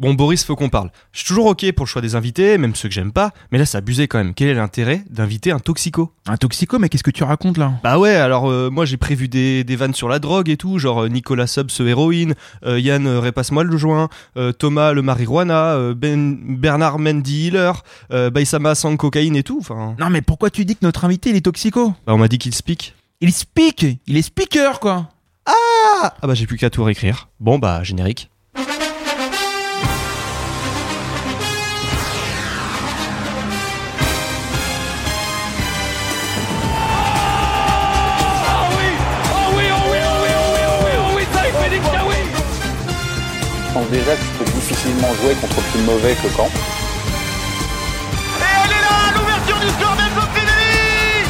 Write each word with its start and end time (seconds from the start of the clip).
Bon, 0.00 0.14
Boris, 0.14 0.44
faut 0.44 0.54
qu'on 0.54 0.68
parle. 0.68 0.90
Je 1.10 1.18
suis 1.18 1.26
toujours 1.26 1.46
ok 1.46 1.72
pour 1.72 1.84
le 1.84 1.88
choix 1.88 2.00
des 2.00 2.14
invités, 2.14 2.56
même 2.56 2.76
ceux 2.76 2.88
que 2.88 2.94
j'aime 2.94 3.10
pas, 3.10 3.32
mais 3.50 3.58
là, 3.58 3.66
c'est 3.66 3.78
abusé 3.78 4.06
quand 4.06 4.18
même. 4.18 4.32
Quel 4.32 4.46
est 4.46 4.54
l'intérêt 4.54 5.02
d'inviter 5.10 5.50
un 5.50 5.58
toxico? 5.58 6.12
Un 6.28 6.36
toxico, 6.36 6.78
mais 6.78 6.88
qu'est-ce 6.88 7.02
que 7.02 7.10
tu 7.10 7.24
racontes 7.24 7.58
là? 7.58 7.72
Bah 7.82 7.98
ouais, 7.98 8.14
alors 8.14 8.48
euh, 8.48 8.70
moi 8.70 8.84
j'ai 8.84 8.96
prévu 8.96 9.26
des, 9.26 9.64
des 9.64 9.74
vannes 9.74 9.94
sur 9.94 10.08
la 10.08 10.20
drogue 10.20 10.50
et 10.50 10.56
tout, 10.56 10.78
genre 10.78 11.02
euh, 11.02 11.08
Nicolas 11.08 11.48
Sub 11.48 11.70
ce 11.72 11.82
héroïne, 11.82 12.36
euh, 12.64 12.78
Yann 12.78 13.08
repasse-moi 13.08 13.64
le 13.64 13.76
joint, 13.76 14.08
Thomas 14.60 14.92
le 14.92 15.02
marijuana, 15.02 15.76
ben, 15.96 16.38
Bernard 16.42 17.00
Mendy 17.00 17.48
healer, 17.48 17.72
Baïsama 18.10 18.76
sans 18.76 18.96
cocaïne 18.96 19.34
et 19.34 19.42
tout. 19.42 19.58
Enfin, 19.60 19.96
Non, 19.98 20.10
mais 20.10 20.22
pourquoi 20.22 20.50
tu 20.50 20.64
dis 20.64 20.74
que 20.76 20.84
notre 20.84 21.04
invité 21.06 21.30
il 21.30 21.36
est 21.36 21.40
toxico? 21.40 21.92
Bah, 22.06 22.14
on 22.14 22.18
m'a 22.18 22.28
dit 22.28 22.38
qu'il 22.38 22.54
speak. 22.54 22.94
Il 23.20 23.32
speak 23.32 23.84
Il 24.06 24.16
est 24.16 24.22
speaker 24.22 24.78
quoi 24.78 25.08
Ah, 25.44 26.14
ah 26.22 26.26
bah 26.26 26.34
j'ai 26.34 26.46
plus 26.46 26.56
qu'à 26.56 26.70
tout 26.70 26.84
réécrire. 26.84 27.28
Bon 27.40 27.58
bah 27.58 27.82
générique. 27.82 28.30
Pense 43.78 43.90
déjà 43.90 44.14
que 44.16 44.22
je 44.22 44.30
peux 44.38 44.46
difficilement 44.52 45.12
jouer 45.22 45.34
contre 45.34 45.60
plus 45.70 45.82
mauvais 45.82 46.14
que 46.14 46.28
Caen. 46.36 46.46
Et 46.46 46.50
elle 48.64 48.70
est 48.70 48.84
là, 48.88 48.98
l'ouverture 49.14 49.58
du 49.60 49.68
score 49.68 49.94
d'Enzo 49.96 50.22
Fedeli 50.34 51.28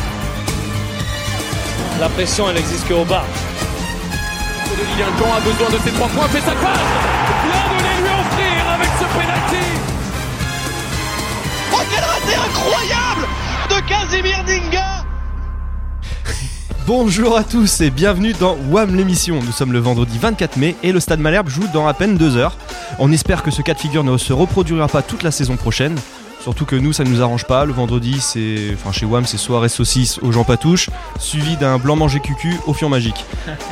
La 2.00 2.08
pression, 2.08 2.48
elle 2.50 2.58
existe 2.58 2.86
qu'au 2.88 3.04
bas. 3.04 3.24
De 4.78 4.84
Ligue 4.84 5.02
1, 5.02 5.04
Caen 5.18 5.32
a 5.36 5.40
besoin 5.40 5.68
de 5.70 5.78
ses 5.84 5.92
trois 5.92 6.08
points, 6.08 6.28
fait 6.28 6.40
sa 6.40 6.52
passe 6.52 6.78
Là 7.50 7.60
de 7.70 7.76
les 7.84 7.96
lui 8.02 8.10
offrir 8.22 8.60
avec 8.74 8.90
ce 9.00 9.06
penalty 9.16 9.66
Oh, 11.72 11.82
quel 11.90 12.04
raté 12.04 12.34
incroyable 12.48 13.24
de 13.70 13.76
Casimir 13.88 14.38
Dinga 14.44 14.97
Bonjour 16.88 17.36
à 17.36 17.44
tous 17.44 17.82
et 17.82 17.90
bienvenue 17.90 18.32
dans 18.32 18.56
WAM 18.70 18.96
l'émission. 18.96 19.40
Nous 19.42 19.52
sommes 19.52 19.74
le 19.74 19.78
vendredi 19.78 20.16
24 20.16 20.56
mai 20.56 20.74
et 20.82 20.90
le 20.90 21.00
Stade 21.00 21.20
Malherbe 21.20 21.50
joue 21.50 21.66
dans 21.74 21.86
à 21.86 21.92
peine 21.92 22.16
deux 22.16 22.38
heures. 22.38 22.56
On 22.98 23.12
espère 23.12 23.42
que 23.42 23.50
ce 23.50 23.60
cas 23.60 23.74
de 23.74 23.78
figure 23.78 24.04
ne 24.04 24.16
se 24.16 24.32
reproduira 24.32 24.88
pas 24.88 25.02
toute 25.02 25.22
la 25.22 25.30
saison 25.30 25.56
prochaine. 25.56 25.94
Surtout 26.40 26.64
que 26.64 26.76
nous, 26.76 26.94
ça 26.94 27.04
ne 27.04 27.10
nous 27.10 27.20
arrange 27.20 27.44
pas. 27.44 27.66
Le 27.66 27.74
vendredi, 27.74 28.22
c'est. 28.22 28.70
Enfin, 28.72 28.90
chez 28.90 29.04
WAM, 29.04 29.26
c'est 29.26 29.36
soirée 29.36 29.68
saucisse 29.68 30.18
aux 30.22 30.32
gens 30.32 30.44
patouches, 30.44 30.88
suivi 31.18 31.58
d'un 31.58 31.76
blanc 31.76 31.94
manger 31.94 32.20
cucu 32.20 32.56
au 32.66 32.72
fion 32.72 32.88
magique. 32.88 33.26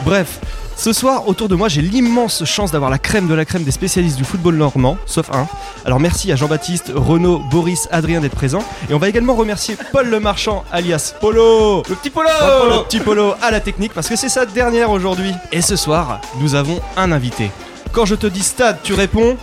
Bref, 0.04 0.38
ce 0.76 0.92
soir, 0.92 1.26
autour 1.26 1.48
de 1.48 1.54
moi, 1.54 1.68
j'ai 1.68 1.80
l'immense 1.80 2.44
chance 2.44 2.70
d'avoir 2.70 2.90
la 2.90 2.98
crème 2.98 3.26
de 3.26 3.34
la 3.34 3.44
crème 3.44 3.64
des 3.64 3.70
spécialistes 3.70 4.16
du 4.16 4.24
football 4.24 4.56
normand, 4.56 4.98
sauf 5.06 5.30
un. 5.32 5.48
Alors 5.84 6.00
merci 6.00 6.30
à 6.30 6.36
Jean-Baptiste, 6.36 6.92
Renaud, 6.94 7.38
Boris, 7.50 7.88
Adrien 7.90 8.20
d'être 8.20 8.34
présents. 8.34 8.62
Et 8.90 8.94
on 8.94 8.98
va 8.98 9.08
également 9.08 9.34
remercier 9.34 9.76
Paul 9.90 10.08
le 10.08 10.20
Marchand, 10.20 10.64
alias 10.70 11.14
Polo. 11.20 11.82
Le 11.88 11.94
petit 11.94 12.10
Polo 12.10 12.28
Le 12.30 12.84
petit 12.84 13.00
Polo 13.00 13.34
à 13.42 13.50
la 13.50 13.60
technique, 13.60 13.92
parce 13.94 14.08
que 14.08 14.16
c'est 14.16 14.28
sa 14.28 14.46
dernière 14.46 14.90
aujourd'hui. 14.90 15.32
Et 15.50 15.62
ce 15.62 15.76
soir, 15.76 16.20
nous 16.40 16.54
avons 16.54 16.80
un 16.96 17.10
invité. 17.10 17.50
Quand 17.96 18.04
je 18.04 18.14
te 18.14 18.26
dis 18.26 18.42
stade, 18.42 18.76
tu 18.82 18.92
réponds 18.92 19.38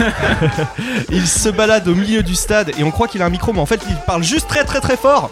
il 1.10 1.26
se 1.26 1.50
balade 1.50 1.86
au 1.88 1.94
milieu 1.94 2.22
du 2.22 2.34
stade 2.34 2.70
et 2.78 2.84
on 2.84 2.90
croit 2.90 3.06
qu'il 3.06 3.20
a 3.20 3.26
un 3.26 3.30
micro, 3.30 3.52
mais 3.52 3.58
en 3.60 3.66
fait 3.66 3.80
il 3.90 3.96
parle 4.06 4.22
juste 4.22 4.48
très 4.48 4.64
très 4.64 4.80
très 4.80 4.96
fort. 4.96 5.30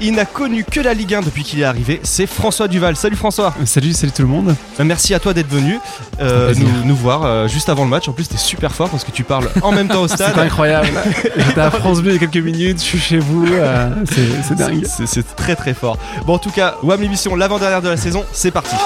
Il 0.00 0.12
n'a 0.14 0.24
connu 0.24 0.62
que 0.62 0.78
la 0.78 0.94
Ligue 0.94 1.14
1 1.14 1.22
depuis 1.22 1.42
qu'il 1.42 1.58
est 1.60 1.64
arrivé. 1.64 1.98
C'est 2.04 2.26
François 2.28 2.68
Duval. 2.68 2.94
Salut 2.94 3.16
François. 3.16 3.52
Salut, 3.64 3.92
salut 3.92 4.12
tout 4.12 4.22
le 4.22 4.28
monde. 4.28 4.54
Euh, 4.78 4.84
Merci 4.84 5.14
à 5.14 5.18
toi 5.18 5.34
d'être 5.34 5.48
venu 5.48 5.80
euh, 6.20 6.54
nous, 6.56 6.84
nous 6.84 6.94
voir 6.94 7.24
euh, 7.24 7.48
juste 7.48 7.68
avant 7.70 7.82
le 7.82 7.90
match. 7.90 8.06
En 8.08 8.12
plus, 8.12 8.28
t'es 8.28 8.36
super 8.36 8.72
fort 8.72 8.88
parce 8.90 9.02
que 9.02 9.10
tu 9.10 9.24
parles 9.24 9.48
en 9.62 9.72
même 9.72 9.88
temps 9.88 10.02
au 10.02 10.08
C'est 10.08 10.14
stade. 10.14 10.38
incroyable. 10.38 10.88
J'étais 11.36 11.60
à 11.60 11.72
France 11.72 12.02
Bleu 12.02 12.10
il 12.12 12.14
y 12.14 12.24
a 12.24 12.28
quelques 12.28 12.44
minutes, 12.44 12.78
je 12.78 12.84
suis 12.84 13.00
chez 13.00 13.18
vous. 13.18 13.46
euh, 13.50 13.90
c'est 14.08 14.42
c'est 14.46 14.54
dingue. 14.54 14.84
C'est- 14.86 15.06
C'est 15.06 15.34
très 15.34 15.56
très 15.56 15.74
fort. 15.74 15.98
Bon, 16.26 16.34
en 16.34 16.38
tout 16.38 16.50
cas, 16.52 16.76
WAM 16.84 17.00
l'émission, 17.00 17.34
l'avant-dernière 17.34 17.82
de 17.82 17.88
la 17.88 17.96
saison, 17.96 18.24
c'est 18.32 18.52
parti. 18.52 18.76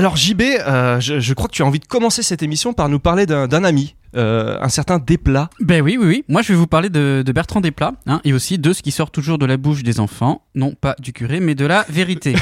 Alors 0.00 0.16
JB, 0.16 0.40
euh, 0.40 0.98
je, 0.98 1.20
je 1.20 1.34
crois 1.34 1.46
que 1.46 1.52
tu 1.52 1.60
as 1.60 1.66
envie 1.66 1.78
de 1.78 1.84
commencer 1.84 2.22
cette 2.22 2.42
émission 2.42 2.72
par 2.72 2.88
nous 2.88 2.98
parler 2.98 3.26
d'un 3.26 3.64
ami, 3.64 3.96
euh, 4.16 4.56
un 4.58 4.70
certain 4.70 4.98
Desplat. 4.98 5.50
Ben 5.60 5.82
oui, 5.82 5.98
oui, 6.00 6.06
oui. 6.06 6.24
Moi, 6.26 6.40
je 6.40 6.54
vais 6.54 6.58
vous 6.58 6.66
parler 6.66 6.88
de, 6.88 7.22
de 7.22 7.32
Bertrand 7.32 7.60
Desplat, 7.60 7.92
hein, 8.06 8.22
et 8.24 8.32
aussi 8.32 8.56
de 8.56 8.72
ce 8.72 8.80
qui 8.80 8.92
sort 8.92 9.10
toujours 9.10 9.36
de 9.36 9.44
la 9.44 9.58
bouche 9.58 9.82
des 9.82 10.00
enfants, 10.00 10.46
non 10.54 10.72
pas 10.72 10.96
du 11.00 11.12
curé, 11.12 11.38
mais 11.38 11.54
de 11.54 11.66
la 11.66 11.84
vérité. 11.90 12.34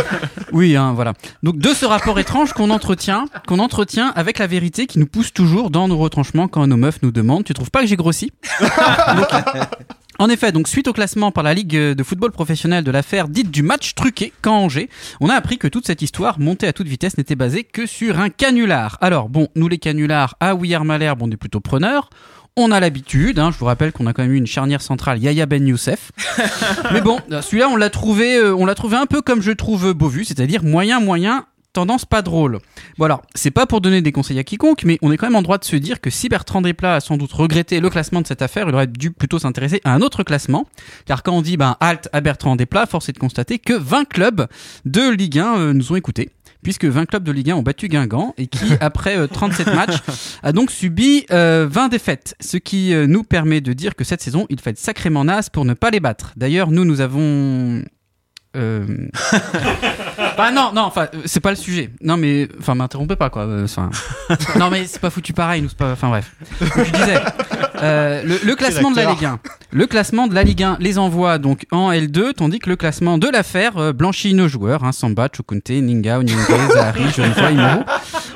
oui, 0.52 0.76
hein, 0.76 0.92
voilà. 0.92 1.14
Donc 1.42 1.56
de 1.56 1.70
ce 1.70 1.86
rapport 1.86 2.18
étrange 2.18 2.52
qu'on 2.52 2.68
entretient, 2.68 3.24
qu'on 3.46 3.58
entretient 3.58 4.12
avec 4.14 4.38
la 4.38 4.46
vérité, 4.46 4.86
qui 4.86 4.98
nous 4.98 5.06
pousse 5.06 5.32
toujours 5.32 5.70
dans 5.70 5.88
nos 5.88 5.96
retranchements 5.96 6.46
quand 6.46 6.66
nos 6.66 6.76
meufs 6.76 7.00
nous 7.00 7.10
demandent. 7.10 7.44
Tu 7.44 7.54
trouves 7.54 7.70
pas 7.70 7.80
que 7.80 7.86
j'ai 7.86 7.96
grossi? 7.96 8.32
Donc, 8.60 8.68
En 10.20 10.28
effet, 10.28 10.50
donc 10.50 10.66
suite 10.66 10.88
au 10.88 10.92
classement 10.92 11.30
par 11.30 11.44
la 11.44 11.54
Ligue 11.54 11.76
de 11.76 12.02
football 12.02 12.32
professionnel 12.32 12.82
de 12.82 12.90
l'affaire 12.90 13.28
dite 13.28 13.52
du 13.52 13.62
match 13.62 13.94
truqué 13.94 14.32
quand 14.42 14.56
Angers, 14.56 14.88
on 15.20 15.28
a 15.28 15.34
appris 15.34 15.58
que 15.58 15.68
toute 15.68 15.86
cette 15.86 16.02
histoire 16.02 16.40
montée 16.40 16.66
à 16.66 16.72
toute 16.72 16.88
vitesse 16.88 17.16
n'était 17.18 17.36
basée 17.36 17.62
que 17.62 17.86
sur 17.86 18.18
un 18.18 18.28
canular. 18.28 18.98
Alors 19.00 19.28
bon, 19.28 19.46
nous 19.54 19.68
les 19.68 19.78
canulars 19.78 20.34
à 20.40 20.56
Ouillard 20.56 20.84
Malherbe, 20.84 21.22
on 21.22 21.30
est 21.30 21.36
plutôt 21.36 21.60
preneurs. 21.60 22.10
On 22.56 22.72
a 22.72 22.80
l'habitude, 22.80 23.38
hein, 23.38 23.52
je 23.52 23.58
vous 23.58 23.66
rappelle 23.66 23.92
qu'on 23.92 24.08
a 24.08 24.12
quand 24.12 24.22
même 24.22 24.32
eu 24.32 24.38
une 24.38 24.48
charnière 24.48 24.82
centrale 24.82 25.22
Yaya 25.22 25.46
Ben 25.46 25.64
Youssef. 25.64 26.10
Mais 26.92 27.00
bon, 27.00 27.20
celui-là 27.30 27.68
on 27.68 27.76
l'a 27.76 27.88
trouvé, 27.88 28.38
euh, 28.38 28.56
on 28.56 28.66
l'a 28.66 28.74
trouvé 28.74 28.96
un 28.96 29.06
peu 29.06 29.22
comme 29.22 29.40
je 29.40 29.52
trouve 29.52 29.94
Beauvu, 29.94 30.24
c'est-à-dire 30.24 30.64
moyen 30.64 30.98
moyen, 30.98 31.46
tendance 31.78 32.04
pas 32.04 32.22
drôle. 32.22 32.58
Bon 32.98 33.04
alors, 33.04 33.22
c'est 33.36 33.52
pas 33.52 33.64
pour 33.64 33.80
donner 33.80 34.02
des 34.02 34.10
conseils 34.10 34.40
à 34.40 34.42
quiconque, 34.42 34.82
mais 34.82 34.98
on 35.00 35.12
est 35.12 35.16
quand 35.16 35.26
même 35.26 35.36
en 35.36 35.42
droit 35.42 35.58
de 35.58 35.64
se 35.64 35.76
dire 35.76 36.00
que 36.00 36.10
si 36.10 36.28
Bertrand 36.28 36.60
Desplat 36.60 36.96
a 36.96 37.00
sans 37.00 37.16
doute 37.16 37.32
regretté 37.32 37.78
le 37.78 37.88
classement 37.88 38.20
de 38.20 38.26
cette 38.26 38.42
affaire, 38.42 38.68
il 38.68 38.74
aurait 38.74 38.88
dû 38.88 39.12
plutôt 39.12 39.38
s'intéresser 39.38 39.80
à 39.84 39.94
un 39.94 40.00
autre 40.00 40.24
classement. 40.24 40.66
Car 41.06 41.22
quand 41.22 41.32
on 41.32 41.40
dit 41.40 41.56
ben 41.56 41.76
halt 41.78 42.08
à 42.12 42.20
Bertrand 42.20 42.56
Desplat, 42.56 42.86
force 42.86 43.08
est 43.08 43.12
de 43.12 43.18
constater 43.20 43.60
que 43.60 43.74
20 43.74 44.06
clubs 44.08 44.48
de 44.86 45.08
Ligue 45.08 45.38
1 45.38 45.58
euh, 45.58 45.72
nous 45.72 45.92
ont 45.92 45.96
écoutés. 45.96 46.30
Puisque 46.64 46.86
20 46.86 47.06
clubs 47.06 47.22
de 47.22 47.30
Ligue 47.30 47.52
1 47.52 47.56
ont 47.56 47.62
battu 47.62 47.86
Guingamp 47.86 48.34
et 48.36 48.48
qui, 48.48 48.72
après 48.80 49.16
euh, 49.16 49.28
37 49.28 49.68
matchs, 49.68 49.98
a 50.42 50.52
donc 50.52 50.72
subi 50.72 51.24
euh, 51.30 51.68
20 51.70 51.88
défaites. 51.88 52.34
Ce 52.40 52.56
qui 52.56 52.92
euh, 52.92 53.06
nous 53.06 53.22
permet 53.22 53.60
de 53.60 53.72
dire 53.72 53.94
que 53.94 54.02
cette 54.02 54.20
saison, 54.20 54.46
il 54.50 54.58
être 54.64 54.78
sacrément 54.78 55.24
naze 55.24 55.48
pour 55.48 55.64
ne 55.64 55.74
pas 55.74 55.90
les 55.90 56.00
battre. 56.00 56.32
D'ailleurs, 56.36 56.70
nous, 56.72 56.84
nous 56.84 57.00
avons... 57.00 57.84
Euh... 58.56 58.84
bah 60.36 60.50
non, 60.52 60.72
non, 60.74 60.82
enfin, 60.82 61.08
euh, 61.14 61.18
c'est 61.26 61.40
pas 61.40 61.50
le 61.50 61.56
sujet. 61.56 61.90
Non, 62.02 62.16
mais, 62.16 62.48
enfin, 62.58 62.74
m'interrompez 62.74 63.16
pas, 63.16 63.28
quoi. 63.30 63.42
euh, 63.42 63.64
Enfin, 63.64 63.90
non, 64.58 64.70
mais 64.70 64.86
c'est 64.86 65.00
pas 65.00 65.10
foutu 65.10 65.32
pareil, 65.32 65.62
nous, 65.62 65.68
c'est 65.68 65.76
pas. 65.76 65.92
Enfin, 65.92 66.08
bref. 66.08 66.32
Je 66.60 66.90
disais, 66.92 67.20
euh, 67.82 68.22
le, 68.24 68.38
le 68.42 68.54
classement 68.56 68.90
de 68.90 68.96
la 68.96 69.10
Ligue 69.12 69.24
1. 69.24 69.38
Le 69.70 69.86
classement 69.86 70.26
de 70.26 70.34
la 70.34 70.42
Ligue 70.44 70.62
1 70.62 70.78
les 70.80 70.96
envoie 70.98 71.36
donc 71.38 71.66
en 71.72 71.92
L2, 71.92 72.32
tandis 72.32 72.58
que 72.58 72.70
le 72.70 72.76
classement 72.76 73.18
de 73.18 73.28
l'affaire 73.28 73.76
euh, 73.76 73.92
blanchit 73.92 74.32
nos 74.32 74.48
joueurs, 74.48 74.82
hein, 74.82 74.92
Samba, 74.92 75.28
Chukunte, 75.34 75.68
Ninga, 75.70 76.18
Onyenge, 76.18 76.38
Zahari, 76.72 77.02
Jorifa, 77.14 77.50
Imoro. 77.50 77.82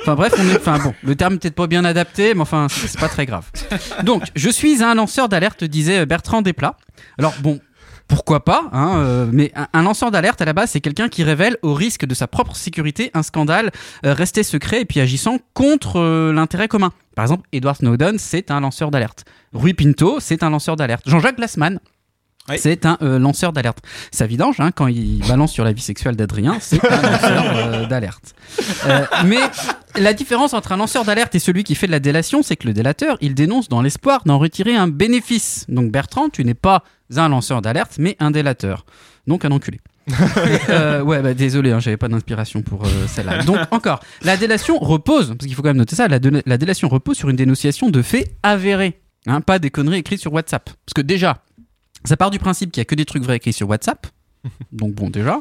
Enfin 0.02 0.14
bref, 0.14 0.34
on 0.38 0.46
est, 0.50 0.56
enfin 0.58 0.78
bon, 0.78 0.92
le 1.02 1.16
terme 1.16 1.38
peut-être 1.38 1.54
pas 1.54 1.66
bien 1.66 1.84
adapté, 1.86 2.34
mais 2.34 2.42
enfin, 2.42 2.66
c'est 2.68 3.00
pas 3.00 3.08
très 3.08 3.24
grave. 3.24 3.46
Donc, 4.02 4.24
je 4.36 4.50
suis 4.50 4.82
un 4.82 4.94
lanceur 4.94 5.28
d'alerte, 5.30 5.64
disait 5.64 6.04
Bertrand 6.04 6.42
Desplat. 6.42 6.76
Alors 7.18 7.34
bon, 7.40 7.60
pourquoi 8.12 8.44
pas, 8.44 8.68
hein, 8.72 8.98
euh, 8.98 9.26
mais 9.32 9.52
un, 9.72 9.82
lanceur 9.82 10.10
d'alerte 10.10 10.42
à 10.42 10.44
la 10.44 10.52
base, 10.52 10.72
c'est 10.72 10.82
quelqu'un 10.82 11.08
qui 11.08 11.24
révèle 11.24 11.56
au 11.62 11.72
risque 11.72 12.04
de 12.04 12.12
sa 12.12 12.26
propre 12.26 12.54
sécurité 12.54 13.10
un 13.14 13.22
scandale 13.22 13.70
euh, 14.04 14.12
resté 14.12 14.42
secret 14.42 14.82
et 14.82 14.84
puis 14.84 15.00
agissant 15.00 15.38
contre 15.54 15.98
euh, 15.98 16.30
l'intérêt 16.30 16.68
commun. 16.68 16.92
Par 17.16 17.24
exemple, 17.24 17.48
Edward 17.52 17.78
Snowden, 17.78 18.18
c'est 18.18 18.50
un 18.50 18.60
lanceur 18.60 18.90
d'alerte. 18.90 19.24
Rui 19.54 19.72
Pinto, 19.72 20.20
c'est 20.20 20.42
un 20.42 20.50
lanceur 20.50 20.76
d'alerte. 20.76 21.04
Jean-Jacques 21.08 21.36
Glassman, 21.36 21.80
Oui. 22.48 22.56
c'est 22.58 22.86
un 22.86 22.98
euh, 23.02 23.18
lanceur 23.18 23.52
d'alerte. 23.52 23.78
Sa 24.10 24.26
vidange, 24.26 24.58
hein, 24.58 24.70
quand 24.72 24.88
il 24.88 25.20
balance 25.28 25.52
sur 25.52 25.64
la 25.64 25.72
vie 25.72 25.82
sexuelle 25.82 26.16
d'Adrien, 26.16 26.58
c'est 26.60 26.84
un 26.84 27.02
lanceur 27.02 27.44
euh, 27.56 27.86
d'alerte. 27.86 28.34
Euh, 28.86 29.04
mais 29.24 29.38
la 29.96 30.12
différence 30.12 30.52
entre 30.54 30.72
un 30.72 30.76
lanceur 30.76 31.04
d'alerte 31.04 31.34
et 31.34 31.38
celui 31.38 31.64
qui 31.64 31.74
fait 31.74 31.86
de 31.86 31.92
la 31.92 32.00
délation, 32.00 32.42
c'est 32.42 32.56
que 32.56 32.66
le 32.66 32.72
délateur, 32.72 33.16
il 33.20 33.34
dénonce 33.34 33.68
dans 33.68 33.80
l'espoir 33.80 34.22
d'en 34.26 34.38
retirer 34.38 34.74
un 34.74 34.88
bénéfice. 34.88 35.66
Donc 35.68 35.92
Bertrand, 35.92 36.30
tu 36.30 36.44
n'es 36.44 36.54
pas 36.54 36.82
un 37.16 37.28
lanceur 37.28 37.62
d'alerte, 37.62 37.96
mais 37.98 38.16
un 38.18 38.30
délateur. 38.30 38.86
Donc 39.26 39.44
un 39.44 39.50
enculé. 39.50 39.80
Euh, 40.68 41.02
ouais, 41.02 41.22
bah, 41.22 41.34
désolé, 41.34 41.70
hein, 41.70 41.80
j'avais 41.80 41.96
pas 41.96 42.08
d'inspiration 42.08 42.62
pour 42.62 42.84
euh, 42.84 42.88
celle-là. 43.06 43.42
Donc 43.44 43.58
encore, 43.70 44.00
la 44.22 44.36
délation 44.36 44.78
repose, 44.78 45.28
parce 45.28 45.46
qu'il 45.46 45.54
faut 45.54 45.62
quand 45.62 45.68
même 45.68 45.76
noter 45.76 45.96
ça, 45.96 46.08
la 46.08 46.18
délation 46.58 46.88
repose 46.88 47.16
sur 47.16 47.28
une 47.28 47.36
dénonciation 47.36 47.90
de 47.90 48.02
faits 48.02 48.34
avérés, 48.42 49.00
hein, 49.26 49.40
pas 49.40 49.58
des 49.58 49.70
conneries 49.70 49.98
écrites 49.98 50.20
sur 50.20 50.32
WhatsApp. 50.32 50.64
Parce 50.64 50.94
que 50.94 51.02
déjà, 51.02 51.42
ça 52.04 52.16
part 52.16 52.30
du 52.30 52.38
principe 52.38 52.72
qu'il 52.72 52.80
y 52.80 52.82
a 52.82 52.84
que 52.84 52.94
des 52.94 53.04
trucs 53.04 53.22
vrais 53.22 53.36
écrits 53.36 53.52
sur 53.52 53.68
WhatsApp. 53.68 54.06
Donc 54.72 54.94
bon, 54.94 55.10
déjà. 55.10 55.40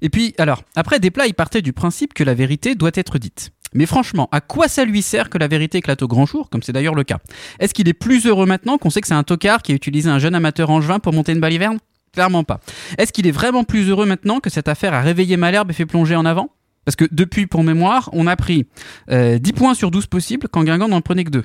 Et 0.00 0.10
puis, 0.10 0.34
alors, 0.38 0.62
après 0.76 1.00
Desplat, 1.00 1.26
il 1.26 1.34
partait 1.34 1.62
du 1.62 1.72
principe 1.72 2.14
que 2.14 2.24
la 2.24 2.34
vérité 2.34 2.74
doit 2.74 2.90
être 2.94 3.18
dite. 3.18 3.52
Mais 3.74 3.86
franchement, 3.86 4.28
à 4.32 4.40
quoi 4.42 4.68
ça 4.68 4.84
lui 4.84 5.00
sert 5.00 5.30
que 5.30 5.38
la 5.38 5.48
vérité 5.48 5.78
éclate 5.78 6.02
au 6.02 6.08
grand 6.08 6.26
jour, 6.26 6.50
comme 6.50 6.62
c'est 6.62 6.72
d'ailleurs 6.72 6.94
le 6.94 7.04
cas? 7.04 7.18
Est-ce 7.58 7.72
qu'il 7.72 7.88
est 7.88 7.94
plus 7.94 8.26
heureux 8.26 8.44
maintenant 8.44 8.76
qu'on 8.76 8.90
sait 8.90 9.00
que 9.00 9.06
c'est 9.06 9.14
un 9.14 9.22
tocard 9.22 9.62
qui 9.62 9.72
a 9.72 9.74
utilisé 9.74 10.10
un 10.10 10.18
jeune 10.18 10.34
amateur 10.34 10.68
angevin 10.68 10.98
pour 10.98 11.12
monter 11.12 11.32
une 11.32 11.40
baliverne 11.40 11.78
Clairement 12.12 12.44
pas. 12.44 12.60
Est-ce 12.98 13.10
qu'il 13.10 13.26
est 13.26 13.32
vraiment 13.32 13.64
plus 13.64 13.88
heureux 13.88 14.04
maintenant 14.04 14.38
que 14.38 14.50
cette 14.50 14.68
affaire 14.68 14.92
a 14.92 15.00
réveillé 15.00 15.38
Malherbe 15.38 15.70
et 15.70 15.72
fait 15.72 15.86
plonger 15.86 16.14
en 16.14 16.26
avant? 16.26 16.50
Parce 16.84 16.96
que 16.96 17.06
depuis, 17.10 17.46
pour 17.46 17.64
mémoire, 17.64 18.10
on 18.12 18.26
a 18.26 18.36
pris 18.36 18.66
euh, 19.10 19.38
10 19.38 19.52
points 19.52 19.74
sur 19.74 19.90
12 19.90 20.06
possibles 20.08 20.48
quand 20.48 20.62
Guingamp 20.62 20.88
n'en 20.88 21.00
prenait 21.00 21.24
que 21.24 21.30
2. 21.30 21.44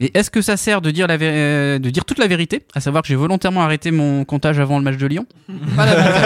Et 0.00 0.16
est-ce 0.18 0.30
que 0.30 0.42
ça 0.42 0.56
sert 0.58 0.82
de 0.82 0.90
dire, 0.90 1.06
la 1.06 1.16
vé- 1.16 1.20
euh, 1.24 1.78
de 1.78 1.88
dire 1.90 2.04
toute 2.04 2.18
la 2.18 2.26
vérité 2.26 2.62
À 2.74 2.80
savoir 2.80 3.02
que 3.02 3.08
j'ai 3.08 3.14
volontairement 3.14 3.62
arrêté 3.62 3.90
mon 3.90 4.24
comptage 4.26 4.60
avant 4.60 4.76
le 4.78 4.84
match 4.84 4.98
de 4.98 5.06
Lyon? 5.06 5.24
Pas 5.74 5.86
la 5.86 5.94
vérité. 5.94 6.20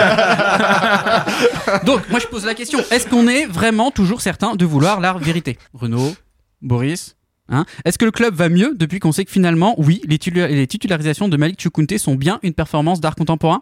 Donc, 1.85 2.01
moi 2.09 2.19
je 2.19 2.27
pose 2.27 2.45
la 2.45 2.53
question. 2.53 2.79
Est-ce 2.91 3.07
qu'on 3.07 3.27
est 3.27 3.45
vraiment 3.45 3.91
toujours 3.91 4.21
certain 4.21 4.55
de 4.55 4.65
vouloir 4.65 4.99
la 4.99 5.13
vérité? 5.13 5.57
Renaud, 5.73 6.13
Boris 6.61 7.15
Hein? 7.53 7.65
Est-ce 7.83 7.97
que 7.97 8.05
le 8.05 8.11
club 8.11 8.33
va 8.33 8.47
mieux 8.47 8.75
depuis 8.79 8.99
qu'on 8.99 9.11
sait 9.11 9.25
que 9.25 9.31
finalement, 9.31 9.75
oui, 9.77 10.01
les, 10.07 10.17
titula- 10.17 10.47
les 10.47 10.67
titularisations 10.67 11.27
de 11.27 11.35
Malik 11.35 11.59
Chukunte 11.61 11.97
sont 11.97 12.15
bien 12.15 12.39
une 12.43 12.53
performance 12.53 13.01
d'art 13.01 13.15
contemporain? 13.15 13.61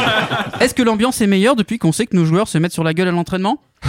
Est-ce 0.60 0.72
que 0.72 0.82
l'ambiance 0.82 1.20
est 1.20 1.26
meilleure 1.26 1.54
depuis 1.54 1.78
qu'on 1.78 1.92
sait 1.92 2.06
que 2.06 2.16
nos 2.16 2.24
joueurs 2.24 2.48
se 2.48 2.56
mettent 2.56 2.72
sur 2.72 2.84
la 2.84 2.94
gueule 2.94 3.08
à 3.08 3.10
l'entraînement? 3.10 3.60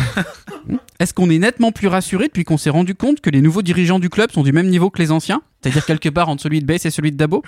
Est-ce 0.99 1.13
qu'on 1.13 1.29
est 1.29 1.39
nettement 1.39 1.71
plus 1.71 1.87
rassuré 1.87 2.25
depuis 2.25 2.43
qu'on 2.43 2.57
s'est 2.57 2.69
rendu 2.69 2.95
compte 2.95 3.21
que 3.21 3.29
les 3.29 3.41
nouveaux 3.41 3.61
dirigeants 3.61 3.99
du 3.99 4.09
club 4.09 4.31
sont 4.31 4.43
du 4.43 4.51
même 4.51 4.67
niveau 4.67 4.89
que 4.89 5.01
les 5.01 5.11
anciens? 5.11 5.41
C'est-à-dire 5.61 5.85
quelque 5.85 6.09
part 6.09 6.29
entre 6.29 6.41
celui 6.43 6.61
de 6.61 6.65
Bass 6.65 6.85
et 6.85 6.91
celui 6.91 7.11
de 7.11 7.17
Dabo 7.17 7.43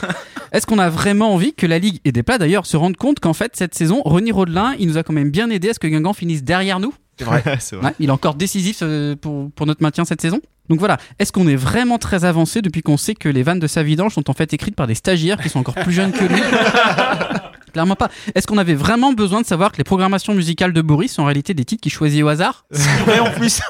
Est-ce 0.52 0.66
qu'on 0.66 0.78
a 0.78 0.90
vraiment 0.90 1.32
envie 1.32 1.54
que 1.54 1.66
la 1.66 1.78
Ligue 1.78 2.00
et 2.04 2.12
des 2.12 2.22
plats 2.22 2.38
d'ailleurs 2.38 2.66
se 2.66 2.76
rendent 2.76 2.96
compte 2.96 3.20
qu'en 3.20 3.32
fait 3.32 3.56
cette 3.56 3.74
saison, 3.74 4.02
René 4.04 4.32
Rodelin, 4.32 4.74
il 4.78 4.88
nous 4.88 4.98
a 4.98 5.02
quand 5.02 5.12
même 5.12 5.30
bien 5.30 5.48
aidé 5.50 5.70
à 5.70 5.74
ce 5.74 5.78
que 5.78 5.86
Guingamp 5.86 6.12
finisse 6.12 6.42
derrière 6.42 6.80
nous 6.80 6.94
c'est 7.60 7.76
vrai. 7.76 7.88
Ouais, 7.88 7.94
il 8.00 8.08
est 8.08 8.12
encore 8.12 8.34
décisif 8.34 8.78
euh, 8.82 9.14
pour, 9.16 9.50
pour 9.52 9.66
notre 9.66 9.82
maintien 9.82 10.04
cette 10.04 10.20
saison. 10.20 10.40
Donc 10.68 10.78
voilà, 10.78 10.96
est-ce 11.18 11.32
qu'on 11.32 11.46
est 11.46 11.56
vraiment 11.56 11.98
très 11.98 12.24
avancé 12.24 12.62
depuis 12.62 12.82
qu'on 12.82 12.96
sait 12.96 13.14
que 13.14 13.28
les 13.28 13.42
vannes 13.42 13.58
de 13.58 13.66
sa 13.66 13.82
vidange 13.82 14.14
sont 14.14 14.30
en 14.30 14.32
fait 14.32 14.52
écrites 14.54 14.76
par 14.76 14.86
des 14.86 14.94
stagiaires 14.94 15.36
qui 15.38 15.48
sont 15.48 15.58
encore 15.58 15.74
plus 15.74 15.92
jeunes 15.92 16.12
que 16.12 16.24
lui 16.24 16.40
Clairement 17.72 17.96
pas. 17.96 18.10
Est-ce 18.34 18.46
qu'on 18.46 18.58
avait 18.58 18.74
vraiment 18.74 19.12
besoin 19.12 19.40
de 19.40 19.46
savoir 19.46 19.72
que 19.72 19.78
les 19.78 19.84
programmations 19.84 20.34
musicales 20.34 20.74
de 20.74 20.82
Boris 20.82 21.12
sont 21.12 21.22
en 21.22 21.24
réalité 21.24 21.54
des 21.54 21.64
titres 21.64 21.82
qu'il 21.82 21.92
choisit 21.92 22.22
au 22.22 22.28
hasard? 22.28 22.66
Ouais, 23.06 23.18
en 23.18 23.30
plus. 23.30 23.60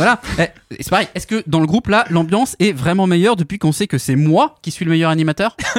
Voilà. 0.00 0.18
Eh, 0.38 0.42
et 0.78 0.82
c'est 0.82 0.88
pareil. 0.88 1.08
Est-ce 1.14 1.26
que 1.26 1.42
dans 1.46 1.60
le 1.60 1.66
groupe 1.66 1.88
là, 1.88 2.06
l'ambiance 2.08 2.56
est 2.58 2.72
vraiment 2.72 3.06
meilleure 3.06 3.36
depuis 3.36 3.58
qu'on 3.58 3.70
sait 3.70 3.86
que 3.86 3.98
c'est 3.98 4.16
moi 4.16 4.56
qui 4.62 4.70
suis 4.70 4.86
le 4.86 4.90
meilleur 4.92 5.10
animateur 5.10 5.58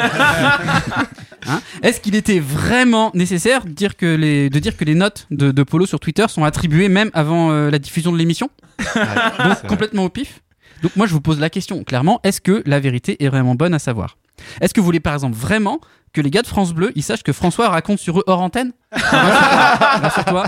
Hein 1.48 1.60
Est-ce 1.82 2.00
qu'il 2.00 2.14
était 2.14 2.40
vraiment 2.40 3.10
nécessaire 3.16 3.66
de 3.66 3.72
dire 3.72 3.98
que 3.98 4.06
les, 4.06 4.52
de 4.52 4.60
dire 4.60 4.78
que 4.78 4.86
les 4.86 4.94
notes 4.94 5.26
de, 5.32 5.50
de 5.52 5.64
Polo 5.64 5.88
sur 5.88 6.00
Twitter 6.00 6.28
sont 6.28 6.44
attribuées 6.44 6.88
même 6.88 7.10
avant 7.16 7.50
euh, 7.52 7.72
la 7.72 7.80
diffusion 7.80 8.12
de 8.12 8.18
l'émission? 8.20 8.52
Donc 8.78 9.66
complètement 9.68 10.04
au 10.04 10.10
pif. 10.10 10.42
Donc 10.82 10.96
moi 10.96 11.06
je 11.06 11.14
vous 11.14 11.22
pose 11.22 11.40
la 11.40 11.50
question 11.50 11.84
clairement. 11.84 12.20
Est-ce 12.24 12.42
que 12.42 12.64
la 12.66 12.80
vérité 12.80 13.24
est 13.24 13.30
vraiment 13.30 13.56
bonne 13.56 13.74
à 13.74 13.80
savoir? 13.80 14.18
Est-ce 14.60 14.74
que 14.74 14.80
vous 14.80 14.86
voulez 14.86 15.00
par 15.00 15.14
exemple 15.14 15.36
vraiment 15.36 15.80
que 16.14 16.20
les 16.20 16.30
gars 16.30 16.42
de 16.42 16.48
France 16.48 16.74
Bleu 16.74 16.92
ils 16.96 17.04
sachent 17.04 17.24
que 17.24 17.32
François 17.32 17.70
raconte 17.70 18.00
sur 18.00 18.20
eux 18.20 18.24
hors 18.28 18.42
antenne? 18.42 18.72
Rassure-toi, 18.92 20.46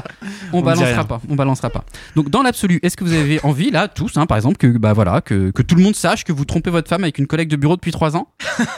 on, 0.51 0.61
balancera 0.61 1.05
pas. 1.05 1.21
On 1.29 1.35
balancera 1.35 1.69
pas. 1.69 1.85
Donc 2.15 2.29
dans 2.29 2.43
l'absolu, 2.43 2.79
est-ce 2.83 2.97
que 2.97 3.03
vous 3.03 3.13
avez 3.13 3.39
envie 3.45 3.71
là 3.71 3.87
tous, 3.87 4.17
hein, 4.17 4.25
par 4.25 4.37
exemple, 4.37 4.57
que 4.57 4.67
bah 4.77 4.91
voilà, 4.91 5.21
que, 5.21 5.51
que 5.51 5.61
tout 5.61 5.75
le 5.75 5.83
monde 5.83 5.95
sache 5.95 6.25
que 6.25 6.33
vous 6.33 6.43
trompez 6.43 6.69
votre 6.69 6.89
femme 6.89 7.03
avec 7.03 7.17
une 7.19 7.27
collègue 7.27 7.47
de 7.47 7.55
bureau 7.55 7.75
depuis 7.75 7.91
trois 7.91 8.17
ans? 8.17 8.27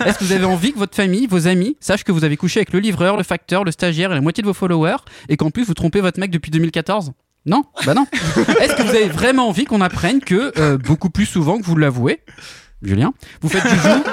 Est-ce 0.05 0.19
que 0.19 0.23
vous 0.23 0.33
avez 0.33 0.45
envie 0.45 0.73
que 0.73 0.77
votre 0.77 0.95
famille, 0.95 1.25
vos 1.25 1.47
amis, 1.47 1.77
sachent 1.79 2.03
que 2.03 2.11
vous 2.11 2.23
avez 2.23 2.37
couché 2.37 2.59
avec 2.59 2.73
le 2.73 2.79
livreur, 2.79 3.17
le 3.17 3.23
facteur, 3.23 3.63
le 3.63 3.71
stagiaire 3.71 4.11
et 4.11 4.15
la 4.15 4.21
moitié 4.21 4.43
de 4.43 4.47
vos 4.47 4.53
followers, 4.53 4.97
et 5.29 5.37
qu'en 5.37 5.49
plus 5.49 5.65
vous 5.65 5.73
trompez 5.73 6.01
votre 6.01 6.19
mec 6.19 6.29
depuis 6.29 6.51
2014 6.51 7.13
non, 7.45 7.63
bah 7.85 7.93
non. 7.93 8.05
Est-ce 8.61 8.75
que 8.75 8.81
vous 8.83 8.89
avez 8.89 9.07
vraiment 9.07 9.47
envie 9.47 9.65
qu'on 9.65 9.81
apprenne 9.81 10.19
que 10.19 10.51
euh, 10.59 10.77
beaucoup 10.77 11.09
plus 11.09 11.25
souvent 11.25 11.59
que 11.59 11.63
vous 11.65 11.75
l'avouez, 11.75 12.21
Julien, 12.81 13.13
vous 13.41 13.49
faites 13.49 13.63
du 13.63 13.79
jeu 13.79 14.03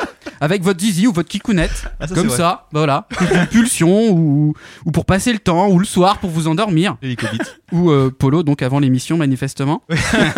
avec 0.41 0.63
votre 0.63 0.81
zizi 0.81 1.07
ou 1.07 1.13
votre 1.13 1.29
kikounette, 1.29 1.85
Ah, 2.01 2.09
ça, 2.09 2.15
comme 2.15 2.29
c'est 2.31 2.37
ça, 2.37 2.67
bah 2.73 2.81
voilà, 2.81 3.07
une 3.21 3.47
pulsion 3.47 4.11
ou, 4.11 4.55
ou 4.85 4.91
pour 4.91 5.05
passer 5.05 5.33
le 5.33 5.39
temps 5.39 5.69
ou 5.69 5.79
le 5.79 5.85
soir 5.85 6.19
pour 6.19 6.31
vous 6.31 6.49
endormir. 6.49 6.97
Hélicobite. 7.03 7.61
ou 7.73 7.91
euh, 7.91 8.11
Polo, 8.11 8.43
donc 8.43 8.63
avant 8.63 8.79
l'émission 8.81 9.17
manifestement, 9.17 9.83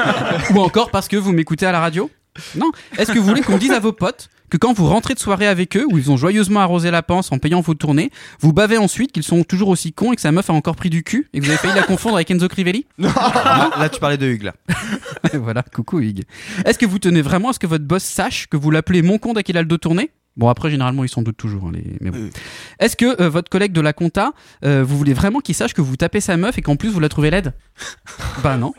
ou 0.54 0.60
encore 0.60 0.90
parce 0.90 1.08
que 1.08 1.16
vous 1.16 1.32
m'écoutez 1.32 1.66
à 1.66 1.72
la 1.72 1.80
radio 1.80 2.10
Non. 2.56 2.70
Est-ce 2.98 3.12
que 3.12 3.18
vous 3.18 3.26
voulez 3.26 3.42
qu'on 3.42 3.58
dise 3.58 3.72
à 3.72 3.80
vos 3.80 3.92
potes 3.92 4.30
que 4.50 4.56
quand 4.56 4.72
vous 4.72 4.86
rentrez 4.86 5.14
de 5.14 5.18
soirée 5.18 5.48
avec 5.48 5.76
eux, 5.76 5.84
où 5.90 5.98
ils 5.98 6.10
ont 6.10 6.16
joyeusement 6.16 6.60
arrosé 6.60 6.90
la 6.90 7.02
panse 7.02 7.32
en 7.32 7.38
payant 7.38 7.60
vos 7.60 7.74
tournées, 7.74 8.10
vous 8.40 8.52
bavez 8.52 8.78
ensuite 8.78 9.10
qu'ils 9.10 9.22
sont 9.24 9.42
toujours 9.42 9.68
aussi 9.68 9.92
cons 9.92 10.12
et 10.12 10.16
que 10.16 10.22
sa 10.22 10.32
meuf 10.32 10.48
a 10.48 10.52
encore 10.52 10.76
pris 10.76 10.90
du 10.90 11.02
cul 11.02 11.28
et 11.32 11.40
que 11.40 11.44
vous 11.44 11.50
avez 11.50 11.58
failli 11.58 11.74
la 11.74 11.82
confondre 11.82 12.16
avec 12.16 12.30
Enzo 12.30 12.46
Crivelli? 12.48 12.86
Là, 12.98 13.70
là, 13.76 13.88
tu 13.88 13.98
parlais 13.98 14.18
de 14.18 14.26
Hugues, 14.26 14.44
là. 14.44 14.54
Voilà, 15.34 15.62
coucou 15.62 16.00
Hugues. 16.00 16.22
Est-ce 16.64 16.78
que 16.78 16.86
vous 16.86 16.98
tenez 16.98 17.22
vraiment 17.22 17.48
à 17.48 17.52
ce 17.52 17.58
que 17.58 17.66
votre 17.66 17.84
boss 17.84 18.04
sache 18.04 18.46
que 18.46 18.56
vous 18.56 18.70
l'appelez 18.70 19.02
mon 19.02 19.18
con 19.18 19.32
dès 19.32 19.42
qu'il 19.42 19.56
a 19.56 19.62
le 19.62 19.66
dos 19.66 19.78
tourné? 19.78 20.10
Bon 20.36 20.48
après 20.48 20.68
généralement 20.70 21.04
ils 21.04 21.08
s'en 21.08 21.22
doutent 21.22 21.36
toujours 21.36 21.66
hein, 21.68 21.72
les... 21.72 21.96
mais 22.00 22.10
bon. 22.10 22.18
Oui. 22.18 22.30
Est-ce 22.80 22.96
que 22.96 23.22
euh, 23.22 23.28
votre 23.28 23.48
collègue 23.48 23.72
de 23.72 23.80
la 23.80 23.92
compta 23.92 24.32
euh, 24.64 24.82
vous 24.84 24.98
voulez 24.98 25.14
vraiment 25.14 25.38
qu'il 25.38 25.54
sache 25.54 25.74
que 25.74 25.80
vous 25.80 25.96
tapez 25.96 26.20
sa 26.20 26.36
meuf 26.36 26.58
et 26.58 26.62
qu'en 26.62 26.74
plus 26.74 26.88
vous 26.88 27.00
la 27.00 27.08
trouvez 27.08 27.30
laide? 27.30 27.52
Bah 28.42 28.56
non. 28.56 28.74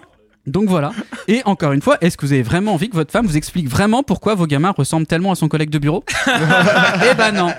Donc 0.48 0.70
voilà. 0.70 0.92
Et 1.28 1.42
encore 1.46 1.72
une 1.72 1.82
fois, 1.82 1.98
est-ce 2.02 2.18
que 2.18 2.26
vous 2.26 2.34
avez 2.34 2.44
vraiment 2.44 2.74
envie 2.74 2.90
que 2.90 2.96
votre 2.96 3.12
femme 3.12 3.26
vous 3.26 3.38
explique 3.38 3.68
vraiment 3.68 4.04
pourquoi 4.04 4.36
vos 4.36 4.48
gamins 4.48 4.72
ressemblent 4.72 5.08
tellement 5.08 5.32
à 5.32 5.36
son 5.36 5.48
collègue 5.48 5.70
de 5.70 5.80
bureau? 5.80 6.04
Eh 7.12 7.16
bah 7.16 7.32
non. 7.32 7.52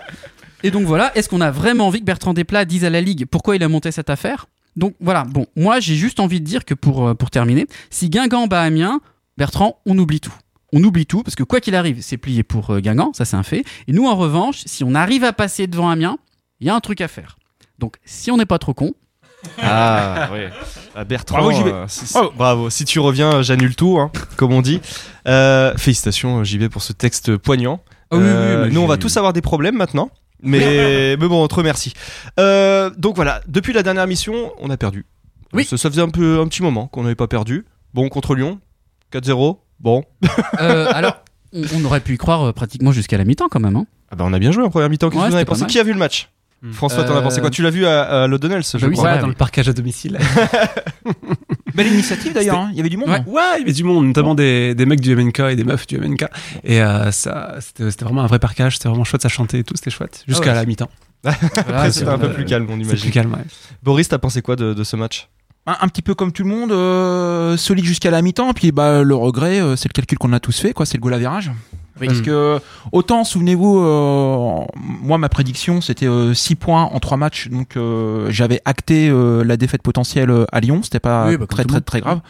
Et 0.62 0.70
donc 0.70 0.86
voilà, 0.86 1.16
est-ce 1.16 1.28
qu'on 1.28 1.40
a 1.40 1.50
vraiment 1.50 1.86
envie 1.86 2.00
que 2.00 2.04
Bertrand 2.04 2.34
Desplat 2.34 2.64
dise 2.64 2.84
à 2.84 2.90
la 2.90 3.00
Ligue 3.00 3.26
pourquoi 3.26 3.56
il 3.56 3.62
a 3.62 3.68
monté 3.68 3.92
cette 3.92 4.10
affaire? 4.10 4.46
Donc 4.76 4.94
voilà, 5.00 5.24
bon, 5.24 5.46
moi 5.56 5.80
j'ai 5.80 5.94
juste 5.94 6.20
envie 6.20 6.40
de 6.40 6.44
dire 6.44 6.64
que 6.64 6.74
pour, 6.74 7.08
euh, 7.08 7.14
pour 7.14 7.30
terminer, 7.30 7.66
si 7.90 8.10
Guingamp 8.10 8.46
bat 8.46 8.62
Amiens, 8.62 9.00
Bertrand, 9.36 9.80
on 9.86 9.96
oublie 9.98 10.20
tout. 10.20 10.34
On 10.72 10.82
oublie 10.82 11.06
tout, 11.06 11.22
parce 11.22 11.36
que 11.36 11.44
quoi 11.44 11.60
qu'il 11.60 11.74
arrive, 11.74 12.02
c'est 12.02 12.16
plié 12.16 12.42
pour 12.42 12.70
euh, 12.70 12.80
Guingamp, 12.80 13.12
ça 13.14 13.24
c'est 13.24 13.36
un 13.36 13.42
fait. 13.42 13.64
Et 13.86 13.92
nous 13.92 14.06
en 14.06 14.16
revanche, 14.16 14.62
si 14.66 14.84
on 14.84 14.94
arrive 14.94 15.24
à 15.24 15.32
passer 15.32 15.66
devant 15.66 15.88
Amiens, 15.88 16.18
il 16.60 16.66
y 16.66 16.70
a 16.70 16.74
un 16.74 16.80
truc 16.80 17.00
à 17.00 17.08
faire. 17.08 17.38
Donc 17.78 17.96
si 18.04 18.30
on 18.30 18.36
n'est 18.36 18.46
pas 18.46 18.58
trop 18.58 18.74
con, 18.74 18.94
Ah, 19.62 20.28
oui. 20.32 20.40
Ah, 20.94 21.04
Bertrand, 21.04 21.38
Bravo, 21.42 21.52
JB. 21.52 21.66
euh, 21.66 21.84
si- 21.88 22.06
si- 22.06 22.12
Bravo. 22.14 22.32
bravo. 22.36 22.70
Si 22.70 22.84
tu 22.84 22.98
reviens, 23.00 23.42
j'annule 23.42 23.76
tout, 23.76 23.98
hein, 23.98 24.10
comme 24.36 24.52
on 24.52 24.62
dit. 24.62 24.80
Euh, 25.28 25.74
félicitations, 25.76 26.42
JB, 26.44 26.68
pour 26.68 26.82
ce 26.82 26.92
texte 26.92 27.36
poignant. 27.36 27.80
Ah 28.10 28.16
oui, 28.16 28.22
oui, 28.24 28.30
bah, 28.56 28.68
nous, 28.70 28.80
on 28.80 28.86
va 28.86 28.96
tous 28.96 29.16
avoir 29.16 29.32
des 29.32 29.42
problèmes 29.42 29.76
maintenant. 29.76 30.10
Mais, 30.42 31.16
mais 31.18 31.28
bon, 31.28 31.42
on 31.42 31.48
te 31.48 31.54
remercie. 31.54 31.92
Euh, 32.38 32.90
donc 32.96 33.16
voilà, 33.16 33.40
depuis 33.48 33.72
la 33.72 33.82
dernière 33.82 34.06
mission, 34.06 34.52
on 34.60 34.70
a 34.70 34.76
perdu. 34.76 35.04
Oui. 35.52 35.64
Ça, 35.64 35.76
ça 35.76 35.90
faisait 35.90 36.02
un, 36.02 36.08
peu, 36.10 36.40
un 36.40 36.46
petit 36.48 36.62
moment 36.62 36.86
qu'on 36.88 37.02
n'avait 37.02 37.14
pas 37.14 37.26
perdu. 37.28 37.64
Bon, 37.94 38.08
contre 38.08 38.34
Lyon, 38.34 38.60
4-0. 39.12 39.58
Bon. 39.80 40.04
euh, 40.60 40.86
alors 40.94 41.16
on, 41.52 41.62
on 41.80 41.84
aurait 41.84 42.00
pu 42.00 42.14
y 42.14 42.18
croire 42.18 42.42
euh, 42.44 42.52
pratiquement 42.52 42.92
jusqu'à 42.92 43.18
la 43.18 43.24
mi-temps 43.24 43.48
quand 43.50 43.60
même. 43.60 43.76
Hein. 43.76 43.86
Ah 44.10 44.16
bah, 44.16 44.24
on 44.26 44.32
a 44.32 44.38
bien 44.38 44.52
joué 44.52 44.64
en 44.64 44.70
première 44.70 44.88
mi-temps. 44.90 45.08
Qu'est-ce 45.10 45.18
Ouais, 45.20 45.26
que 45.26 45.30
vous 45.30 45.34
en 45.34 45.36
avez 45.36 45.40
c'était 45.42 45.46
pas 45.46 45.50
pensé 45.52 45.62
mal. 45.62 45.70
Qui 45.70 45.78
a 45.78 45.82
vu 45.82 45.92
le 45.92 45.98
match. 45.98 46.28
François, 46.72 47.04
t'en 47.04 47.14
as 47.14 47.18
Euh, 47.18 47.22
pensé 47.22 47.40
quoi 47.40 47.50
Tu 47.50 47.62
l'as 47.62 47.70
vu 47.70 47.86
à, 47.86 48.22
à 48.22 48.26
l'Odonnell, 48.26 48.62
je 48.62 48.78
Bah 48.78 48.86
oui, 48.88 48.94
crois. 48.94 49.08
ça- 49.10 49.14
Ouais, 49.16 49.20
dans 49.20 49.26
le 49.28 49.34
parquage 49.34 49.68
à 49.68 49.72
domicile. 49.72 50.18
Belle 51.74 51.88
initiative 51.88 52.32
d'ailleurs, 52.32 52.56
hein. 52.58 52.68
il 52.72 52.76
y 52.76 52.80
avait 52.80 52.88
du 52.88 52.96
monde. 52.96 53.08
Ouais. 53.10 53.22
Ouais, 53.26 53.42
il 53.56 53.60
y 53.60 53.62
avait 53.64 53.72
du 53.72 53.84
monde, 53.84 54.06
notamment 54.06 54.34
des, 54.34 54.74
des 54.74 54.86
mecs 54.86 55.00
du 55.00 55.14
MNK 55.14 55.40
et 55.50 55.56
des 55.56 55.64
meufs 55.64 55.86
du 55.86 55.98
MNK. 55.98 56.24
Et 56.64 56.82
euh, 56.82 57.10
ça, 57.10 57.56
c'était 57.60 58.04
vraiment 58.04 58.22
un 58.22 58.26
vrai 58.26 58.38
parquage, 58.38 58.76
c'était 58.76 58.88
vraiment 58.88 59.04
chouette, 59.04 59.22
ça 59.22 59.28
chantait 59.28 59.58
et 59.58 59.64
tout, 59.64 59.74
c'était 59.76 59.90
chouette. 59.90 60.24
Jusqu'à 60.26 60.50
ouais. 60.50 60.54
la 60.54 60.64
mi-temps. 60.64 60.90
Après, 61.24 61.90
c'est- 61.90 62.00
c'était 62.00 62.10
un 62.10 62.18
peu 62.18 62.26
euh, 62.26 62.34
plus 62.34 62.44
calme, 62.46 62.66
on 62.70 62.76
imagine. 62.78 62.98
plus 62.98 63.10
calme, 63.10 63.32
ouais. 63.32 63.44
Boris, 63.82 64.08
t'as 64.08 64.18
pensé 64.18 64.40
quoi 64.42 64.56
de, 64.56 64.72
de 64.74 64.84
ce 64.84 64.96
match? 64.96 65.28
Un, 65.66 65.76
un 65.80 65.88
petit 65.88 66.02
peu 66.02 66.14
comme 66.14 66.32
tout 66.32 66.44
le 66.44 66.48
monde, 66.50 66.72
euh, 66.72 67.56
solide 67.56 67.84
jusqu'à 67.84 68.10
la 68.10 68.22
mi-temps. 68.22 68.52
Puis 68.54 68.72
bah, 68.72 69.02
le 69.02 69.14
regret, 69.14 69.60
euh, 69.60 69.76
c'est 69.76 69.88
le 69.88 69.92
calcul 69.94 70.16
qu'on 70.16 70.32
a 70.32 70.40
tous 70.40 70.58
fait, 70.58 70.72
quoi. 70.72 70.86
C'est 70.86 70.96
le 70.96 71.02
goal 71.02 71.12
à 71.14 71.18
virage. 71.18 71.50
Oui. 72.00 72.08
Parce 72.08 72.20
que 72.20 72.60
autant, 72.92 73.24
souvenez-vous, 73.24 73.78
euh, 73.80 74.64
moi 74.76 75.18
ma 75.18 75.28
prédiction 75.28 75.80
c'était 75.80 76.08
6 76.34 76.54
points 76.56 76.84
en 76.84 77.00
3 77.00 77.16
matchs, 77.16 77.48
donc 77.48 77.76
euh, 77.76 78.26
j'avais 78.30 78.60
acté 78.64 79.08
euh, 79.08 79.42
la 79.44 79.56
défaite 79.56 79.82
potentielle 79.82 80.30
euh, 80.30 80.44
à 80.52 80.60
Lyon, 80.60 80.80
c'était 80.82 81.00
pas 81.00 81.26
Oui, 81.28 81.36
bah, 81.36 81.46
très 81.48 81.64
très 81.64 81.80
très 81.80 82.00
grave. 82.00 82.20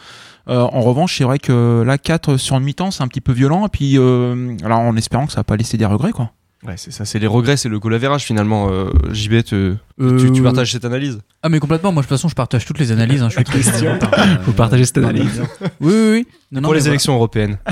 Euh, 0.49 0.61
en 0.61 0.81
revanche, 0.81 1.17
c'est 1.17 1.25
vrai 1.25 1.39
que 1.39 1.83
là 1.85 1.97
4 1.97 2.37
sur 2.37 2.55
une 2.55 2.63
mi-temps, 2.63 2.91
c'est 2.91 3.03
un 3.03 3.07
petit 3.09 3.19
peu 3.19 3.33
violent, 3.33 3.65
et 3.65 3.69
puis 3.69 3.97
euh, 3.97 4.55
alors 4.63 4.79
en 4.79 4.95
espérant 4.95 5.25
que 5.25 5.33
ça 5.33 5.41
va 5.41 5.43
pas 5.43 5.57
laisser 5.57 5.77
des 5.77 5.85
regrets 5.85 6.11
quoi. 6.13 6.31
Ouais, 6.67 6.73
c'est 6.75 6.91
ça, 6.91 7.05
c'est 7.05 7.17
les 7.19 7.27
regrets, 7.27 7.55
c'est 7.55 7.69
le 7.69 7.79
goal 7.79 7.93
average 7.93 8.23
finalement. 8.25 8.69
Euh, 8.69 8.89
JB, 9.13 9.41
te- 9.43 9.75
Euh, 10.01 10.19
tu, 10.19 10.31
tu 10.33 10.41
partages 10.43 10.71
cette 10.73 10.83
analyse? 10.83 11.19
Ah 11.41 11.47
mais 11.49 11.59
complètement, 11.59 11.93
moi 11.93 12.01
de 12.03 12.07
toute 12.07 12.17
façon 12.17 12.27
je 12.27 12.35
partage 12.35 12.65
toutes 12.65 12.77
les 12.77 12.91
analyses. 12.91 13.23
Hein, 13.23 13.29
je 13.29 13.35
suis 13.35 13.43
très 13.45 13.65
honnête, 13.87 14.03
hein. 14.03 14.37
Vous 14.43 14.51
partagez 14.51 14.83
cette 14.83 14.97
analyse. 14.97 15.41
Oui, 15.79 15.93
oui, 15.93 16.09
oui. 16.11 16.27
Non, 16.51 16.59
non, 16.59 16.67
Pour 16.67 16.71
mais 16.73 16.77
les 16.77 16.81
voilà. 16.81 16.91
élections 16.91 17.13
européennes. 17.15 17.57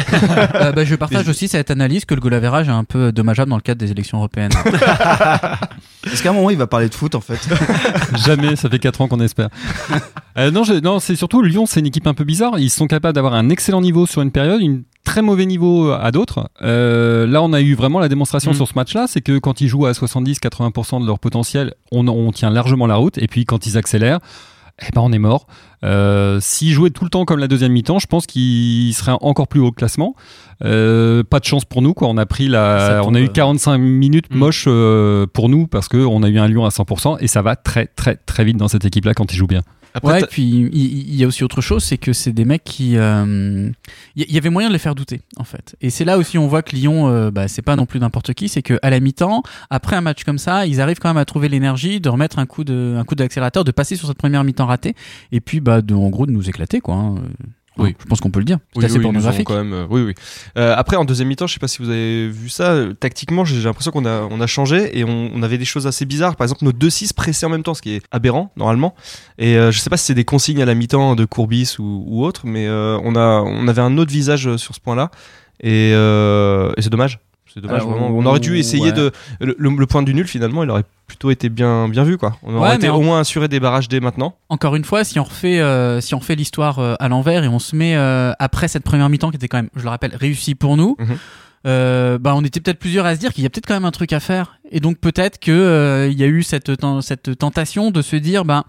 Euh, 0.56 0.72
bah, 0.72 0.86
je 0.86 0.96
partage 0.96 1.28
aussi 1.28 1.48
cette 1.50 1.70
analyse 1.72 2.06
que 2.06 2.16
le 2.16 2.22
goal 2.22 2.34
average 2.34 2.68
est 2.70 2.72
un 2.72 2.86
peu 2.86 3.12
dommageable 3.12 3.50
dans 3.50 3.58
le 3.58 3.62
cadre 3.62 3.80
des 3.80 3.92
élections 3.92 4.18
européennes. 4.20 4.52
Est-ce 6.06 6.24
qu'à 6.24 6.30
un 6.30 6.34
moment 6.34 6.50
il 6.50 6.58
va 6.58 6.68
parler 6.68 6.88
de 6.90 6.94
foot 6.96 7.16
en 7.16 7.22
fait? 7.22 7.40
Jamais, 8.26 8.56
ça 8.56 8.70
fait 8.70 8.80
4 8.80 9.02
ans 9.02 9.08
qu'on 9.08 9.20
espère. 9.20 9.50
Euh, 10.38 10.52
non, 10.52 10.64
je- 10.64 10.74
non 10.76 11.00
c'est 11.00 11.16
surtout 11.16 11.42
Lyon, 11.42 11.66
c'est 11.66 11.80
une 11.82 11.88
équipe 11.88 12.08
un 12.08 12.14
peu 12.14 12.24
bizarre. 12.24 12.58
Ils 12.60 12.70
sont 12.70 12.88
capables 12.88 13.16
d'avoir 13.16 13.34
un 13.34 13.50
excellent 13.50 13.82
niveau 13.82 14.06
sur 14.06 14.22
une 14.22 14.32
période, 14.32 14.62
une 14.62 14.84
très 15.06 15.22
mauvais 15.22 15.46
niveau 15.46 15.92
à 15.92 16.12
d'autres. 16.12 16.50
Euh, 16.62 17.26
là, 17.26 17.42
on 17.42 17.54
a 17.54 17.62
eu 17.62 17.74
vraiment 17.76 18.00
la 18.00 18.10
démonstration 18.10 18.52
Mm. 18.52 18.56
sur 18.56 18.68
ce 18.68 18.74
match-là, 18.76 19.06
c'est 19.08 19.22
que 19.22 19.38
quand 19.40 19.62
ils 19.62 19.68
jouent 19.70 19.86
à 19.86 19.94
70-80% 19.94 21.00
de 21.00 21.06
leur 21.06 21.20
potentiel, 21.20 21.74
on, 21.94 22.06
on 22.10 22.32
tient 22.34 22.50
largement 22.50 22.88
la 22.88 22.96
route. 22.96 23.18
Et 23.18 23.28
puis 23.28 23.46
quand 23.46 23.66
ils 23.66 23.78
accélèrent, 23.78 24.20
eh 24.82 24.92
ben 24.94 25.02
on 25.02 25.12
est 25.14 25.20
mort. 25.20 25.48
Euh, 25.86 26.40
S'il 26.42 26.72
jouait 26.74 26.90
tout 26.90 27.04
le 27.04 27.10
temps 27.10 27.24
comme 27.26 27.40
la 27.40 27.48
deuxième 27.48 27.72
mi-temps, 27.72 28.00
je 28.00 28.08
pense 28.08 28.26
qu'il 28.26 28.94
serait 28.94 29.16
encore 29.22 29.48
plus 29.48 29.60
haut 29.60 29.68
au 29.68 29.72
classement. 29.72 30.16
Euh, 30.64 31.24
pas 31.24 31.40
de 31.40 31.46
chance 31.46 31.66
pour 31.66 31.82
nous, 31.82 31.94
quoi. 31.94 32.08
On 32.08 32.18
a 32.18 32.26
pris 32.26 32.48
la, 32.48 33.02
on 33.06 33.14
a 33.14 33.20
eu 33.20 33.26
euh. 33.26 33.32
45 33.32 33.78
minutes 33.78 34.26
Mm. 34.34 34.38
moches 34.38 34.66
euh, 34.68 35.26
pour 35.32 35.50
nous 35.50 35.68
parce 35.68 35.88
que 35.88 35.98
on 35.98 36.24
a 36.24 36.30
eu 36.30 36.40
un 36.40 36.48
Lyon 36.48 36.66
à 36.66 36.70
100% 36.70 37.18
et 37.20 37.28
ça 37.28 37.42
va 37.42 37.56
très 37.56 37.86
très 37.88 38.16
très 38.16 38.44
vite 38.44 38.58
dans 38.58 38.68
cette 38.68 38.86
équipe-là 38.86 39.14
quand 39.14 39.32
il 39.34 39.36
joue 39.38 39.48
bien. 39.48 39.62
Après, 39.98 40.12
Ouais, 40.16 40.22
et 40.24 40.26
puis 40.26 40.44
il 40.44 41.16
y 41.16 41.24
a 41.24 41.28
aussi 41.28 41.46
autre 41.46 41.62
chose, 41.62 41.82
c'est 41.82 41.98
que 41.98 42.12
c'est 42.12 42.34
des 42.34 42.44
mecs 42.44 42.66
qui. 42.66 42.98
euh, 42.98 43.70
Il 44.18 44.30
y- 44.30 44.38
avait 44.38 44.50
moyen 44.50 44.68
de 44.68 44.74
les 44.74 44.80
faire 44.80 44.94
douter, 44.94 45.22
en 45.38 45.46
fait. 45.46 45.78
Et 45.80 45.90
c'est 45.90 46.04
là 46.04 46.18
aussi 46.18 46.38
on 46.38 46.48
voit 46.48 46.64
que 46.64 46.76
Lyon, 46.76 47.08
euh, 47.08 47.32
bah, 47.32 47.48
c'est 47.48 47.62
pas 47.62 47.78
non 47.78 47.86
plus 47.86 48.02
n'importe 48.02 48.34
qui, 48.34 48.50
c'est 48.50 48.62
qu'à 48.62 48.78
la 48.90 49.00
mi-temps, 49.00 49.42
après 49.70 49.96
un 49.96 50.02
match 50.02 50.26
comme 50.26 50.38
ça, 50.38 50.66
ils 50.68 50.82
arrivent 50.82 51.00
quand 51.00 51.08
même 51.08 51.16
à 51.16 51.24
trouver 51.24 51.48
l'énergie 51.48 52.02
de 52.02 52.10
remettre 52.10 52.40
un 52.40 52.46
coup 52.46 52.66
de, 52.66 52.96
un 53.00 53.06
coup 53.06 53.16
d'accélérateur, 53.16 53.64
de 53.64 53.72
passer 53.72 53.96
sur 53.96 54.10
cette 54.10 54.18
première 54.18 54.44
mi-temps 54.44 54.66
ratée, 54.66 54.96
et 55.32 55.40
puis 55.40 55.62
bah, 55.62 55.75
de, 55.82 55.94
en 55.94 56.10
gros 56.10 56.26
de 56.26 56.32
nous 56.32 56.48
éclater, 56.50 56.82
quoi. 56.82 56.96
hein. 56.96 57.16
Oui. 57.78 57.94
Je 58.00 58.06
pense 58.06 58.22
qu'on 58.22 58.32
peut 58.32 58.40
le 58.40 58.46
dire. 58.46 58.60
C'est 58.72 58.80
Oui, 58.80 58.86
assez 58.86 58.94
oui, 58.94 59.00
ils 59.00 59.02
nous 59.02 59.10
ont 59.10 59.12
pornographique. 59.12 59.48
quand 59.48 59.56
même. 59.58 59.74
euh, 59.74 59.86
oui, 59.90 60.02
oui. 60.04 60.14
Euh, 60.58 60.74
après, 60.78 60.96
en 60.96 61.04
deuxième 61.04 61.28
mi-temps, 61.28 61.46
je 61.46 61.56
sais 61.56 61.60
pas 61.60 61.68
si 61.68 61.80
vous 61.84 61.90
avez 61.90 62.30
vu 62.30 62.48
ça. 62.48 62.72
euh, 62.72 62.94
Tactiquement, 62.94 63.44
j'ai 63.44 63.58
j'ai 63.58 63.64
l'impression 63.66 63.92
qu'on 63.92 64.06
a, 64.06 64.22
on 64.32 64.40
a 64.40 64.48
changé 64.48 64.98
et 64.98 65.04
on, 65.04 65.30
on 65.36 65.44
avait 65.44 65.58
des 65.58 65.66
choses 65.66 65.86
assez 65.86 66.06
bizarres. 66.06 66.38
Par 66.38 66.46
exemple, 66.46 66.64
nos 66.64 66.72
2-6 66.72 67.14
pressés 67.14 67.46
en 67.46 67.50
même 67.50 67.64
temps, 67.64 67.74
ce 67.74 67.82
qui 67.82 67.96
est 67.96 68.02
aberrant 68.12 68.54
normalement. 68.56 68.96
Et 69.38 69.58
euh, 69.58 69.72
je 69.74 69.80
sais 69.80 69.90
pas 69.90 69.98
si 69.98 70.06
c'est 70.06 70.14
des 70.14 70.24
consignes 70.24 70.62
à 70.62 70.66
la 70.66 70.74
mi-temps 70.74 71.16
de 71.16 71.26
Courbis 71.26 71.76
ou, 71.78 72.06
ou 72.08 72.24
autre, 72.24 72.44
mais 72.46 72.66
euh, 72.66 72.98
on 73.04 73.14
a, 73.18 73.42
on 73.42 73.68
avait 73.68 73.82
un 73.82 73.98
autre 73.98 74.12
visage 74.12 74.48
euh, 74.48 74.58
sur 74.58 74.74
ce 74.74 74.80
point-là. 74.80 75.12
Et, 75.62 75.92
euh, 75.96 76.72
et 76.78 76.82
c'est 76.82 76.90
dommage. 76.90 77.20
C'est 77.56 77.62
dommage 77.62 77.78
Alors, 77.84 77.92
vraiment. 77.92 78.10
On 78.10 78.26
aurait 78.26 78.40
dû 78.42 78.58
essayer 78.58 78.88
ouais. 78.88 78.92
de 78.92 79.12
le, 79.40 79.56
le- 79.58 79.70
le 79.78 79.86
point 79.88 80.04
du 80.04 80.14
nul 80.14 80.28
finalement. 80.28 80.62
Il 80.64 80.70
aurait 80.70 80.84
plutôt 81.08 81.32
été 81.32 81.48
bien, 81.50 81.88
bien 81.88 82.04
vu 82.04 82.18
quoi. 82.18 82.36
On 82.44 82.54
aurait 82.54 82.72
Ouais, 82.72 82.76
été 82.76 82.90
en- 82.90 82.98
au 82.98 83.02
moins 83.02 83.22
assuré 83.22 83.48
des 83.48 83.60
barrages 83.62 83.88
dès 83.88 84.02
maintenant. 84.02 84.36
Encore 84.50 84.76
une 84.76 84.84
fois, 84.84 85.04
si 85.06 85.20
on 85.20 85.24
refait, 85.24 85.60
euh, 85.62 86.02
si 86.02 86.14
on 86.14 86.20
refait 86.20 86.36
l'histoire 86.36 86.80
euh, 86.80 86.96
à 87.00 87.08
l'envers 87.08 87.44
et 87.44 87.48
on 87.48 87.60
se 87.60 87.76
met 87.76 87.96
euh, 87.96 88.34
après 88.40 88.68
cette 88.68 88.84
première 88.84 89.08
mi-temps 89.10 89.30
qui 89.32 89.38
était 89.38 89.48
quand 89.48 89.58
même, 89.58 89.70
je 89.76 89.84
le 89.84 89.90
rappelle, 89.90 90.16
réussie 90.16 90.54
pour 90.54 90.76
nous, 90.76 90.98
euh, 91.66 92.18
bah 92.20 92.34
on 92.36 92.44
était 92.44 92.60
peut-être 92.60 92.78
plusieurs 92.80 93.06
à 93.06 93.16
se 93.16 93.20
dire 93.20 93.34
qu'il 93.34 93.44
y 93.44 93.48
a 93.48 93.50
peut-être 93.50 93.66
quand 93.68 93.74
même 93.74 93.86
un 93.86 93.92
truc 93.92 94.14
à 94.14 94.20
faire. 94.20 94.60
Et 94.72 94.80
donc 94.80 94.98
peut-être 95.00 95.40
que 95.40 95.52
euh, 95.52 96.08
il 96.12 96.20
y 96.20 96.24
a 96.24 96.28
eu 96.28 96.44
cette, 96.44 96.72
cette 97.02 97.38
tentation 97.38 97.90
de 97.92 98.02
se 98.02 98.16
dire, 98.18 98.46
bah 98.46 98.66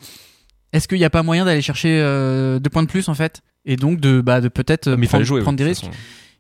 est-ce 0.73 0.89
qu'il 0.89 0.99
n'y 0.99 1.05
a 1.05 1.11
pas 1.11 1.23
moyen 1.23 1.45
d'aller 1.45 1.63
chercher 1.63 1.99
euh, 2.01 2.59
deux 2.59 2.71
points 2.71 2.83
de 2.83 2.89
plus 2.89 3.09
en 3.09 3.15
fait? 3.15 3.41
Et 3.65 3.77
donc 3.77 3.99
de, 4.01 4.21
bah, 4.21 4.41
de 4.41 4.49
peut-être 4.49 4.89
Mais 4.91 5.07
il 5.07 5.09
prendre, 5.09 5.25
jouer. 5.25 5.41
prendre 5.43 5.59
des 5.59 5.65
risques. 5.65 5.87
façon. 5.87 5.97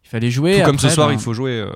Il 0.07 0.09
fallait 0.09 0.31
jouer. 0.31 0.61
Tout 0.61 0.67
comme 0.67 0.79
ce 0.79 0.89
soir, 0.89 1.09
bah, 1.09 1.13
il 1.15 1.19
faut 1.19 1.33
jouer 1.35 1.59
euh, 1.61 1.69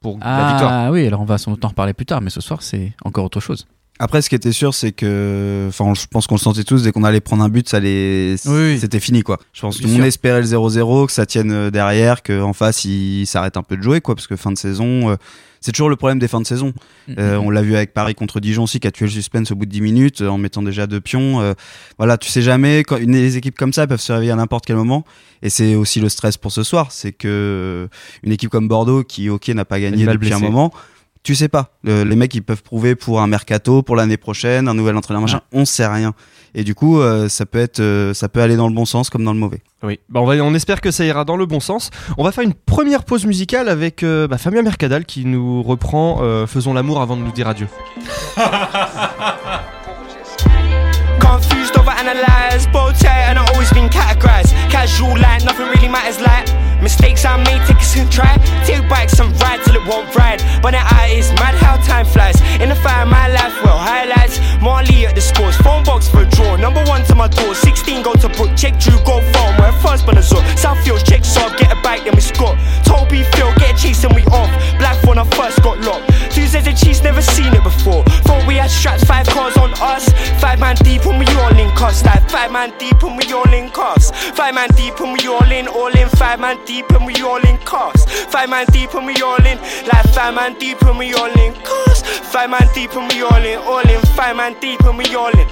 pour 0.00 0.18
la 0.18 0.24
Ah 0.24 0.50
victoire. 0.52 0.90
oui, 0.92 1.06
alors 1.06 1.20
on 1.20 1.26
va 1.26 1.36
s'en 1.36 1.52
en 1.52 1.68
reparler 1.68 1.92
plus 1.92 2.06
tard, 2.06 2.22
mais 2.22 2.30
ce 2.30 2.40
soir 2.40 2.62
c'est 2.62 2.94
encore 3.04 3.26
autre 3.26 3.38
chose. 3.40 3.66
Après, 3.98 4.20
ce 4.20 4.28
qui 4.28 4.34
était 4.34 4.52
sûr, 4.52 4.74
c'est 4.74 4.92
que, 4.92 5.66
enfin, 5.68 5.94
je 5.94 6.06
pense 6.10 6.26
qu'on 6.26 6.34
le 6.34 6.40
sentait 6.40 6.64
tous, 6.64 6.82
dès 6.82 6.92
qu'on 6.92 7.04
allait 7.04 7.20
prendre 7.20 7.42
un 7.42 7.48
but, 7.48 7.68
ça 7.68 7.78
allait, 7.78 8.36
Oui, 8.44 8.52
oui. 8.72 8.78
c'était 8.78 9.00
fini, 9.00 9.22
quoi. 9.22 9.38
Je 9.54 9.62
pense 9.62 9.78
sûr. 9.78 10.04
espérait 10.04 10.40
le 10.42 10.46
0-0, 10.46 11.06
que 11.06 11.12
ça 11.12 11.24
tienne 11.24 11.50
euh, 11.50 11.70
derrière, 11.70 12.22
qu'en 12.22 12.52
face, 12.52 12.84
il 12.84 13.26
s'arrête 13.26 13.56
un 13.56 13.62
peu 13.62 13.76
de 13.76 13.82
jouer, 13.82 14.00
quoi, 14.02 14.14
parce 14.14 14.26
que 14.26 14.36
fin 14.36 14.52
de 14.52 14.58
saison, 14.58 15.10
euh, 15.10 15.16
c'est 15.62 15.72
toujours 15.72 15.88
le 15.88 15.96
problème 15.96 16.18
des 16.18 16.28
fins 16.28 16.40
de 16.42 16.46
saison. 16.46 16.74
Euh, 17.18 17.36
on 17.38 17.48
l'a 17.50 17.62
vu 17.62 17.74
avec 17.74 17.94
Paris 17.94 18.14
contre 18.14 18.38
Dijon 18.38 18.64
aussi, 18.64 18.80
qui 18.80 18.86
a 18.86 18.90
tué 18.90 19.06
le 19.06 19.10
suspense 19.10 19.50
au 19.50 19.56
bout 19.56 19.64
de 19.64 19.70
10 19.70 19.80
minutes, 19.80 20.20
en 20.20 20.36
mettant 20.36 20.62
déjà 20.62 20.86
deux 20.86 21.00
pions. 21.00 21.40
euh, 21.40 21.54
voilà, 21.98 22.18
tu 22.18 22.28
sais 22.30 22.42
jamais, 22.42 22.80
quand 22.84 22.98
une 22.98 23.12
des 23.12 23.38
équipes 23.38 23.56
comme 23.56 23.72
ça 23.72 23.86
peuvent 23.86 24.00
se 24.00 24.12
réveiller 24.12 24.30
à 24.32 24.36
n'importe 24.36 24.66
quel 24.66 24.76
moment. 24.76 25.04
Et 25.42 25.48
c'est 25.50 25.74
aussi 25.74 26.00
le 26.00 26.08
stress 26.10 26.36
pour 26.36 26.52
ce 26.52 26.62
soir, 26.62 26.92
c'est 26.92 27.12
que 27.12 27.88
une 28.22 28.32
équipe 28.32 28.50
comme 28.50 28.68
Bordeaux, 28.68 29.02
qui, 29.04 29.30
ok, 29.30 29.48
n'a 29.48 29.64
pas 29.64 29.80
gagné 29.80 30.04
depuis 30.06 30.32
un 30.34 30.38
moment, 30.38 30.70
tu 31.26 31.34
sais 31.34 31.48
pas. 31.48 31.72
Le- 31.82 32.04
les 32.04 32.14
mecs, 32.14 32.32
ils 32.36 32.40
peuvent 32.40 32.62
prouver 32.62 32.94
pour 32.94 33.20
un 33.20 33.26
mercato, 33.26 33.82
pour 33.82 33.96
l'année 33.96 34.16
prochaine, 34.16 34.68
un 34.68 34.74
nouvel 34.74 34.96
entraîneur, 34.96 35.20
machin. 35.20 35.40
On 35.52 35.64
sait 35.64 35.84
rien. 35.84 36.14
Et 36.54 36.62
du 36.62 36.76
coup, 36.76 37.00
euh, 37.00 37.28
ça 37.28 37.46
peut 37.46 37.58
être, 37.58 37.80
euh, 37.80 38.14
ça 38.14 38.28
peut 38.28 38.40
aller 38.40 38.54
dans 38.54 38.68
le 38.68 38.74
bon 38.74 38.84
sens 38.84 39.10
comme 39.10 39.24
dans 39.24 39.32
le 39.32 39.38
mauvais. 39.40 39.60
Oui, 39.82 39.98
bah 40.08 40.20
on, 40.20 40.24
va, 40.24 40.34
on 40.36 40.54
espère 40.54 40.80
que 40.80 40.92
ça 40.92 41.04
ira 41.04 41.24
dans 41.24 41.36
le 41.36 41.44
bon 41.44 41.58
sens. 41.58 41.90
On 42.16 42.22
va 42.22 42.30
faire 42.30 42.44
une 42.44 42.54
première 42.54 43.02
pause 43.02 43.26
musicale 43.26 43.68
avec 43.68 44.04
euh, 44.04 44.28
bah, 44.28 44.38
Fabien 44.38 44.62
Mercadal 44.62 45.04
qui 45.04 45.24
nous 45.24 45.64
reprend 45.64 46.20
euh, 46.22 46.46
Faisons 46.46 46.72
l'amour 46.72 47.00
avant 47.02 47.16
de 47.16 47.22
nous 47.22 47.32
dire 47.32 47.48
adieu. 47.48 47.66
Casual, 54.86 55.18
like 55.18 55.42
nothing 55.44 55.66
really 55.66 55.88
matters, 55.88 56.20
like 56.20 56.46
mistakes 56.80 57.24
I 57.24 57.36
made, 57.42 57.58
take 57.66 57.82
a 57.82 57.98
and 57.98 58.12
try. 58.12 58.38
Take 58.64 58.88
bikes 58.88 59.18
and 59.18 59.34
ride 59.42 59.58
till 59.64 59.74
it 59.74 59.84
won't 59.84 60.14
ride. 60.14 60.38
But 60.62 60.78
now 60.78 60.86
I 60.86 61.08
is 61.18 61.28
mad 61.42 61.56
how 61.56 61.74
time 61.82 62.06
flies. 62.06 62.40
In 62.62 62.68
the 62.68 62.76
fire, 62.76 63.04
my 63.04 63.26
life, 63.26 63.52
well, 63.64 63.78
highlights. 63.78 64.38
Marley 64.62 65.06
at 65.06 65.16
the 65.16 65.20
scores, 65.20 65.56
phone 65.56 65.82
box 65.82 66.06
for 66.08 66.22
a 66.22 66.28
draw. 66.30 66.54
Number 66.54 66.84
one 66.84 67.02
to 67.06 67.16
my 67.16 67.26
door, 67.26 67.56
16 67.56 68.02
go 68.02 68.14
to 68.14 68.28
Brook, 68.28 68.50
check 68.56 68.78
Drew, 68.78 68.96
go 69.02 69.18
phone. 69.34 69.58
Where 69.58 69.72
first 69.82 70.06
been 70.06 70.18
a 70.18 70.22
zoo. 70.22 70.36
Southfields, 70.54 71.04
check 71.04 71.24
so 71.24 71.42
get 71.58 71.72
a 71.72 71.82
bike, 71.82 72.04
then 72.04 72.14
we 72.14 72.20
score. 72.20 72.54
Toby 72.84 73.24
Phil, 73.34 73.50
get 73.58 73.74
a 73.74 73.82
chase 73.82 74.04
and 74.04 74.14
we 74.14 74.22
off. 74.30 74.50
Black 74.78 75.02
when 75.02 75.18
I 75.18 75.24
first 75.34 75.62
got 75.62 75.80
locked. 75.80 76.06
Two 76.30 76.46
Tuesdays 76.46 76.66
and 76.68 76.78
cheese, 76.78 77.02
never 77.02 77.22
seen 77.22 77.52
it 77.52 77.64
before. 77.64 78.04
Thought 78.22 78.46
we 78.46 78.54
had 78.54 78.70
straps, 78.70 79.02
five 79.02 79.26
cars 79.26 79.56
on 79.56 79.74
us. 79.82 80.06
Five 80.40 80.60
man 80.60 80.76
deep 80.76 81.04
and 81.06 81.18
we 81.18 81.26
all 81.36 81.56
in 81.58 81.70
cuffs. 81.76 82.04
Like 82.04 82.28
five 82.30 82.52
man 82.52 82.72
deep 82.78 83.02
and 83.02 83.16
we 83.16 83.32
all 83.32 83.52
in 83.52 83.70
cuffs. 83.70 84.10
Five 84.10 84.54
man 84.54 84.68
deep 84.76 84.98
and 85.00 85.12
we 85.12 85.26
all 85.28 85.50
in, 85.50 85.68
all 85.68 85.94
in. 85.96 86.08
Five 86.10 86.40
man 86.40 86.58
deep 86.64 86.90
and 86.90 87.06
we 87.06 87.14
all 87.22 87.44
in 87.44 87.58
cuffs. 87.58 88.04
Five 88.26 88.50
man 88.50 88.66
deep 88.72 88.94
and 88.94 89.06
we 89.06 89.20
all 89.22 89.44
in. 89.44 89.58
Like 89.88 90.06
five 90.14 90.34
man 90.34 90.58
deep 90.58 90.80
and 90.82 90.98
we 90.98 91.14
all 91.14 91.26
in 91.26 91.52
cuffs. 91.62 92.02
Five 92.02 92.50
man 92.50 92.68
deep 92.74 92.94
and 92.94 93.10
we 93.12 93.22
all 93.22 93.44
in, 93.44 93.58
all 93.60 93.88
in. 93.88 94.00
Five 94.16 94.36
man 94.36 94.54
deep 94.60 94.80
and 94.80 94.98
we 94.98 95.14
all 95.14 95.36
in. 95.38 95.48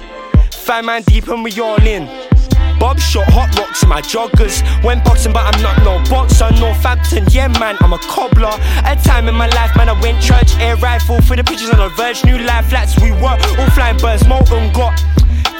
Five 0.51 0.85
man 0.85 1.03
deep 1.03 1.27
and 1.27 1.43
we 1.43 1.59
all 1.59 1.81
in. 1.85 2.34
Bob 2.79 2.99
shot 2.99 3.25
hot 3.29 3.55
rocks 3.57 3.83
in 3.83 3.89
my 3.89 4.01
joggers. 4.01 4.61
Went 4.83 5.03
boxing, 5.03 5.33
but 5.33 5.43
I'm 5.43 5.61
not 5.61 5.77
no 5.83 5.97
boxer. 6.09 6.49
Northampton, 6.59 7.25
yeah, 7.29 7.47
man, 7.59 7.77
I'm 7.81 7.93
a 7.93 7.99
cobbler. 7.99 8.53
A 8.85 8.95
time 8.95 9.27
in 9.27 9.35
my 9.35 9.47
life, 9.47 9.75
man, 9.75 9.89
I 9.89 9.99
went 10.01 10.21
church, 10.21 10.55
air 10.59 10.75
rifle 10.77 11.21
for 11.21 11.35
the 11.35 11.43
pictures 11.43 11.69
on 11.69 11.79
the 11.79 11.89
verge. 11.89 12.23
New 12.23 12.37
life 12.39 12.67
flats, 12.67 12.99
we 12.99 13.11
were 13.11 13.37
all 13.57 13.69
flying 13.71 13.97
birds, 13.97 14.27
molten 14.27 14.71
got. 14.73 14.93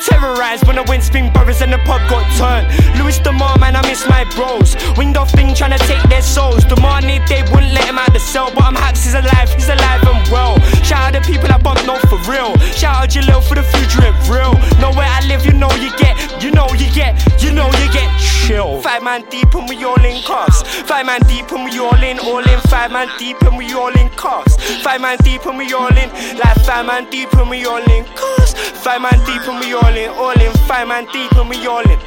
Terrorized 0.03 0.67
when 0.67 0.77
I 0.77 0.83
went 0.89 1.03
spin 1.03 1.31
brothers 1.31 1.61
and 1.61 1.71
the 1.71 1.77
pub 1.85 2.01
got 2.09 2.25
turned. 2.35 2.67
Louis 2.99 3.19
Demar, 3.19 3.57
man, 3.59 3.75
I 3.75 3.81
miss 3.87 4.07
my 4.09 4.25
bros. 4.35 4.75
Winged 4.97 5.17
off 5.17 5.31
thing 5.31 5.53
trying 5.53 5.77
to 5.77 5.83
take 5.85 6.03
their 6.09 6.21
souls. 6.21 6.65
Demanded 6.65 7.21
they 7.29 7.43
wouldn't 7.53 7.73
let 7.73 7.85
him 7.85 7.97
out 7.97 8.11
the 8.13 8.19
cell, 8.19 8.51
but 8.53 8.63
I'm 8.63 8.75
happy 8.75 8.95
he's 9.05 9.13
alive, 9.13 9.53
he's 9.53 9.69
alive 9.69 10.01
and 10.03 10.31
well. 10.31 10.59
Shout 10.83 11.13
out 11.13 11.13
the 11.13 11.21
people 11.21 11.51
I 11.51 11.57
bump 11.57 11.85
no 11.85 11.97
for 12.09 12.19
real. 12.31 12.57
Shout 12.73 12.95
out 12.95 13.09
Jalil 13.09 13.43
for 13.43 13.55
the 13.55 13.63
future 13.63 14.03
and 14.03 14.17
real. 14.27 14.53
Know 14.79 14.91
where 14.97 15.07
I 15.07 15.21
live, 15.27 15.45
you 15.45 15.53
know 15.53 15.71
you 15.75 15.91
get, 15.97 16.15
you 16.41 16.51
know 16.51 16.67
you 16.73 16.89
get, 16.91 17.13
you 17.43 17.51
know 17.51 17.67
you 17.67 17.91
get 17.91 18.09
chill. 18.45 18.81
Five 18.81 19.03
man 19.03 19.25
deep 19.29 19.53
and 19.53 19.67
we 19.67 19.83
all 19.83 20.03
in 20.03 20.21
cuffs. 20.23 20.63
Five 20.63 21.05
man 21.05 21.21
deep 21.27 21.51
and 21.51 21.65
we 21.65 21.79
all 21.79 22.01
in, 22.01 22.19
all 22.19 22.39
in. 22.39 22.59
Five 22.71 22.91
man 22.91 23.09
deep 23.17 23.41
and 23.41 23.57
we 23.57 23.73
all 23.73 23.93
in 23.93 24.09
cuffs. 24.11 24.55
Five 24.81 25.01
man 25.01 25.17
deep 25.23 25.45
and 25.45 25.57
we 25.57 25.73
all 25.73 25.87
in, 25.87 26.09
like 26.37 26.57
five 26.65 26.85
man 26.85 27.09
deep 27.09 27.33
and 27.33 27.49
we 27.49 27.65
all 27.65 27.83
in 27.91 28.05
cuffs. 28.15 28.53
Five 28.83 29.01
man 29.01 29.19
deep 29.25 29.41
and 29.47 29.59
we 29.59 29.73
all 29.73 29.84
in, 29.93 30.09
all 30.09 30.31
in. 30.31 30.51
Five 30.67 30.87
man 30.87 31.05
deep 31.11 31.31
and 31.33 31.49
we 31.49 31.65
all 31.67 31.79
in. 31.89 31.99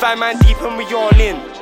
Five 0.00 0.18
man 0.18 0.38
deep 0.40 0.60
and 0.60 0.76
we 0.76 0.84
all 0.94 1.20
in. 1.20 1.55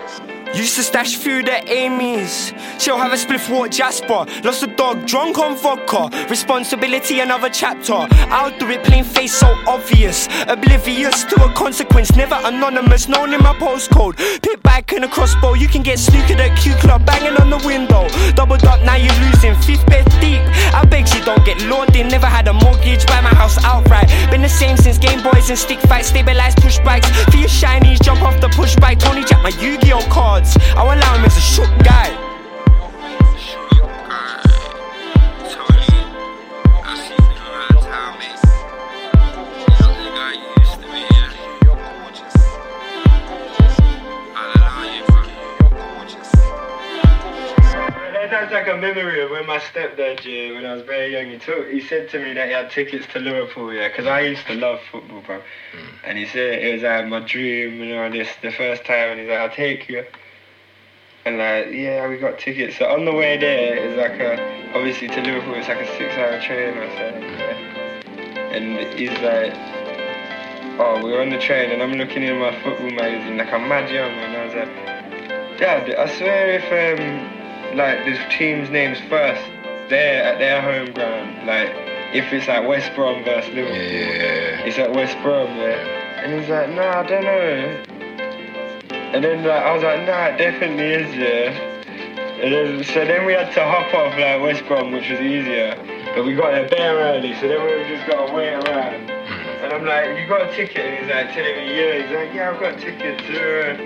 Used 0.55 0.77
to 0.77 0.85
stash 0.85 1.17
food 1.17 1.49
at 1.49 1.69
Amy's. 1.69 2.53
She'll 2.79 2.97
have 2.97 3.13
a 3.13 3.17
spliff 3.17 3.51
walk 3.51 3.71
Jasper. 3.71 4.25
Lost 4.45 4.63
a 4.63 4.69
dog, 4.69 5.05
drunk 5.05 5.39
on 5.39 5.57
vodka. 5.57 6.09
Responsibility, 6.31 7.19
another 7.21 7.51
chapter. 7.51 8.07
I'll 8.31 8.57
do 8.59 8.71
it 8.71 8.85
plain 8.85 9.03
face, 9.03 9.35
so 9.35 9.49
obvious. 9.67 10.29
Oblivious 10.47 11.25
to 11.25 11.45
a 11.45 11.53
consequence, 11.55 12.15
never 12.15 12.39
anonymous. 12.45 13.09
Known 13.09 13.35
in 13.35 13.43
my 13.43 13.53
postcode. 13.55 14.17
Pit 14.43 14.63
back 14.63 14.93
in 14.93 15.03
a 15.03 15.09
crossbow. 15.09 15.55
You 15.55 15.67
can 15.67 15.83
get 15.83 15.99
snookered 15.99 16.39
at 16.39 16.57
Q 16.57 16.75
Club, 16.75 17.05
banging 17.05 17.37
on 17.41 17.51
the 17.51 17.61
window. 17.67 18.07
Doubled 18.35 18.65
up, 18.65 18.81
now 18.83 18.97
you're 18.97 19.19
losing. 19.27 19.57
Fifth 19.57 19.87
bed 19.87 20.05
deep. 20.21 20.41
I 20.73 20.85
beg 20.85 21.09
you 21.15 21.25
don't 21.25 21.45
get 21.45 21.61
in. 21.97 22.09
Never 22.09 22.27
had 22.27 22.47
a 22.47 22.53
mortgage, 22.53 23.05
buy 23.07 23.21
my 23.21 23.35
house 23.35 23.59
outright. 23.65 24.09
Been 24.31 24.43
the 24.43 24.49
same 24.49 24.77
since 24.77 24.99
Game 24.99 25.23
Boys 25.23 25.51
and 25.51 25.59
stick 25.59 25.81
fights. 25.81 26.09
Stabilized 26.09 26.59
push 26.59 26.79
bikes. 26.81 27.09
For 27.31 27.39
your 27.39 27.49
shinies, 27.49 28.01
jump 28.01 28.23
off 28.23 28.41
the 28.41 28.49
push 28.51 28.77
bike. 28.77 29.01
Tony 29.01 29.25
Jack, 29.25 29.43
my 29.43 29.51
Yu 29.61 29.79
Gi 29.79 29.93
Oh 29.93 30.07
cards. 30.11 30.44
I'll 30.77 30.87
allow 30.87 31.17
him 31.17 31.25
as 31.25 31.37
a 31.37 31.41
shook 31.41 31.71
guy. 31.85 32.11
That's 48.31 48.53
like 48.53 48.67
a 48.69 48.77
memory 48.77 49.23
of 49.23 49.31
when 49.31 49.47
my 49.47 49.59
stepdad, 49.59 50.25
yeah, 50.25 50.55
when 50.55 50.67
I 50.67 50.75
was 50.75 50.83
very 50.83 51.13
young, 51.13 51.31
he 51.31 51.39
took, 51.39 51.69
he 51.69 51.81
said 51.81 52.09
to 52.11 52.19
me 52.19 52.35
that 52.35 52.47
he 52.49 52.53
had 52.53 52.71
tickets 52.71 53.07
to 53.13 53.21
Liverpool, 53.21 53.73
yeah, 53.73 53.89
because 53.89 54.07
I 54.07 54.21
used 54.21 54.47
to 54.49 54.55
love 54.55 54.81
football, 54.91 55.23
bro. 55.23 55.41
Hmm. 55.73 55.87
And 56.05 56.19
he 56.19 56.27
said 56.27 56.59
it 56.63 56.73
was 56.75 56.83
like 56.83 57.07
my 57.07 57.21
dream, 57.21 57.79
you 57.81 57.95
know, 57.95 58.11
this 58.11 58.29
the 58.43 58.51
first 58.51 58.85
time, 58.85 59.13
and 59.13 59.21
he's 59.21 59.29
like, 59.31 59.39
I'll 59.39 59.51
take 59.51 59.89
you. 59.89 60.05
And 61.27 61.39
like, 61.39 61.73
yeah, 61.73 62.07
we 62.09 62.19
got 62.19 62.39
tickets. 62.39 62.77
So 62.79 62.87
on 62.87 63.05
the 63.05 63.13
way 63.13 63.39
there, 63.39 63.77
it's 63.77 63.97
like 63.97 64.21
a, 64.21 64.77
obviously 64.77 65.09
to 65.09 65.21
Liverpool, 65.23 65.55
it's 65.55 65.69
like 65.69 65.81
a 65.81 65.97
six-hour 65.97 66.41
train 66.43 66.77
or 66.77 66.89
something. 66.99 67.25
And 68.53 68.99
he's 68.99 69.11
like, 69.21 69.55
oh, 70.79 71.01
we 71.03 71.13
were 71.13 71.21
on 71.21 71.31
the 71.31 71.39
train 71.39 71.71
and 71.71 71.83
I'm 71.83 71.95
looking 71.95 72.23
in 72.23 72.39
my 72.39 72.53
football 72.63 72.91
magazine 72.91 73.37
like 73.37 73.53
I'm 73.53 73.69
mad 73.69 73.91
young 73.91 74.11
and 74.11 74.37
I 74.37 74.45
was 74.45 74.55
like, 74.55 75.59
Dad, 75.59 75.95
I 75.95 76.07
swear 76.17 76.61
if 76.61 76.65
um, 76.67 77.77
like 77.77 78.05
the 78.05 78.19
team's 78.37 78.71
names 78.71 78.99
first, 79.09 79.43
they're 79.89 80.25
at 80.25 80.39
their 80.39 80.61
home 80.61 80.93
ground, 80.93 81.47
like 81.47 81.71
if 82.13 82.33
it's 82.33 82.49
like 82.49 82.67
West 82.67 82.95
Brom 82.95 83.25
versus 83.25 83.55
Liverpool, 83.55 83.77
it's 83.77 84.79
at 84.79 84.93
West 84.93 85.17
Brom, 85.23 85.49
yeah. 85.57 86.23
And 86.23 86.41
he's 86.41 86.49
like, 86.49 86.71
nah, 86.71 87.01
I 87.01 87.07
don't 87.07 87.25
know. 87.25 87.94
And 89.15 89.23
then 89.23 89.45
like, 89.45 89.63
I 89.63 89.73
was 89.73 89.85
like, 89.85 90.05
nah, 90.09 90.35
it 90.35 90.39
definitely 90.39 90.91
is, 90.91 91.15
yeah. 91.15 91.55
And 92.43 92.53
then, 92.53 92.83
so 92.83 93.05
then 93.05 93.25
we 93.25 93.33
had 93.33 93.55
to 93.55 93.63
hop 93.63 93.95
off 93.95 94.19
like 94.19 94.43
West 94.43 94.67
Brom, 94.67 94.91
which 94.91 95.09
was 95.09 95.21
easier. 95.21 95.79
But 96.17 96.27
we 96.27 96.35
got 96.35 96.51
there 96.51 96.69
bare 96.69 96.97
early, 96.97 97.33
so 97.39 97.47
then 97.47 97.63
we 97.63 97.89
just 97.89 98.11
got 98.11 98.27
to 98.27 98.35
wait 98.35 98.55
around. 98.55 99.09
And 99.63 99.73
I'm 99.73 99.87
like, 99.87 100.19
you 100.19 100.27
got 100.27 100.51
a 100.51 100.57
ticket? 100.57 100.79
And 100.85 100.99
he's 100.99 101.15
like 101.15 101.33
telling 101.33 101.55
me, 101.55 101.79
yeah. 101.79 102.03
He's 102.03 102.11
like, 102.11 102.35
yeah, 102.35 102.51
I've 102.51 102.59
got 102.59 102.75
a 102.75 102.81
ticket 102.81 103.21
too. 103.21 103.79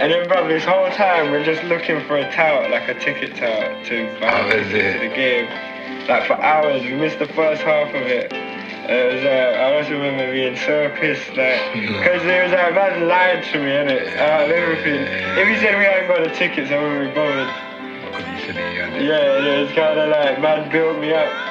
And 0.00 0.10
then, 0.10 0.26
bro, 0.26 0.48
this 0.48 0.64
whole 0.64 0.88
time 0.92 1.30
we're 1.30 1.44
just 1.44 1.62
looking 1.64 2.00
for 2.08 2.16
a 2.16 2.24
tout, 2.32 2.70
like 2.70 2.88
a 2.88 2.98
ticket 2.98 3.36
tout, 3.36 3.84
to, 3.84 4.18
buy 4.18 4.32
Oh, 4.32 4.48
to 4.48 4.64
the 4.64 5.12
game. 5.12 5.44
Like 6.08 6.26
for 6.26 6.40
hours, 6.40 6.80
we 6.82 6.94
missed 6.94 7.18
the 7.18 7.28
first 7.28 7.60
half 7.60 7.88
of 7.88 8.08
it. 8.08 8.32
Was, 8.88 9.24
uh, 9.24 9.58
I 9.60 9.78
just 9.80 9.90
remember 9.90 10.32
being 10.32 10.56
so 10.56 10.90
pissed, 10.98 11.28
like, 11.36 11.60
because 11.74 12.22
there 12.24 12.42
was 12.44 12.52
that 12.52 12.74
man 12.74 13.06
lied 13.06 13.44
to 13.52 13.58
me, 13.58 13.70
innit? 13.70 14.16
Out 14.16 14.44
of 14.44 14.50
everything. 14.50 15.02
If 15.38 15.48
he 15.48 15.56
said 15.60 15.78
we 15.78 15.84
hadn't 15.84 16.08
got 16.08 16.22
the 16.26 16.34
tickets, 16.34 16.70
I 16.70 16.82
wouldn't 16.82 17.10
be 17.10 17.14
bothered. 17.14 17.48
Yeah, 19.02 19.38
yeah, 19.38 19.62
it's 19.62 19.74
kind 19.74 19.98
of 19.98 20.08
like, 20.08 20.40
man 20.40 20.70
built 20.70 20.98
me 20.98 21.12
up. 21.12 21.49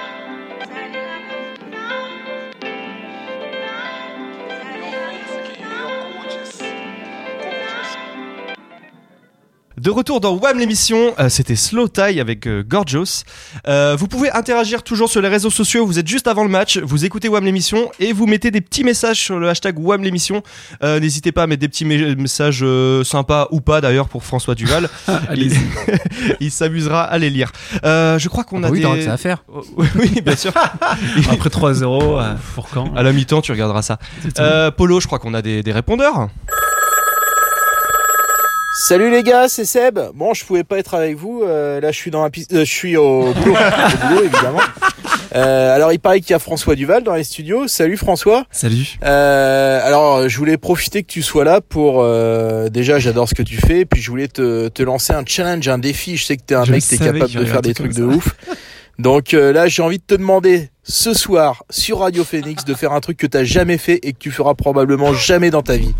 De 9.79 9.91
retour 9.91 10.19
dans 10.19 10.35
WAM 10.35 10.59
l'émission, 10.59 11.13
euh, 11.19 11.29
c'était 11.29 11.55
Slow 11.55 11.87
Tie 11.87 12.19
avec 12.19 12.47
euh, 12.47 12.63
Gorgeous. 12.67 13.23
Euh, 13.65 13.95
vous 13.97 14.09
pouvez 14.09 14.29
interagir 14.29 14.83
toujours 14.83 15.09
sur 15.09 15.21
les 15.21 15.29
réseaux 15.29 15.49
sociaux, 15.49 15.85
vous 15.85 15.97
êtes 15.97 16.07
juste 16.07 16.27
avant 16.27 16.43
le 16.43 16.49
match, 16.49 16.77
vous 16.79 17.05
écoutez 17.05 17.29
WAM 17.29 17.45
l'émission 17.45 17.89
et 18.01 18.11
vous 18.11 18.25
mettez 18.27 18.51
des 18.51 18.59
petits 18.59 18.83
messages 18.83 19.19
sur 19.21 19.39
le 19.39 19.47
hashtag 19.47 19.79
WAM 19.79 20.03
l'émission. 20.03 20.43
Euh, 20.83 20.99
N'hésitez 20.99 21.31
pas 21.31 21.43
à 21.43 21.47
mettre 21.47 21.61
des 21.61 21.69
petits 21.69 21.85
messages 21.85 22.59
euh, 22.61 23.05
sympas 23.05 23.47
ou 23.51 23.61
pas 23.61 23.79
d'ailleurs 23.79 24.09
pour 24.09 24.25
François 24.25 24.53
Duval. 24.53 24.89
il 25.35 25.53
il 26.41 26.51
s'amusera 26.51 27.03
à 27.03 27.17
les 27.17 27.29
lire. 27.29 27.53
Euh, 27.85 28.19
je 28.19 28.27
crois 28.27 28.43
qu'on 28.43 28.63
Ah 28.63 28.67
a 28.67 28.71
oui, 28.71 28.81
des... 28.81 28.85
que 28.85 29.01
ça 29.05 29.13
à 29.13 29.17
faire. 29.17 29.45
Oh, 29.47 29.61
oui, 29.95 30.19
bien 30.21 30.35
sûr. 30.35 30.51
Après 31.31 31.49
3-0, 31.49 32.19
euh, 32.19 32.33
pour 32.53 32.67
quand? 32.69 32.93
À 32.97 33.03
la 33.03 33.13
mi-temps, 33.13 33.41
tu 33.41 33.53
regarderas 33.53 33.83
ça. 33.83 33.97
Euh, 34.39 34.71
Polo, 34.71 34.99
je 34.99 35.07
crois 35.07 35.19
qu'on 35.19 35.33
a 35.33 35.41
des, 35.41 35.63
des 35.63 35.71
répondeurs. 35.71 36.27
Salut 38.81 39.11
les 39.11 39.23
gars, 39.23 39.49
c'est 39.49 39.65
Seb. 39.65 39.99
Bon, 40.15 40.33
je 40.33 40.45
pouvais 40.45 40.63
pas 40.63 40.79
être 40.79 40.93
avec 40.93 41.17
vous. 41.17 41.43
euh, 41.43 41.81
là, 41.81 41.91
je 41.91 41.97
suis 41.97 42.11
dans 42.11 42.23
la 42.23 42.29
piste, 42.29 42.53
euh, 42.53 42.59
je 42.59 42.71
suis 42.71 42.95
au 42.95 43.33
boulot, 43.33 43.53
au 44.03 44.07
boulot, 44.07 44.23
évidemment. 44.23 44.61
Euh, 45.35 45.75
alors, 45.75 45.91
il 45.91 45.99
paraît 45.99 46.21
qu'il 46.21 46.31
y 46.31 46.33
a 46.33 46.39
François 46.39 46.75
Duval 46.75 47.03
dans 47.03 47.13
les 47.13 47.25
studios. 47.25 47.67
Salut 47.67 47.97
François. 47.97 48.45
Salut. 48.51 48.97
Euh, 49.03 49.85
alors, 49.85 50.29
je 50.29 50.37
voulais 50.37 50.57
profiter 50.57 51.03
que 51.03 51.11
tu 51.11 51.21
sois 51.21 51.43
là 51.43 51.59
pour. 51.59 52.01
euh, 52.01 52.69
déjà, 52.69 52.99
j'adore 52.99 53.27
ce 53.27 53.35
que 53.35 53.43
tu 53.43 53.57
fais. 53.57 53.83
Puis, 53.83 54.01
je 54.01 54.09
voulais 54.09 54.29
te, 54.29 54.69
te 54.69 54.81
lancer 54.81 55.11
un 55.11 55.23
challenge, 55.25 55.67
un 55.67 55.77
défi. 55.77 56.15
Je 56.15 56.23
sais 56.25 56.37
que 56.37 56.43
t'es 56.43 56.55
un 56.55 56.63
Je 56.63 56.71
mec, 56.71 56.87
t'es 56.87 56.97
capable 56.97 57.31
de 57.31 57.43
faire 57.45 57.61
des 57.61 57.73
truc 57.73 57.91
trucs 57.91 57.97
de 57.97 58.05
ouf. 58.05 58.29
Donc 58.97 59.33
euh, 59.33 59.53
là, 59.53 59.67
j'ai 59.69 59.81
envie 59.81 59.99
de 59.99 60.03
te 60.03 60.15
demander 60.15 60.71
ce 60.83 61.13
soir 61.13 61.63
sur 61.69 61.99
Radio 61.99 62.25
Phoenix 62.25 62.65
de 62.65 62.73
faire 62.73 62.91
un 62.91 62.99
truc 62.99 63.15
que 63.17 63.27
t'as 63.27 63.45
jamais 63.45 63.77
fait 63.77 63.97
et 64.03 64.11
que 64.11 64.17
tu 64.19 64.29
feras 64.29 64.55
probablement 64.55 65.13
jamais 65.13 65.51
dans 65.51 65.61
ta 65.61 65.77
vie. 65.77 65.93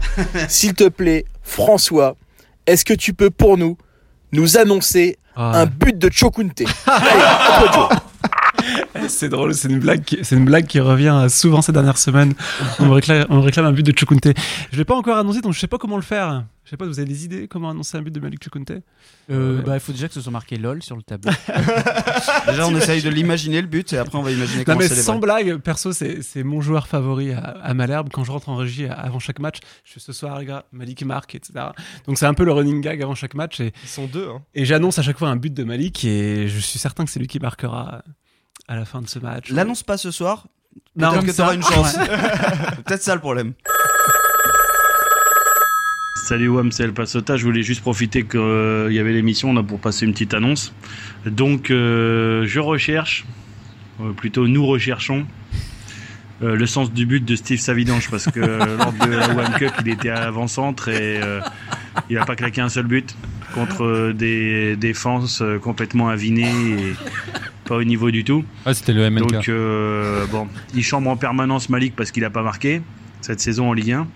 S'il 0.50 0.74
te 0.74 0.89
plaît, 0.89 1.24
François, 1.41 2.17
est-ce 2.69 2.85
que 2.85 2.93
tu 2.93 3.13
peux 3.13 3.29
pour 3.29 3.57
nous 3.57 3.77
nous 4.31 4.57
annoncer 4.57 5.17
Ah. 5.35 5.61
un 5.61 5.65
but 5.65 5.97
de 5.97 6.09
Chokunte 6.11 6.61
Allez. 6.88 7.95
C'est 9.07 9.29
drôle, 9.29 9.53
c'est 9.53 9.69
une 9.69 9.79
blague, 9.79 10.03
qui, 10.03 10.19
c'est 10.23 10.35
une 10.35 10.45
blague 10.45 10.65
qui 10.67 10.79
revient 10.79 11.27
souvent 11.29 11.61
ces 11.61 11.71
dernières 11.71 11.97
semaines. 11.97 12.33
On 12.79 12.85
me 12.85 12.91
réclame, 12.91 13.25
on 13.29 13.37
me 13.37 13.41
réclame 13.41 13.65
un 13.65 13.71
but 13.71 13.85
de 13.85 13.97
Chukunte. 13.97 14.27
Je 14.71 14.77
l'ai 14.77 14.85
pas 14.85 14.95
encore 14.95 15.17
annoncé, 15.17 15.41
donc 15.41 15.53
je 15.53 15.59
sais 15.59 15.67
pas 15.67 15.77
comment 15.77 15.95
le 15.95 16.01
faire. 16.01 16.43
Je 16.65 16.71
sais 16.71 16.77
pas, 16.77 16.85
vous 16.85 16.99
avez 16.99 17.07
des 17.07 17.25
idées 17.25 17.47
comment 17.47 17.71
annoncer 17.71 17.97
un 17.97 18.03
but 18.03 18.13
de 18.13 18.19
Malik 18.19 18.43
Chukunte? 18.43 18.73
Euh, 19.31 19.61
bah, 19.63 19.73
il 19.75 19.79
faut 19.79 19.91
déjà 19.91 20.07
que 20.07 20.13
ce 20.13 20.21
soit 20.21 20.31
marqué 20.31 20.57
LOL 20.57 20.83
sur 20.83 20.95
le 20.95 21.01
tableau. 21.01 21.31
Déjà, 22.48 22.67
on 22.67 22.75
essaye 22.75 23.01
de 23.01 23.09
l'imaginer 23.09 23.61
le 23.61 23.67
but 23.67 23.91
et 23.93 23.98
après, 23.98 24.17
on 24.19 24.22
va 24.22 24.31
imaginer 24.31 24.59
Non 24.59 24.63
comment 24.65 24.77
mais 24.77 24.83
célébrer. 24.83 25.03
sans 25.03 25.17
blague, 25.17 25.57
perso, 25.57 25.93
c'est, 25.93 26.43
mon 26.43 26.61
joueur 26.61 26.87
favori 26.87 27.31
à, 27.33 27.39
à 27.39 27.74
Malherbe. 27.74 28.09
Quand 28.11 28.24
je 28.24 28.31
rentre 28.31 28.50
en 28.50 28.55
régie 28.55 28.85
avant 28.85 29.17
chaque 29.19 29.39
match, 29.39 29.57
je 29.83 29.93
fais 29.93 30.00
ce 30.00 30.13
soir, 30.13 30.37
les 30.39 30.45
gars, 30.45 30.65
Malik 30.72 31.03
marque, 31.03 31.33
etc. 31.35 31.53
Donc 32.05 32.19
c'est 32.19 32.27
un 32.27 32.35
peu 32.35 32.43
le 32.43 32.51
running 32.51 32.81
gag 32.81 33.01
avant 33.01 33.15
chaque 33.15 33.33
match. 33.33 33.59
Et, 33.61 33.72
Ils 33.83 33.89
sont 33.89 34.05
deux. 34.05 34.27
Hein. 34.29 34.41
et 34.53 34.65
j'annonce 34.65 35.00
à 35.00 35.01
chaque 35.01 35.17
fois 35.17 35.29
un 35.29 35.37
but 35.37 35.53
de 35.53 35.63
Malik 35.63 36.05
et 36.05 36.48
je 36.48 36.59
suis 36.59 36.77
certain 36.77 37.03
que 37.03 37.09
c'est 37.09 37.19
lui 37.19 37.27
qui 37.27 37.39
marquera 37.39 38.03
à 38.70 38.75
la 38.75 38.86
fin 38.86 39.01
de 39.01 39.10
ce 39.10 39.20
match. 39.20 39.50
L'annonce 39.50 39.84
pas 39.84 39.98
ce 39.98 40.12
soir. 40.12 40.46
Non, 40.96 41.12
Peut-être 41.12 41.25
que 41.25 41.32
t'auras 41.36 41.55
une 41.55 41.64
chance. 41.64 41.96
Peut-être 42.86 43.01
ça 43.01 43.16
le 43.16 43.20
problème. 43.20 43.53
Salut 46.27 46.50
WAM, 46.50 46.72
c'est 46.72 46.84
El 46.84 46.94
Pasota. 46.94 47.36
Je 47.36 47.44
voulais 47.44 47.64
juste 47.64 47.82
profiter 47.82 48.25
qu'il 48.25 48.40
y 48.92 49.00
avait 49.00 49.12
l'émission 49.12 49.51
là, 49.53 49.64
pour 49.64 49.79
passer 49.79 50.05
une 50.05 50.14
petite 50.14 50.36
annonce. 50.36 50.74
Donc, 51.25 51.72
euh, 51.72 52.46
je 52.46 52.60
recherche, 52.60 53.25
euh, 54.01 54.12
plutôt 54.12 54.48
nous 54.48 54.66
recherchons, 54.68 55.25
euh, 56.44 56.55
le 56.55 56.66
sens 56.68 56.94
du 56.94 57.08
but 57.08 57.25
de 57.25 57.36
Steve 57.36 57.60
Savidange 57.60 58.10
parce 58.12 58.25
que 58.25 58.40
lors 58.77 58.94
de 58.94 59.12
la 59.12 59.34
WAM 59.34 59.53
Cup, 59.53 59.74
il 59.82 59.90
était 59.90 60.10
avant-centre 60.10 60.90
et 60.90 61.20
euh, 61.22 61.42
il 62.10 62.16
n'a 62.18 62.25
pas 62.25 62.36
claqué 62.36 62.62
un 62.62 62.70
seul 62.70 62.86
but 62.86 63.16
contre 63.53 63.84
euh, 63.84 64.14
des 64.14 64.75
défenses 64.75 65.42
euh, 65.42 65.58
complètement 65.58 66.10
avinées 66.10 66.50
et 66.50 66.96
pas 67.70 67.75
au 67.75 67.84
niveau 67.84 68.10
du 68.10 68.24
tout. 68.24 68.44
Ah, 68.66 68.74
c'était 68.74 68.94
le 68.94 69.08
MNK. 69.10 69.32
Donc, 69.32 69.48
euh, 69.48 70.25
bon, 70.27 70.48
il 70.74 70.84
chambre 70.84 71.10
en 71.10 71.16
permanence 71.18 71.70
Malik 71.70 71.96
parce 71.96 72.10
qu'il 72.12 72.24
n'a 72.24 72.32
pas 72.32 72.42
marqué 72.42 72.82
cette 73.22 73.40
saison 73.40 73.70
en 73.70 73.74
Ligue 73.74 73.92
1. 73.92 74.08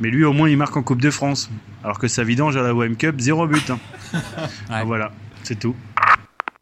Mais 0.00 0.08
lui, 0.08 0.24
au 0.24 0.32
moins, 0.32 0.48
il 0.48 0.56
marque 0.56 0.76
en 0.76 0.82
Coupe 0.84 1.02
de 1.02 1.10
France. 1.10 1.50
Alors 1.82 1.98
que 1.98 2.06
sa 2.06 2.22
vidange 2.22 2.56
à 2.56 2.62
la 2.62 2.72
OM 2.74 2.96
Cup, 2.96 3.16
zéro 3.18 3.46
but. 3.48 3.68
hein. 3.70 3.80
Ah, 4.70 4.84
Voilà, 4.84 5.10
c'est 5.42 5.58
tout. 5.58 5.74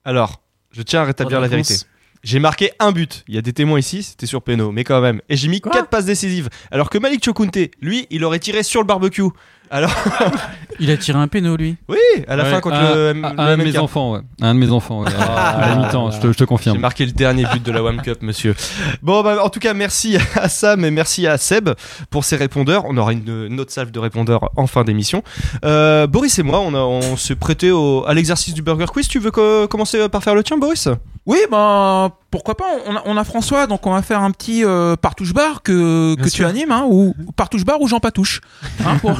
Alors, 0.04 0.40
je 0.72 0.80
tiens 0.80 1.02
à 1.02 1.04
rétablir 1.04 1.40
la 1.40 1.48
vérité. 1.48 1.74
J'ai 2.22 2.38
marqué 2.38 2.70
un 2.80 2.90
but. 2.92 3.22
Il 3.28 3.34
y 3.34 3.38
a 3.38 3.42
des 3.42 3.52
témoins 3.52 3.78
ici, 3.78 4.02
c'était 4.02 4.26
sur 4.26 4.42
Peno, 4.42 4.72
mais 4.72 4.82
quand 4.82 5.00
même. 5.02 5.20
Et 5.28 5.36
j'ai 5.36 5.48
mis 5.48 5.60
quatre 5.60 5.88
passes 5.88 6.06
décisives. 6.06 6.48
Alors 6.70 6.88
que 6.90 6.98
Malik 6.98 7.22
Chokunte, 7.24 7.58
lui, 7.80 8.06
il 8.10 8.24
aurait 8.24 8.38
tiré 8.40 8.62
sur 8.62 8.80
le 8.80 8.86
barbecue. 8.86 9.22
Alors, 9.70 9.90
Il 10.78 10.90
a 10.90 10.96
tiré 10.98 11.18
un 11.18 11.26
péno, 11.26 11.56
lui. 11.56 11.76
oui, 11.88 11.96
à 12.28 12.36
la 12.36 12.44
Ouais, 12.44 12.50
fin 12.50 12.60
contre 12.60 12.76
à- 12.76 12.94
le, 12.94 13.08
à- 13.24 13.32
le 13.32 13.40
un 13.40 13.56
de 13.56 13.62
mes 13.64 13.78
enfants, 13.78 14.12
ouais. 14.12 14.20
Un 14.42 14.54
de 14.54 14.58
mes 14.60 14.70
enfants, 14.70 15.00
ouais. 15.00 15.10
Ah, 15.18 15.48
à 15.58 15.68
la 15.70 15.76
mi-temps, 15.76 16.10
je 16.10 16.20
te, 16.20 16.26
je 16.28 16.32
te 16.32 16.38
J'ai 16.40 16.46
confirme. 16.46 16.78
marqué 16.78 17.06
le 17.06 17.12
dernier 17.12 17.46
but 17.52 17.62
de 17.62 17.72
la 17.72 17.82
One 17.82 18.00
Cup, 18.02 18.18
monsieur. 18.20 18.54
Bon, 19.02 19.22
bah, 19.22 19.38
en 19.42 19.48
tout 19.48 19.58
cas, 19.60 19.72
merci 19.72 20.18
à 20.34 20.48
Sam 20.50 20.84
et 20.84 20.90
merci 20.90 21.26
à 21.26 21.38
Seb 21.38 21.70
pour 22.10 22.24
ces 22.24 22.36
répondeurs. 22.36 22.84
On 22.86 22.96
aura 22.98 23.12
une, 23.12 23.46
une 23.50 23.58
autre 23.58 23.72
salve 23.72 23.90
de 23.90 23.98
répondeurs 23.98 24.50
en 24.56 24.66
fin 24.66 24.84
d'émission. 24.84 25.22
Euh, 25.64 26.06
Boris 26.06 26.38
et 26.38 26.42
moi, 26.42 26.60
on, 26.60 26.74
a- 26.74 26.78
on 26.78 27.16
s'est 27.16 27.36
prêté 27.36 27.70
au- 27.70 28.04
à 28.06 28.12
l'exercice 28.12 28.52
du 28.52 28.60
Burger 28.62 28.86
Quiz. 28.92 29.08
Tu 29.08 29.18
veux 29.18 29.30
co- 29.30 29.66
commencer 29.68 30.08
par 30.10 30.22
faire 30.22 30.34
le 30.34 30.42
tien, 30.44 30.58
Boris? 30.58 30.88
Oui, 31.24 31.38
ben 31.50 32.12
pourquoi 32.30 32.56
pas. 32.56 32.66
On 32.86 32.94
a, 32.96 33.02
on 33.06 33.16
a 33.16 33.24
François, 33.24 33.66
donc 33.66 33.84
on 33.86 33.92
va 33.92 34.02
faire 34.02 34.20
un 34.20 34.30
petit 34.30 34.64
euh, 34.64 34.94
partouche 34.94 35.32
bar 35.32 35.62
que, 35.64 36.14
que 36.14 36.28
tu 36.28 36.44
animes, 36.44 36.70
hein, 36.70 36.84
ou 36.88 37.14
partouche 37.34 37.64
bar 37.64 37.80
ou 37.80 37.88
Jean 37.88 37.98
Patouche. 37.98 38.40
Hein, 38.86 38.98
pour 39.00 39.10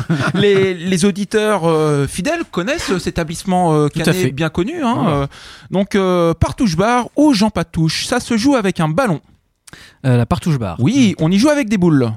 les, 0.40 0.74
les 0.74 1.04
auditeurs 1.04 1.62
euh, 1.64 2.06
fidèles 2.06 2.44
connaissent 2.50 2.96
cet 2.98 3.06
établissement 3.08 3.74
euh, 3.74 3.88
Tout 3.88 4.00
à 4.04 4.12
fait. 4.12 4.30
bien 4.30 4.48
connu. 4.48 4.82
Hein, 4.82 4.94
Voilà. 5.02 5.16
euh, 5.18 5.26
donc 5.70 5.94
euh, 5.94 6.34
partouche 6.34 6.76
bar 6.76 7.08
ou 7.16 7.32
Jean 7.34 7.50
Patouche, 7.50 8.06
ça 8.06 8.20
se 8.20 8.36
joue 8.36 8.54
avec 8.56 8.80
un 8.80 8.88
ballon. 8.88 9.20
Euh, 10.06 10.16
la 10.16 10.26
partouche 10.26 10.58
bar. 10.58 10.76
Oui, 10.78 11.14
on 11.18 11.30
y 11.30 11.38
joue 11.38 11.48
avec 11.48 11.68
des 11.68 11.76
boules. 11.76 12.10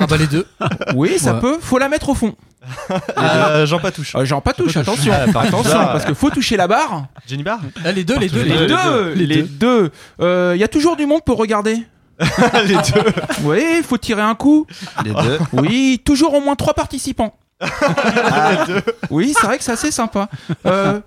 Ah 0.00 0.06
bah 0.06 0.16
les 0.16 0.26
deux. 0.26 0.46
Oui, 0.94 1.18
ça 1.18 1.34
Ouais. 1.34 1.40
peut. 1.40 1.58
Faut 1.60 1.78
la 1.78 1.88
mettre 1.88 2.08
au 2.08 2.14
fond. 2.14 2.34
Euh, 3.18 3.64
Jean 3.64 3.78
Patouche. 3.78 4.16
Euh, 4.16 4.24
Jean 4.24 4.40
Patouche, 4.40 4.76
attention, 4.76 5.12
Ah, 5.14 5.30
partouche 5.32 5.60
attention, 5.60 5.78
parce 5.86 6.04
que 6.04 6.14
faut 6.14 6.30
toucher 6.30 6.56
la 6.56 6.66
barre. 6.66 7.06
Jenny 7.26 7.44
Bar 7.44 7.60
Ah, 7.84 7.92
les 7.92 8.02
deux, 8.04 8.18
les 8.18 8.28
deux, 8.28 8.42
Les 8.42 8.66
deux, 8.66 9.12
les 9.14 9.42
deux. 9.44 9.90
Euh, 10.20 10.52
Il 10.56 10.60
y 10.60 10.64
a 10.64 10.68
toujours 10.68 10.96
du 10.96 11.06
monde 11.06 11.22
pour 11.24 11.38
regarder. 11.38 11.78
Les 12.66 12.74
deux. 12.74 13.10
Oui, 13.44 13.62
il 13.78 13.82
faut 13.84 13.98
tirer 13.98 14.22
un 14.22 14.34
coup. 14.34 14.66
Les 15.04 15.12
deux. 15.12 15.38
Oui, 15.52 16.00
toujours 16.04 16.32
au 16.34 16.40
moins 16.40 16.54
trois 16.56 16.72
participants. 16.74 17.36
Oui, 19.10 19.34
c'est 19.38 19.46
vrai 19.46 19.58
que 19.58 19.64
c'est 19.64 19.72
assez 19.72 19.90
sympa. 19.90 20.28
Euh, 20.66 21.00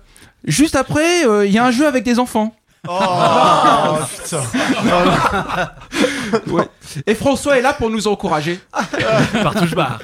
juste 0.44 0.74
après, 0.76 1.24
euh, 1.26 1.46
il 1.46 1.52
y 1.52 1.58
a 1.58 1.64
un 1.64 1.70
jeu 1.70 1.86
avec 1.86 2.04
des 2.04 2.18
enfants. 2.18 2.54
Oh, 2.88 2.98
putain. 4.24 4.40
Ouais. 6.46 6.66
Et 7.06 7.14
François 7.14 7.58
est 7.58 7.62
là 7.62 7.74
pour 7.74 7.90
nous 7.90 8.08
encourager. 8.08 8.58
Partouche 9.42 9.74
bar. 9.74 9.98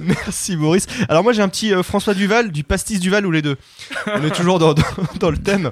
Merci 0.00 0.56
Boris. 0.56 0.86
Alors 1.08 1.22
moi 1.22 1.32
j'ai 1.32 1.42
un 1.42 1.48
petit 1.48 1.72
euh, 1.74 1.82
François 1.82 2.14
Duval, 2.14 2.50
du 2.52 2.62
pastis 2.64 3.00
Duval 3.00 3.26
ou 3.26 3.30
les 3.30 3.42
deux. 3.42 3.56
On 4.06 4.22
est 4.24 4.30
toujours 4.30 4.58
dans, 4.58 4.74
dans- 4.74 4.82
dans 5.18 5.30
le 5.30 5.38
thème. 5.38 5.70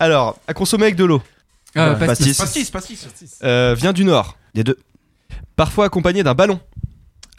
Alors, 0.00 0.38
à 0.46 0.54
consommer 0.54 0.84
avec 0.84 0.96
de 0.96 1.04
l'eau. 1.04 1.22
Euh, 1.76 1.94
Pastis. 1.94 2.36
pastis. 2.38 2.70
Pastis, 2.70 3.00
pastis. 3.04 3.38
Euh, 3.42 3.74
vient 3.76 3.92
du 3.92 4.04
Nord. 4.04 4.36
Les 4.54 4.62
deux. 4.64 4.78
Parfois 5.56 5.86
accompagné 5.86 6.22
d'un 6.22 6.34
ballon. 6.34 6.60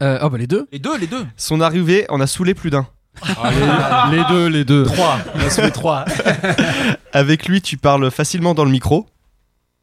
Euh, 0.01 0.19
oh 0.23 0.29
bah 0.29 0.37
les 0.37 0.47
deux. 0.47 0.67
Les 0.71 0.79
deux, 0.79 0.97
les 0.97 1.07
deux. 1.07 1.25
Son 1.37 1.61
arrivée 1.61 2.05
en 2.09 2.19
a 2.19 2.27
saoulé 2.27 2.53
plus 2.53 2.69
d'un. 2.69 2.87
les 4.11 4.23
deux, 4.29 4.47
les 4.47 4.65
deux. 4.65 4.83
3. 4.85 5.17
On 5.35 5.39
a 5.39 5.49
soulevé 5.49 5.71
3. 5.71 6.05
Avec 7.13 7.47
lui, 7.47 7.61
tu 7.61 7.77
parles 7.77 8.09
facilement 8.11 8.53
dans 8.53 8.65
le 8.65 8.71
micro. 8.71 9.05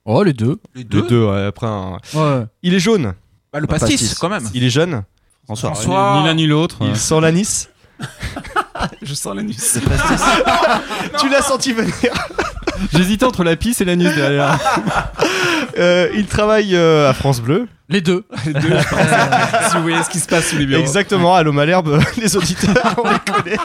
Oh 0.05 0.23
les 0.23 0.33
deux. 0.33 0.59
Les 0.75 0.81
Les 0.83 0.85
deux. 0.85 1.03
deux, 1.03 1.25
ouais, 1.27 1.45
après. 1.47 1.67
un- 1.67 1.99
Ouais. 2.15 2.45
Il 2.63 2.75
est 2.75 2.81
jaune. 2.81 3.15
Bah, 3.53 3.61
le 3.61 3.67
Pas 3.67 3.79
pastis, 3.79 4.01
pastis. 4.01 4.19
quand 4.19 4.29
même. 4.29 4.49
Il 4.55 4.65
est 4.65 4.71
jeune. 4.71 5.03
François. 5.45 5.71
François. 5.75 6.19
Ni 6.21 6.27
l'un 6.27 6.35
ni 6.35 6.47
l'autre. 6.47 6.79
Il 6.83 6.97
sent 6.97 7.21
l'anis. 7.21 7.69
Je 9.03 9.15
sens 9.15 9.35
l'anus. 9.37 9.79
tu 11.21 11.29
l'as 11.29 11.43
senti 11.43 11.73
venir. 11.73 11.93
J'hésitais 12.95 13.27
entre 13.27 13.45
la 13.45 13.57
pisse 13.57 13.81
et 13.81 13.85
l'anus 13.85 14.15
derrière. 14.15 14.59
Euh, 15.79 16.09
il 16.15 16.27
travaille 16.27 16.75
euh, 16.75 17.11
à 17.11 17.13
France 17.15 17.41
Bleu. 17.43 17.69
Les 17.91 18.01
deux. 18.01 18.25
Les 18.47 18.53
deux, 18.53 18.61
je 18.69 18.89
pense. 18.89 19.71
si 19.71 19.77
vous 19.77 19.83
voyez 19.83 20.03
ce 20.03 20.09
qui 20.11 20.21
se 20.21 20.27
passe 20.29 20.47
sous 20.49 20.57
les 20.57 20.65
bureaux. 20.67 20.81
Exactement, 20.81 21.41
l'eau 21.43 21.53
Malherbe, 21.53 22.01
les 22.17 22.37
auditeurs, 22.37 22.95
on 23.05 23.11
les 23.11 23.19
connaît. 23.33 23.57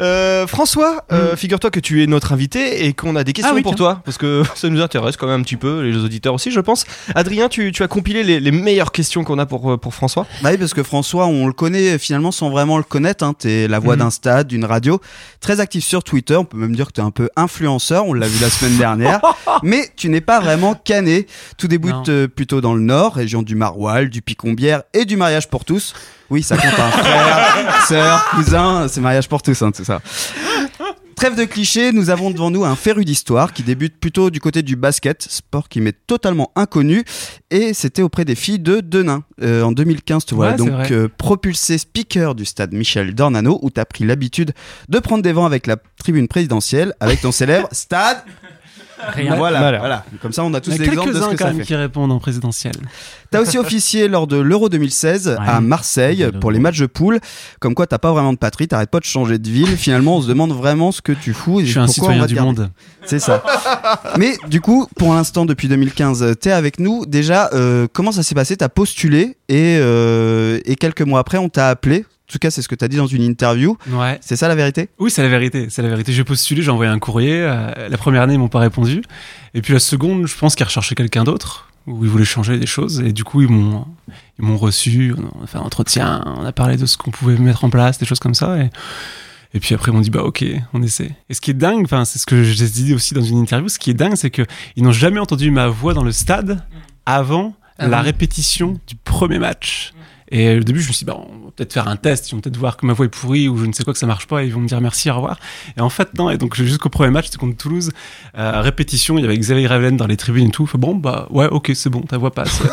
Euh, 0.00 0.46
François, 0.46 1.04
euh, 1.12 1.36
figure-toi 1.36 1.70
que 1.70 1.80
tu 1.80 2.02
es 2.02 2.06
notre 2.06 2.32
invité 2.32 2.86
et 2.86 2.92
qu'on 2.94 3.14
a 3.16 3.22
des 3.24 3.32
questions 3.32 3.52
Ah 3.52 3.56
oui, 3.56 3.62
pour 3.62 3.72
tiens. 3.76 3.84
toi, 3.94 4.00
parce 4.04 4.18
que 4.18 4.42
ça 4.54 4.68
nous 4.68 4.80
intéresse 4.80 5.16
quand 5.16 5.26
même 5.28 5.40
un 5.40 5.44
petit 5.44 5.56
peu, 5.56 5.82
les 5.82 5.96
auditeurs 5.96 6.34
aussi, 6.34 6.50
je 6.50 6.60
pense. 6.60 6.84
Adrien, 7.14 7.48
tu, 7.48 7.70
tu 7.72 7.82
as 7.82 7.88
compilé 7.88 8.24
les, 8.24 8.40
les 8.40 8.50
meilleures 8.50 8.90
questions 8.92 9.22
qu'on 9.24 9.38
a 9.38 9.46
pour, 9.46 9.72
euh, 9.72 9.76
pour 9.76 9.94
François. 9.94 10.26
Bah 10.42 10.50
oui, 10.52 10.58
parce 10.58 10.74
que 10.74 10.82
François, 10.82 11.26
on 11.26 11.46
le 11.46 11.52
connaît 11.52 11.98
finalement 11.98 12.32
sans 12.32 12.50
vraiment 12.50 12.76
le 12.76 12.82
connaître. 12.84 13.24
Hein. 13.24 13.34
T'es 13.38 13.68
la 13.68 13.78
voix 13.78 13.94
Mhm. 13.94 14.00
d'un 14.00 14.10
stade, 14.10 14.48
d'une 14.48 14.64
radio, 14.64 15.00
très 15.40 15.60
actif 15.60 15.84
sur 15.84 16.02
Twitter. 16.02 16.34
On 16.36 16.44
peut 16.44 16.56
même 16.58 16.74
dire 16.74 16.86
que 16.88 16.92
t'es 16.92 17.02
un 17.02 17.10
peu 17.12 17.28
influenceur. 17.36 18.06
On 18.06 18.14
l'a 18.14 18.26
vu 18.26 18.40
la 18.40 18.50
semaine 18.50 18.76
dernière. 18.76 19.20
Mais 19.62 19.88
tu 19.96 20.08
n'es 20.08 20.20
pas 20.20 20.40
vraiment 20.40 20.74
cané. 20.74 21.26
Tout 21.56 21.68
débute 21.68 21.92
Non. 21.92 22.02
euh, 22.08 22.26
plutôt 22.28 22.60
dans 22.60 22.74
le 22.74 22.80
Nord, 22.80 23.14
région 23.14 23.42
du 23.44 23.54
Maroilles, 23.54 24.08
du 24.08 24.22
Picombière 24.22 24.82
et 24.92 25.04
du 25.04 25.16
mariage 25.16 25.48
pour 25.48 25.64
tous. 25.64 25.94
Oui, 26.30 26.42
ça 26.42 26.56
compte 26.56 26.78
un 26.78 26.90
frère, 26.90 27.84
sœur, 27.88 28.24
cousin. 28.30 28.88
C'est 28.88 29.00
mariage 29.00 29.28
pour 29.28 29.42
tous, 29.42 29.60
hein, 29.62 29.70
tout 29.70 29.84
ça. 29.84 30.00
Trêve 31.16 31.36
de 31.36 31.44
clichés, 31.44 31.92
nous 31.92 32.10
avons 32.10 32.30
devant 32.30 32.50
nous 32.50 32.64
un 32.64 32.74
féru 32.74 33.04
d'histoire 33.04 33.52
qui 33.52 33.62
débute 33.62 33.98
plutôt 34.00 34.30
du 34.30 34.40
côté 34.40 34.62
du 34.62 34.74
basket, 34.74 35.22
sport 35.22 35.68
qui 35.68 35.80
m'est 35.80 35.96
totalement 36.06 36.50
inconnu, 36.56 37.04
et 37.50 37.72
c'était 37.72 38.02
auprès 38.02 38.24
des 38.24 38.34
filles 38.34 38.58
de 38.58 38.80
Denain. 38.80 39.22
Euh, 39.40 39.62
en 39.62 39.70
2015, 39.72 40.24
tu 40.24 40.34
vois, 40.34 40.48
Ouais, 40.48 40.54
c'est 40.58 40.64
donc 40.64 40.90
euh, 40.90 41.08
propulsé 41.16 41.78
speaker 41.78 42.34
du 42.34 42.44
stade 42.44 42.72
Michel 42.72 43.14
Dornano, 43.14 43.60
où 43.62 43.70
tu 43.70 43.80
as 43.80 43.84
pris 43.86 44.04
l'habitude 44.04 44.52
de 44.88 44.98
prendre 44.98 45.22
des 45.22 45.32
vents 45.32 45.46
avec 45.46 45.66
la 45.68 45.76
tribune 45.98 46.26
présidentielle, 46.26 46.94
avec 47.00 47.20
ton 47.20 47.32
célèbre 47.32 47.68
stade. 47.70 48.18
Rien. 49.14 49.34
Voilà, 49.36 49.58
Voilà. 49.60 49.78
voilà. 49.78 50.04
Comme 50.22 50.32
ça, 50.32 50.44
on 50.44 50.54
a 50.54 50.60
tous 50.60 50.70
Il 50.70 50.78
y 50.78 50.82
a 50.82 50.86
l'exemple 50.86 51.12
de 51.12 51.20
ce 51.20 51.26
que 51.26 51.30
quand 51.32 51.36
ça 51.38 51.44
même 51.46 51.56
fait. 51.58 51.64
qui 51.64 51.74
répondent 51.74 52.12
en 52.12 52.18
présidentiel. 52.18 52.74
T'as 53.30 53.40
aussi 53.40 53.58
officié 53.58 54.06
lors 54.08 54.26
de 54.26 54.36
l'Euro 54.36 54.68
2016 54.68 55.36
à. 55.40 55.60
Marseille 55.60 56.28
pour 56.40 56.50
les 56.50 56.58
matchs 56.60 56.78
de 56.78 56.86
poule. 56.86 57.18
Comme 57.60 57.74
quoi, 57.74 57.86
t'as 57.86 57.98
pas 57.98 58.12
vraiment 58.12 58.32
de 58.32 58.38
patrie, 58.38 58.68
t'arrêtes 58.68 58.90
pas 58.90 59.00
de 59.00 59.04
changer 59.04 59.38
de 59.38 59.48
ville. 59.48 59.76
Finalement, 59.76 60.18
on 60.18 60.22
se 60.22 60.28
demande 60.28 60.52
vraiment 60.52 60.92
ce 60.92 61.02
que 61.02 61.12
tu 61.12 61.32
fous 61.34 61.60
et 61.60 61.64
Je 61.66 61.70
suis 61.72 61.80
un 61.80 61.86
citoyen 61.86 62.26
du 62.26 62.34
garder. 62.34 62.48
monde. 62.60 62.70
C'est 63.04 63.18
ça. 63.18 63.42
Mais 64.18 64.36
du 64.48 64.60
coup, 64.60 64.86
pour 64.96 65.12
l'instant, 65.14 65.44
depuis 65.46 65.68
2015, 65.68 66.36
t'es 66.40 66.52
avec 66.52 66.78
nous. 66.78 67.04
Déjà, 67.06 67.50
euh, 67.52 67.86
comment 67.92 68.12
ça 68.12 68.22
s'est 68.22 68.34
passé? 68.34 68.56
T'as 68.56 68.68
postulé 68.68 69.36
et, 69.48 69.76
euh, 69.80 70.60
et 70.64 70.76
quelques 70.76 71.02
mois 71.02 71.20
après, 71.20 71.38
on 71.38 71.48
t'a 71.48 71.68
appelé. 71.68 72.04
En 72.28 72.32
tout 72.32 72.38
cas, 72.38 72.50
c'est 72.50 72.62
ce 72.62 72.68
que 72.68 72.74
t'as 72.74 72.88
dit 72.88 72.96
dans 72.96 73.06
une 73.06 73.22
interview. 73.22 73.76
Ouais. 73.90 74.18
C'est 74.22 74.36
ça 74.36 74.48
la 74.48 74.54
vérité? 74.54 74.88
Oui, 74.98 75.10
c'est 75.10 75.22
la 75.22 75.28
vérité. 75.28 75.66
C'est 75.68 75.82
la 75.82 75.88
vérité. 75.90 76.12
J'ai 76.12 76.24
postulé, 76.24 76.62
j'ai 76.62 76.70
envoyé 76.70 76.90
un 76.90 76.98
courrier. 76.98 77.40
euh, 77.42 77.88
la 77.88 77.96
première 77.98 78.22
année, 78.22 78.34
ils 78.34 78.38
m'ont 78.40 78.48
pas 78.48 78.60
répondu. 78.60 79.02
Et 79.52 79.60
puis 79.60 79.72
la 79.74 79.78
seconde, 79.78 80.26
je 80.26 80.34
pense 80.36 80.54
qu'ils 80.54 80.64
recherchaient 80.64 80.94
quelqu'un 80.94 81.24
d'autre, 81.24 81.68
où 81.86 82.02
ils 82.02 82.10
voulaient 82.10 82.24
changer 82.24 82.58
des 82.58 82.64
choses. 82.66 83.00
Et 83.00 83.12
du 83.12 83.24
coup, 83.24 83.42
ils 83.42 83.48
m'ont, 83.50 83.86
ils 84.38 84.44
m'ont 84.44 84.56
reçu. 84.56 85.14
On 85.38 85.44
a 85.44 85.46
fait 85.46 85.58
un 85.58 85.62
entretien. 85.62 86.24
On 86.38 86.44
a 86.46 86.52
parlé 86.52 86.76
de 86.78 86.86
ce 86.86 86.96
qu'on 86.96 87.10
pouvait 87.10 87.36
mettre 87.36 87.62
en 87.64 87.70
place, 87.70 87.98
des 87.98 88.06
choses 88.06 88.20
comme 88.20 88.34
ça. 88.34 88.56
Et, 88.58 88.70
et 89.52 89.60
puis 89.60 89.74
après, 89.74 89.90
ils 89.92 89.94
m'ont 89.94 90.00
dit, 90.00 90.10
bah 90.10 90.22
ok, 90.22 90.44
on 90.72 90.82
essaie. 90.82 91.10
Et 91.28 91.34
ce 91.34 91.42
qui 91.42 91.50
est 91.50 91.54
dingue, 91.54 91.84
enfin, 91.84 92.04
c'est 92.06 92.18
ce 92.18 92.24
que 92.26 92.42
j'ai 92.42 92.66
dit 92.68 92.94
aussi 92.94 93.12
dans 93.12 93.22
une 93.22 93.38
interview. 93.38 93.68
Ce 93.68 93.78
qui 93.78 93.90
est 93.90 93.94
dingue, 93.94 94.16
c'est 94.16 94.30
que 94.30 94.42
ils 94.76 94.82
n'ont 94.82 94.92
jamais 94.92 95.20
entendu 95.20 95.50
ma 95.50 95.68
voix 95.68 95.92
dans 95.94 96.02
le 96.04 96.10
stade 96.10 96.64
avant 97.06 97.54
Ah 97.78 97.86
la 97.86 97.98
oui. 98.00 98.04
répétition 98.06 98.80
du 98.86 98.94
premier 98.96 99.38
match. 99.38 99.92
Et 100.36 100.58
au 100.58 100.64
début, 100.64 100.80
je 100.80 100.88
me 100.88 100.92
suis 100.92 101.04
dit, 101.04 101.12
bah, 101.12 101.16
on 101.16 101.44
va 101.44 101.50
peut-être 101.54 101.72
faire 101.72 101.86
un 101.86 101.94
test, 101.94 102.28
ils 102.28 102.34
vont 102.34 102.40
peut-être 102.40 102.56
voir 102.56 102.76
que 102.76 102.84
ma 102.84 102.92
voix 102.92 103.06
est 103.06 103.08
pourrie 103.08 103.46
ou 103.46 103.56
je 103.56 103.66
ne 103.66 103.72
sais 103.72 103.84
quoi, 103.84 103.92
que 103.92 104.00
ça 104.00 104.06
marche 104.08 104.26
pas, 104.26 104.42
et 104.42 104.46
ils 104.48 104.52
vont 104.52 104.58
me 104.58 104.66
dire 104.66 104.80
merci, 104.80 105.08
au 105.08 105.14
revoir. 105.14 105.38
Et 105.76 105.80
en 105.80 105.90
fait, 105.90 106.12
non, 106.18 106.28
et 106.28 106.38
donc 106.38 106.56
jusqu'au 106.56 106.88
premier 106.88 107.10
match, 107.10 107.26
c'était 107.26 107.38
contre 107.38 107.56
Toulouse, 107.56 107.92
euh, 108.36 108.60
répétition, 108.60 109.16
il 109.16 109.20
y 109.20 109.24
avait 109.26 109.38
Xavier 109.38 109.68
Ravelaine 109.68 109.96
dans 109.96 110.08
les 110.08 110.16
tribunes 110.16 110.48
et 110.48 110.50
tout. 110.50 110.66
Fait, 110.66 110.76
bon, 110.76 110.96
bah, 110.96 111.28
ouais, 111.30 111.46
ok, 111.46 111.70
c'est 111.76 111.88
bon, 111.88 112.00
ta 112.00 112.18
voix 112.18 112.32
passe. 112.32 112.64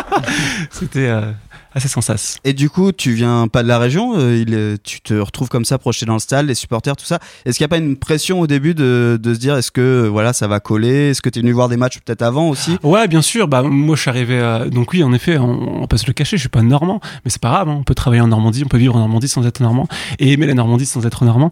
c'était 0.70 1.08
euh, 1.08 1.30
assez 1.74 1.88
sans 1.88 2.00
sas. 2.00 2.38
Et 2.44 2.52
du 2.52 2.70
coup, 2.70 2.92
tu 2.92 3.12
viens 3.12 3.48
pas 3.48 3.62
de 3.62 3.68
la 3.68 3.78
région, 3.78 4.14
euh, 4.16 4.36
il 4.36 4.78
tu 4.82 5.00
te 5.00 5.14
retrouves 5.14 5.48
comme 5.48 5.64
ça 5.64 5.78
projeté 5.78 6.06
dans 6.06 6.14
le 6.14 6.18
stade, 6.20 6.46
les 6.46 6.54
supporters, 6.54 6.96
tout 6.96 7.04
ça. 7.04 7.18
Est-ce 7.44 7.58
qu'il 7.58 7.64
n'y 7.64 7.66
a 7.66 7.68
pas 7.68 7.78
une 7.78 7.96
pression 7.96 8.40
au 8.40 8.46
début 8.46 8.74
de, 8.74 9.18
de 9.20 9.34
se 9.34 9.38
dire 9.38 9.56
est-ce 9.56 9.70
que 9.70 9.80
euh, 9.80 10.08
voilà 10.08 10.32
ça 10.32 10.46
va 10.46 10.60
coller? 10.60 11.10
Est-ce 11.10 11.20
que 11.22 11.28
tu 11.28 11.38
es 11.38 11.42
venu 11.42 11.52
voir 11.52 11.68
des 11.68 11.76
matchs 11.76 11.98
peut-être 12.00 12.22
avant 12.22 12.48
aussi? 12.48 12.78
Ouais, 12.82 13.08
bien 13.08 13.22
sûr. 13.22 13.48
Bah, 13.48 13.62
moi, 13.62 13.96
je 13.96 14.00
suis 14.02 14.10
arrivé. 14.10 14.38
euh, 14.38 14.68
donc 14.68 14.92
oui, 14.92 15.02
en 15.02 15.12
effet, 15.12 15.38
on, 15.38 15.82
on 15.82 15.86
peut 15.86 15.96
se 15.96 16.06
le 16.06 16.12
cacher. 16.12 16.36
Je 16.36 16.42
suis 16.42 16.48
pas 16.48 16.62
normand, 16.62 17.00
mais 17.24 17.30
c'est 17.30 17.40
pas 17.40 17.50
grave. 17.50 17.68
hein, 17.68 17.76
on 17.78 17.82
peut 17.84 17.94
travailler 17.94 18.22
en 18.22 18.28
Normandie, 18.28 18.62
on 18.64 18.68
peut 18.68 18.78
vivre 18.78 18.96
en 18.96 19.00
Normandie 19.00 19.28
sans 19.28 19.44
être 19.46 19.60
normand 19.60 19.88
et 20.18 20.32
aimer 20.32 20.46
la 20.46 20.54
Normandie 20.54 20.86
sans 20.86 21.04
être 21.06 21.24
normand. 21.24 21.50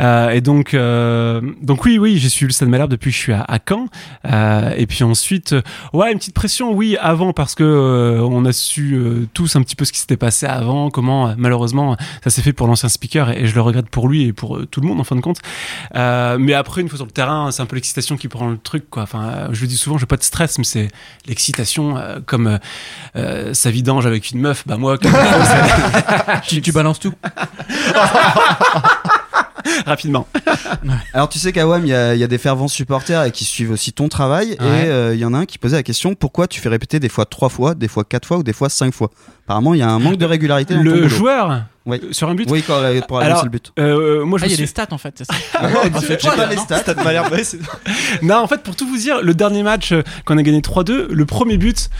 Euh, 0.00 0.30
et 0.30 0.40
donc, 0.40 0.74
euh, 0.74 1.40
donc 1.62 1.84
oui, 1.84 1.98
oui, 1.98 2.18
j'ai 2.18 2.28
suivi 2.28 2.50
le 2.50 2.54
Stade 2.54 2.68
Malherbe 2.68 2.90
depuis 2.90 3.10
que 3.10 3.16
je 3.16 3.22
suis 3.22 3.32
à, 3.32 3.42
à 3.42 3.58
Caen. 3.66 3.86
Euh, 4.26 4.72
et 4.76 4.86
puis 4.86 5.04
ensuite, 5.04 5.54
ouais, 5.92 6.12
une 6.12 6.18
petite 6.18 6.34
pression, 6.34 6.72
oui, 6.72 6.96
avant 7.00 7.32
parce 7.32 7.54
que 7.54 7.64
euh, 7.64 8.20
on 8.22 8.44
a 8.44 8.52
su 8.52 8.94
euh, 8.94 9.26
tous 9.34 9.56
un 9.56 9.62
petit 9.64 9.76
peu 9.76 9.84
ce 9.84 9.92
qui 9.92 9.98
s'était 9.98 10.16
passé 10.16 10.46
avant, 10.46 10.90
comment 10.90 11.28
euh, 11.28 11.34
malheureusement 11.36 11.96
ça 12.22 12.30
s'est 12.30 12.42
fait 12.42 12.52
pour 12.52 12.66
l'ancien 12.66 12.88
speaker 12.88 13.30
et, 13.30 13.42
et 13.42 13.46
je 13.46 13.54
le 13.54 13.60
regrette 13.60 13.88
pour 13.88 14.08
lui 14.08 14.24
et 14.24 14.32
pour 14.32 14.56
euh, 14.56 14.66
tout 14.66 14.80
le 14.80 14.86
monde 14.86 15.00
en 15.00 15.04
fin 15.04 15.16
de 15.16 15.20
compte. 15.20 15.40
Euh, 15.94 16.36
mais 16.38 16.54
après, 16.54 16.80
une 16.80 16.88
fois 16.88 16.96
sur 16.96 17.06
le 17.06 17.12
terrain, 17.12 17.50
c'est 17.50 17.62
un 17.62 17.66
peu 17.66 17.76
l'excitation 17.76 18.16
qui 18.16 18.28
prend 18.28 18.48
le 18.48 18.58
truc, 18.58 18.88
quoi. 18.90 19.02
Enfin, 19.02 19.48
je 19.52 19.60
le 19.60 19.66
dis 19.66 19.76
souvent, 19.76 19.98
j'ai 19.98 20.06
pas 20.06 20.16
de 20.16 20.22
stress, 20.22 20.58
mais 20.58 20.64
c'est 20.64 20.88
l'excitation, 21.26 21.96
euh, 21.96 22.18
comme 22.24 22.58
euh, 23.16 23.54
sa 23.54 23.70
vidange 23.70 24.06
avec 24.06 24.30
une 24.30 24.40
meuf. 24.40 24.64
Bah 24.66 24.76
moi, 24.76 24.98
comme 24.98 25.12
tu, 26.46 26.60
tu 26.60 26.72
balances 26.72 27.00
tout. 27.00 27.14
rapidement. 29.86 30.26
Alors 31.12 31.28
tu 31.28 31.38
sais 31.38 31.52
qu'à 31.52 31.66
WAM, 31.66 31.84
il 31.84 31.88
y, 31.88 31.94
a- 31.94 32.14
il 32.14 32.20
y 32.20 32.24
a 32.24 32.26
des 32.26 32.38
fervents 32.38 32.68
supporters 32.68 33.24
et 33.24 33.30
qui 33.30 33.44
suivent 33.44 33.70
aussi 33.72 33.92
ton 33.92 34.08
travail. 34.08 34.52
Et 34.52 34.56
euh, 34.60 35.14
il 35.14 35.20
y 35.20 35.24
en 35.24 35.34
a 35.34 35.38
un 35.38 35.46
qui 35.46 35.58
posait 35.58 35.76
la 35.76 35.82
question 35.82 36.14
pourquoi 36.14 36.46
tu 36.46 36.60
fais 36.60 36.68
répéter 36.68 37.00
des 37.00 37.08
fois 37.08 37.24
trois 37.26 37.48
fois, 37.48 37.74
des 37.74 37.88
fois 37.88 38.04
quatre 38.04 38.26
fois 38.26 38.38
ou 38.38 38.42
des 38.42 38.52
fois 38.52 38.68
cinq 38.68 38.92
fois? 38.94 39.10
Apparemment, 39.46 39.74
il 39.74 39.80
y 39.80 39.82
a 39.82 39.90
un 39.90 39.98
manque 39.98 40.16
de 40.16 40.24
régularité 40.24 40.74
dans 40.74 40.82
Le 40.82 41.06
joueur 41.06 41.64
Oui. 41.84 42.00
sur 42.12 42.28
un 42.30 42.34
but. 42.34 42.48
Oui, 42.50 42.62
quand, 42.66 42.76
euh, 42.78 43.00
pour 43.06 43.18
Alors, 43.20 43.44
le 43.44 43.50
but. 43.50 43.72
Euh, 43.78 44.24
moi, 44.24 44.38
je 44.38 44.44
Ah, 44.44 44.46
il 44.46 44.50
y 44.50 44.52
a 44.54 44.56
suis- 44.56 44.62
des 44.64 44.66
stats 44.68 44.86
en 44.90 44.96
fait, 44.98 45.14
c'est 45.18 45.24
ça. 45.26 45.34
J'ai 46.18 46.30
pas 46.30 46.46
les 46.46 46.56
stats. 46.56 46.82
Non, 48.22 48.36
en 48.36 48.46
fait, 48.46 48.62
pour 48.62 48.74
tout 48.76 48.86
vous 48.86 48.96
dire, 48.96 49.20
le 49.22 49.34
dernier 49.34 49.62
match 49.62 49.92
qu'on 50.24 50.38
a 50.38 50.42
gagné 50.42 50.60
3-2, 50.60 51.08
le 51.10 51.26
premier 51.26 51.58
but, 51.58 51.90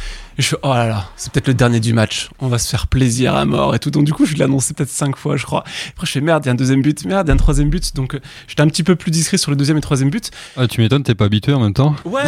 je 0.43 0.47
suis 0.49 0.57
oh 0.63 0.69
là 0.69 0.87
là, 0.87 1.09
c'est 1.17 1.33
peut-être 1.33 1.49
le 1.49 1.55
dernier 1.55 1.81
du 1.81 1.93
match. 1.93 2.31
On 2.41 2.49
va 2.49 2.59
se 2.59 2.69
faire 2.69 2.87
plaisir 2.87 3.35
à 3.35 3.45
mort 3.45 3.75
et 3.75 3.79
tout. 3.79 3.91
Donc 3.91 4.05
du 4.05 4.13
coup, 4.13 4.27
je 4.27 4.35
l'ai 4.35 4.45
annoncé 4.45 4.75
peut-être 4.75 4.91
cinq 4.91 5.17
fois, 5.17 5.37
je 5.37 5.45
crois. 5.45 5.65
Après, 5.91 6.07
je 6.07 6.13
fais 6.13 6.21
merde, 6.21 6.45
il 6.45 6.47
y 6.47 6.51
a 6.51 6.53
un 6.53 6.57
deuxième 6.57 6.83
but, 6.83 7.05
merde, 7.05 7.27
il 7.27 7.31
y 7.31 7.33
a 7.33 7.35
un 7.35 7.39
troisième 7.39 7.71
but. 7.71 7.95
Donc 7.95 8.15
euh, 8.15 8.21
j'étais 8.47 8.63
un 8.63 8.69
petit 8.69 8.83
peu 8.83 8.97
plus 8.97 9.11
discret 9.11 9.37
sur 9.37 9.51
le 9.51 9.57
deuxième 9.57 9.77
et 9.77 9.81
troisième 9.81 10.11
but. 10.11 10.31
Ah, 10.57 10.67
tu 10.67 10.81
m'étonnes, 10.81 11.03
t'es 11.03 11.15
pas 11.15 11.27
habitué 11.27 11.53
en 11.53 11.61
même 11.61 11.75
temps. 11.75 11.97
Ouais, 12.05 12.23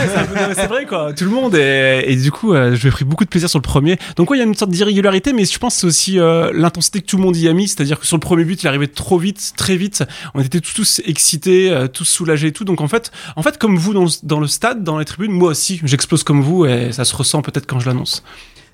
c'est 0.55 0.66
vrai 0.66 0.87
quoi. 0.87 1.12
Tout 1.12 1.25
le 1.25 1.31
monde 1.31 1.55
et, 1.55 2.05
et 2.07 2.16
du 2.16 2.31
coup, 2.31 2.55
euh, 2.55 2.75
je 2.75 2.88
pris 2.88 3.05
beaucoup 3.05 3.25
de 3.25 3.29
plaisir 3.29 3.51
sur 3.51 3.59
le 3.59 3.62
premier. 3.62 3.99
Donc 4.16 4.31
ouais, 4.31 4.38
il 4.38 4.40
y 4.40 4.42
a 4.42 4.47
une 4.47 4.55
sorte 4.55 4.71
d'irrégularité, 4.71 5.33
mais 5.33 5.45
je 5.45 5.59
pense 5.59 5.75
que 5.75 5.81
c'est 5.81 5.87
aussi 5.87 6.19
euh, 6.19 6.51
l'intensité 6.55 7.01
que 7.01 7.07
tout 7.07 7.16
le 7.16 7.23
monde 7.23 7.37
y 7.37 7.49
a 7.49 7.53
mis. 7.53 7.69
C'est-à-dire 7.69 8.01
que 8.01 8.07
sur 8.07 8.16
le 8.16 8.23
premier 8.23 8.45
but, 8.45 8.62
il 8.62 8.69
arrivait 8.69 8.87
trop 8.87 9.19
vite, 9.19 9.53
très 9.57 9.77
vite. 9.77 10.05
On 10.35 10.40
était 10.40 10.61
tous, 10.61 10.75
tous 10.75 11.03
excités, 11.05 11.71
euh, 11.71 11.88
tous 11.88 12.05
soulagés 12.05 12.49
et 12.49 12.53
tout. 12.53 12.64
Donc 12.64 12.81
en 12.81 12.88
fait, 12.88 13.11
en 13.37 13.42
fait, 13.42 13.59
comme 13.59 13.77
vous 13.77 13.92
dans 13.92 14.05
le, 14.05 14.11
dans 14.23 14.40
le 14.40 14.47
stade, 14.47 14.85
dans 14.85 14.99
les 14.99 15.05
tribunes, 15.05 15.33
moi 15.33 15.51
aussi, 15.51 15.81
j'explose 15.85 16.23
comme 16.23 16.40
vous 16.40 16.66
et 16.66 16.92
ça 16.92 17.05
se 17.05 17.14
ressent 17.14 17.42
peut-être 17.42 17.66
quand 17.66 17.81
je 17.81 17.87
l'annonce. 17.87 17.96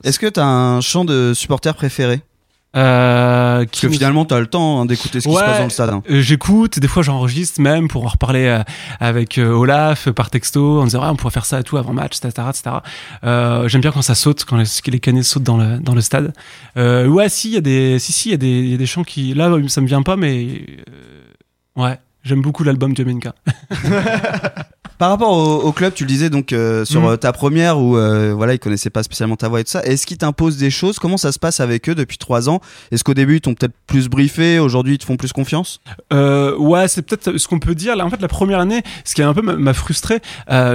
Est-ce 0.05 0.19
que 0.19 0.27
t'as 0.27 0.45
un 0.45 0.81
chant 0.81 1.05
de 1.05 1.33
supporter 1.35 1.75
préféré 1.75 2.21
Euh, 2.75 3.65
Parce 3.67 3.81
que 3.83 3.89
finalement, 3.91 4.25
t'as 4.25 4.41
le 4.41 4.47
temps 4.47 4.81
hein, 4.81 4.87
d'écouter 4.87 5.21
ce 5.21 5.29
qui 5.29 5.35
se 5.35 5.39
passe 5.41 5.59
dans 5.59 5.65
le 5.65 5.71
stade. 5.71 5.91
hein. 5.91 6.03
Euh, 6.11 6.21
J'écoute, 6.23 6.79
des 6.79 6.89
fois 6.89 7.03
j'enregistre 7.03 7.61
même 7.61 7.87
pour 7.87 8.05
en 8.07 8.09
reparler 8.09 8.47
euh, 8.47 8.63
avec 8.99 9.37
euh, 9.39 9.51
Olaf 9.53 10.09
euh, 10.09 10.13
par 10.15 10.31
texto 10.31 10.81
en 10.81 10.85
disant 10.85 11.01
ah, 11.03 11.11
on 11.13 11.17
pourrait 11.17 11.33
faire 11.35 11.45
ça 11.45 11.61
et 11.61 11.63
tout 11.65 11.77
avant 11.77 11.93
match, 11.93 12.17
etc. 12.17 12.49
etc. 12.49 12.77
Euh, 13.25 13.69
J'aime 13.69 13.83
bien 13.83 13.93
quand 13.93 14.01
ça 14.03 14.15
saute, 14.15 14.45
quand 14.47 14.57
les, 14.57 14.65
les 14.87 15.01
canets 15.01 15.23
sautent 15.23 15.43
dans 15.43 15.59
le, 15.59 15.79
dans 15.81 15.95
le 15.95 16.01
stade. 16.01 16.33
Euh, 16.79 17.07
ouais, 17.07 17.29
si, 17.29 17.49
il 17.49 17.55
y 17.55 17.59
a 17.59 17.61
des, 17.61 17.99
si, 17.99 18.11
si, 18.13 18.31
il 18.31 18.33
y, 18.33 18.35
a 18.35 18.39
des- 18.39 18.49
il 18.49 18.69
y 18.71 18.75
a 18.75 18.79
des 18.79 18.87
chants 18.87 19.05
qui. 19.05 19.35
Là, 19.35 19.51
ça 19.69 19.81
me 19.83 19.87
vient 19.87 20.03
pas, 20.03 20.17
mais. 20.17 20.63
euh, 20.89 21.83
ouais, 21.83 21.99
j'aime 22.25 22.41
beaucoup 22.43 22.65
l'album 22.65 22.97
Jamenka. 22.97 23.35
Par 24.99 25.11
rapport 25.11 25.31
au, 25.33 25.61
au 25.63 25.73
club, 25.73 25.95
tu 25.95 26.05
le 26.05 26.09
disais 26.09 26.31
donc 26.31 26.53
euh, 26.53 26.85
sur 26.85 27.01
Mm. 27.03 27.05
euh, 27.07 27.17
ta 27.17 27.33
première 27.33 27.79
où 27.79 27.97
euh, 27.97 28.33
voilà 28.37 28.55
ils 28.55 28.59
connaissaient 28.59 28.91
pas 28.91 29.03
spécialement 29.03 29.37
ta 29.37 29.49
voix 29.49 29.61
et 29.61 29.65
tout 29.65 29.71
ça. 29.71 29.83
Est-ce 29.85 30.07
qu'ils 30.07 30.19
t'imposent 30.19 30.57
des 30.59 30.71
choses? 30.71 30.99
Comment 30.99 31.17
ça 31.17 31.33
se 31.33 31.39
passe 31.39 31.61
avec 31.61 31.89
eux 31.89 31.95
depuis 31.95 32.19
trois 32.19 32.49
ans? 32.49 32.61
Est-ce 32.93 33.03
qu'au 33.05 33.15
début 33.15 33.37
ils 33.37 33.41
t'ont 33.41 33.55
peut-être 33.55 33.75
plus 33.87 34.09
briefé? 34.09 34.59
Aujourd'hui 34.59 34.95
ils 34.95 34.99
te 34.99 35.05
font 35.05 35.17
plus 35.17 35.33
confiance? 35.33 35.81
Euh, 36.13 36.57
ouais, 36.57 36.87
c'est 36.89 37.03
peut-être 37.03 37.37
ce 37.39 37.49
qu'on 37.49 37.59
peut 37.59 37.75
dire. 37.75 37.97
Là, 37.97 38.05
en 38.07 38.11
fait, 38.11 38.21
la 38.21 38.29
première 38.29 38.61
année, 38.61 38.83
ce 39.05 39.15
qui 39.15 39.23
a 39.23 39.29
un 39.29 39.35
peu 39.35 39.43
m'a- 39.43 39.73
frustré, 39.75 40.21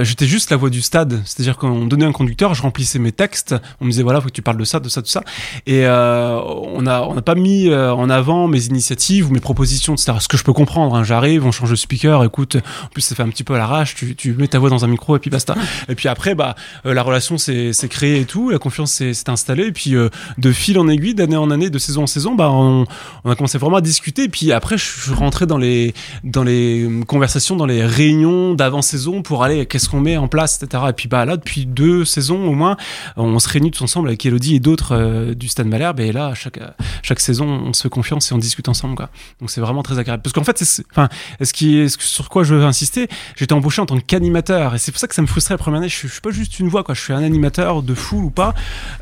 j'étais 0.02 0.26
juste 0.26 0.50
la 0.50 0.56
voix 0.56 0.70
du 0.70 0.82
stade. 0.82 1.20
C'est-à-dire 1.24 1.56
qu'on 1.56 1.86
donnait 1.86 2.04
un 2.06 2.12
conducteur, 2.12 2.54
je 2.54 2.62
remplissais 2.62 2.98
mes 2.98 3.12
textes, 3.12 3.54
on 3.80 3.84
me 3.86 3.90
disait 3.90 4.02
voilà, 4.02 4.20
faut 4.20 4.28
que 4.28 4.32
tu 4.32 4.42
parles 4.42 4.58
de 4.58 4.64
ça, 4.64 4.80
de 4.80 4.88
ça, 4.88 5.00
de 5.00 5.06
ça. 5.06 5.22
Et 5.66 5.86
on 5.86 6.86
a 6.86 7.02
on 7.02 7.14
n'a 7.14 7.22
pas 7.22 7.34
mis 7.34 7.72
en 7.72 8.10
avant 8.10 8.48
mes 8.48 8.66
initiatives 8.66 9.28
ou 9.28 9.32
mes 9.32 9.40
propositions, 9.40 9.94
etc. 9.94 10.12
Ce 10.20 10.28
que 10.28 10.36
je 10.36 10.44
peux 10.44 10.52
comprendre. 10.52 10.94
hein. 10.96 11.04
J'arrive, 11.04 11.46
on 11.46 11.52
change 11.52 11.70
de 11.70 11.76
speaker. 11.76 12.24
Écoute, 12.24 12.56
en 12.56 12.88
plus 12.88 13.02
ça 13.02 13.14
fait 13.14 13.22
un 13.22 13.28
petit 13.28 13.44
peu 13.44 13.54
à 13.54 13.58
l'arrache. 13.58 13.94
Tu, 13.94 14.07
tu 14.16 14.32
mets 14.34 14.48
ta 14.48 14.58
voix 14.58 14.70
dans 14.70 14.84
un 14.84 14.88
micro 14.88 15.16
et 15.16 15.18
puis 15.18 15.30
basta. 15.30 15.54
et 15.88 15.94
puis 15.94 16.08
après, 16.08 16.34
bah 16.34 16.54
euh, 16.86 16.94
la 16.94 17.02
relation 17.02 17.38
s'est 17.38 17.72
créée 17.88 18.20
et 18.20 18.24
tout, 18.24 18.50
la 18.50 18.58
confiance 18.58 18.92
s'est 18.92 19.30
installée. 19.30 19.66
Et 19.66 19.72
puis 19.72 19.94
euh, 19.94 20.08
de 20.38 20.52
fil 20.52 20.78
en 20.78 20.88
aiguille, 20.88 21.14
d'année 21.14 21.36
en 21.36 21.50
année, 21.50 21.70
de 21.70 21.78
saison 21.78 22.02
en 22.04 22.06
saison, 22.06 22.34
bah 22.34 22.50
on, 22.50 22.84
on 23.24 23.30
a 23.30 23.34
commencé 23.34 23.58
vraiment 23.58 23.76
à 23.76 23.80
discuter. 23.80 24.24
Et 24.24 24.28
puis 24.28 24.52
après, 24.52 24.78
je 24.78 24.84
suis 24.84 25.12
rentré 25.14 25.46
dans 25.46 25.58
les 25.58 25.94
dans 26.24 26.44
les 26.44 26.84
euh, 26.84 27.04
conversations, 27.04 27.56
dans 27.56 27.66
les 27.66 27.84
réunions 27.84 28.54
d'avant-saison 28.54 29.22
pour 29.22 29.44
aller 29.44 29.66
qu'est-ce 29.66 29.88
qu'on 29.88 30.00
met 30.00 30.16
en 30.16 30.28
place, 30.28 30.62
etc. 30.62 30.84
Et 30.88 30.92
puis 30.92 31.08
bah 31.08 31.24
là, 31.24 31.36
depuis 31.36 31.66
deux 31.66 32.04
saisons 32.04 32.44
au 32.48 32.52
moins, 32.52 32.76
on 33.16 33.38
se 33.38 33.48
réunit 33.48 33.70
tous 33.70 33.82
ensemble 33.84 34.08
avec 34.08 34.24
Elodie 34.26 34.56
et 34.56 34.60
d'autres 34.60 34.94
euh, 34.94 35.34
du 35.34 35.48
Stade 35.48 35.66
Malherbe. 35.66 36.00
Et 36.00 36.12
là, 36.12 36.34
chaque 36.34 36.58
chaque 37.02 37.20
saison, 37.20 37.46
on 37.46 37.72
se 37.72 37.82
fait 37.82 37.88
confiance 37.88 38.30
et 38.30 38.34
on 38.34 38.38
discute 38.38 38.68
ensemble, 38.68 38.94
quoi. 38.94 39.10
Donc 39.40 39.50
c'est 39.50 39.60
vraiment 39.60 39.82
très 39.82 39.98
agréable. 39.98 40.22
Parce 40.22 40.32
qu'en 40.32 40.44
fait, 40.44 40.62
enfin, 40.90 41.08
ce 41.42 41.52
qui 41.52 41.78
est, 41.78 41.96
que- 41.96 42.02
sur 42.04 42.28
quoi 42.28 42.42
je 42.44 42.54
veux 42.54 42.64
insister, 42.64 43.08
j'étais 43.36 43.52
embauché 43.52 43.80
en 43.82 43.86
tant 43.86 43.97
qu'animateur 44.06 44.74
et 44.74 44.78
c'est 44.78 44.92
pour 44.92 45.00
ça 45.00 45.06
que 45.08 45.14
ça 45.14 45.22
me 45.22 45.26
frustrait 45.26 45.54
la 45.54 45.58
première 45.58 45.78
année. 45.80 45.88
Je, 45.88 45.94
suis- 45.94 46.08
je 46.08 46.12
suis 46.14 46.20
pas 46.20 46.30
juste 46.30 46.58
une 46.58 46.68
voix, 46.68 46.84
quoi. 46.84 46.94
Je 46.94 47.00
suis 47.00 47.12
un 47.12 47.22
animateur 47.22 47.82
de 47.82 47.94
fou 47.94 48.18
ou 48.24 48.30
pas. 48.30 48.54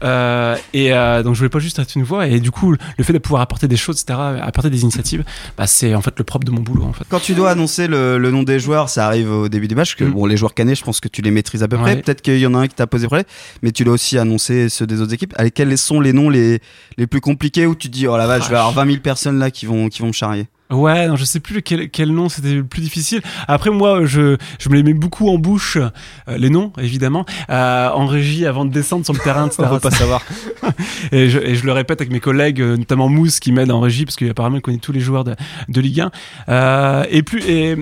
Euh, 0.03 0.57
et 0.75 0.93
euh, 0.93 1.23
donc 1.23 1.35
je 1.35 1.39
voulais 1.41 1.49
pas 1.51 1.59
juste 1.59 1.79
être 1.79 1.95
une 1.97 2.03
voix. 2.03 2.27
Et 2.27 2.41
du 2.41 2.51
coup, 2.51 2.73
le 2.73 3.05
fait 3.05 3.13
de 3.13 3.19
pouvoir 3.19 3.43
apporter 3.43 3.69
des 3.69 3.77
choses, 3.77 4.01
etc., 4.03 4.19
apporter 4.43 4.71
des 4.71 4.83
initiatives, 4.83 5.25
bah 5.57 5.67
c'est 5.67 5.95
en 5.95 6.01
fait 6.03 6.15
le 6.19 6.25
propre 6.25 6.45
de 6.45 6.51
mon 6.51 6.61
boulot, 6.61 6.85
en 6.85 6.93
fait. 6.93 7.05
Quand 7.09 7.21
tu 7.21 7.35
dois 7.35 7.51
annoncer 7.51 7.87
le, 7.87 8.19
le 8.19 8.31
nom 8.31 8.43
des 8.43 8.59
joueurs, 8.61 8.89
ça 8.89 9.07
arrive 9.07 9.31
au 9.31 9.49
début 9.49 9.69
du 9.69 9.75
match. 9.75 9.95
Que, 9.97 10.05
Mm. 10.05 10.13
Bon, 10.13 10.27
les 10.27 10.37
joueurs 10.37 10.55
canés, 10.55 10.75
je 10.75 10.85
pense 10.85 11.01
que 11.01 11.09
tu 11.09 11.21
les 11.23 11.31
maîtrises 11.31 11.63
à 11.63 11.69
peu 11.69 11.77
près. 11.77 11.95
Ouais. 11.95 12.03
Peut-être 12.03 12.23
qu'il 12.23 12.39
y 12.39 12.47
en 12.47 12.55
a 12.55 12.59
un 12.59 12.67
qui 12.69 12.75
t'a 12.75 12.87
posé 12.87 13.07
problème, 13.07 13.25
mais 13.63 13.73
tu 13.73 13.83
dois 13.85 13.95
aussi 13.95 14.19
annoncer 14.19 14.69
ceux 14.69 14.87
des 14.87 15.01
autres 15.01 15.13
équipes. 15.15 15.35
Quels 15.55 15.77
sont 15.79 16.01
les 16.01 16.13
noms 16.13 16.29
les, 16.31 16.61
les 16.97 17.07
plus 17.07 17.21
compliqués 17.21 17.67
où 17.67 17.75
tu 17.75 17.89
te 17.89 17.93
dis, 17.93 18.07
oh 18.07 18.17
la 18.17 18.27
vache, 18.27 18.45
je 18.45 18.51
vais 18.51 18.57
avoir 18.57 18.73
20 18.73 18.87
000 18.87 18.97
personnes 19.01 19.39
là 19.39 19.51
qui 19.51 19.67
vont, 19.67 19.89
qui 19.89 20.01
vont 20.03 20.09
me 20.09 20.13
charrier? 20.13 20.47
Ouais, 20.71 21.07
non, 21.07 21.15
je 21.15 21.25
sais 21.25 21.39
plus 21.39 21.63
quel, 21.63 21.91
quel 21.91 22.11
nom 22.11 22.29
c'était 22.29 22.55
le 22.55 22.65
plus 22.65 22.83
difficile. 22.83 23.23
Après, 23.47 23.71
moi, 23.71 24.05
je, 24.05 24.37
je 24.59 24.69
me 24.69 24.75
les 24.75 24.83
mets 24.83 24.95
beaucoup 24.95 25.29
en 25.29 25.39
bouche, 25.39 25.77
euh, 25.77 26.37
les 26.37 26.51
noms, 26.51 26.73
évidemment, 26.79 27.25
euh, 27.51 27.89
en 27.91 28.07
régie 28.07 28.47
avant 28.47 28.65
de 28.65 28.71
descendre 28.71 29.05
sur 29.05 29.15
le 29.15 29.21
terrain, 29.21 29.47
etc. 29.47 29.63
On 29.65 29.75
veut 29.75 29.81
pas 29.81 29.93
savoir. 29.93 30.23
et, 31.13 31.31
je, 31.31 31.39
et 31.39 31.55
je 31.55 31.65
le 31.65 31.73
répète 31.73 32.01
avec 32.01 32.13
mes 32.13 32.19
collègues, 32.21 32.61
euh, 32.61 32.77
notamment 32.77 33.09
Mousse 33.09 33.39
qui 33.39 33.53
m'aide 33.53 33.71
en 33.71 33.79
régie, 33.79 34.05
parce 34.05 34.17
qu'apparemment 34.17 34.57
il 34.57 34.63
connaît 34.63 34.79
tous 34.79 34.93
les 34.93 35.01
joueurs 35.01 35.23
de, 35.23 35.37
de 35.69 35.81
Ligue 35.81 36.01
1. 36.01 36.11
Euh, 36.49 37.05
et 37.11 37.23
plus, 37.23 37.43
et, 37.49 37.77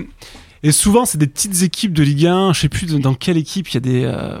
et 0.67 0.71
souvent, 0.71 1.05
c'est 1.05 1.19
des 1.19 1.27
petites 1.27 1.61
équipes 1.61 1.93
de 1.93 2.01
Ligue 2.01 2.25
1. 2.25 2.53
Je 2.53 2.61
sais 2.61 2.69
plus 2.69 2.87
dans 2.99 3.13
quelle 3.13 3.37
équipe 3.37 3.69
il 3.69 3.73
y 3.75 3.77
a 3.77 3.79
des. 3.79 4.03
Euh... 4.05 4.39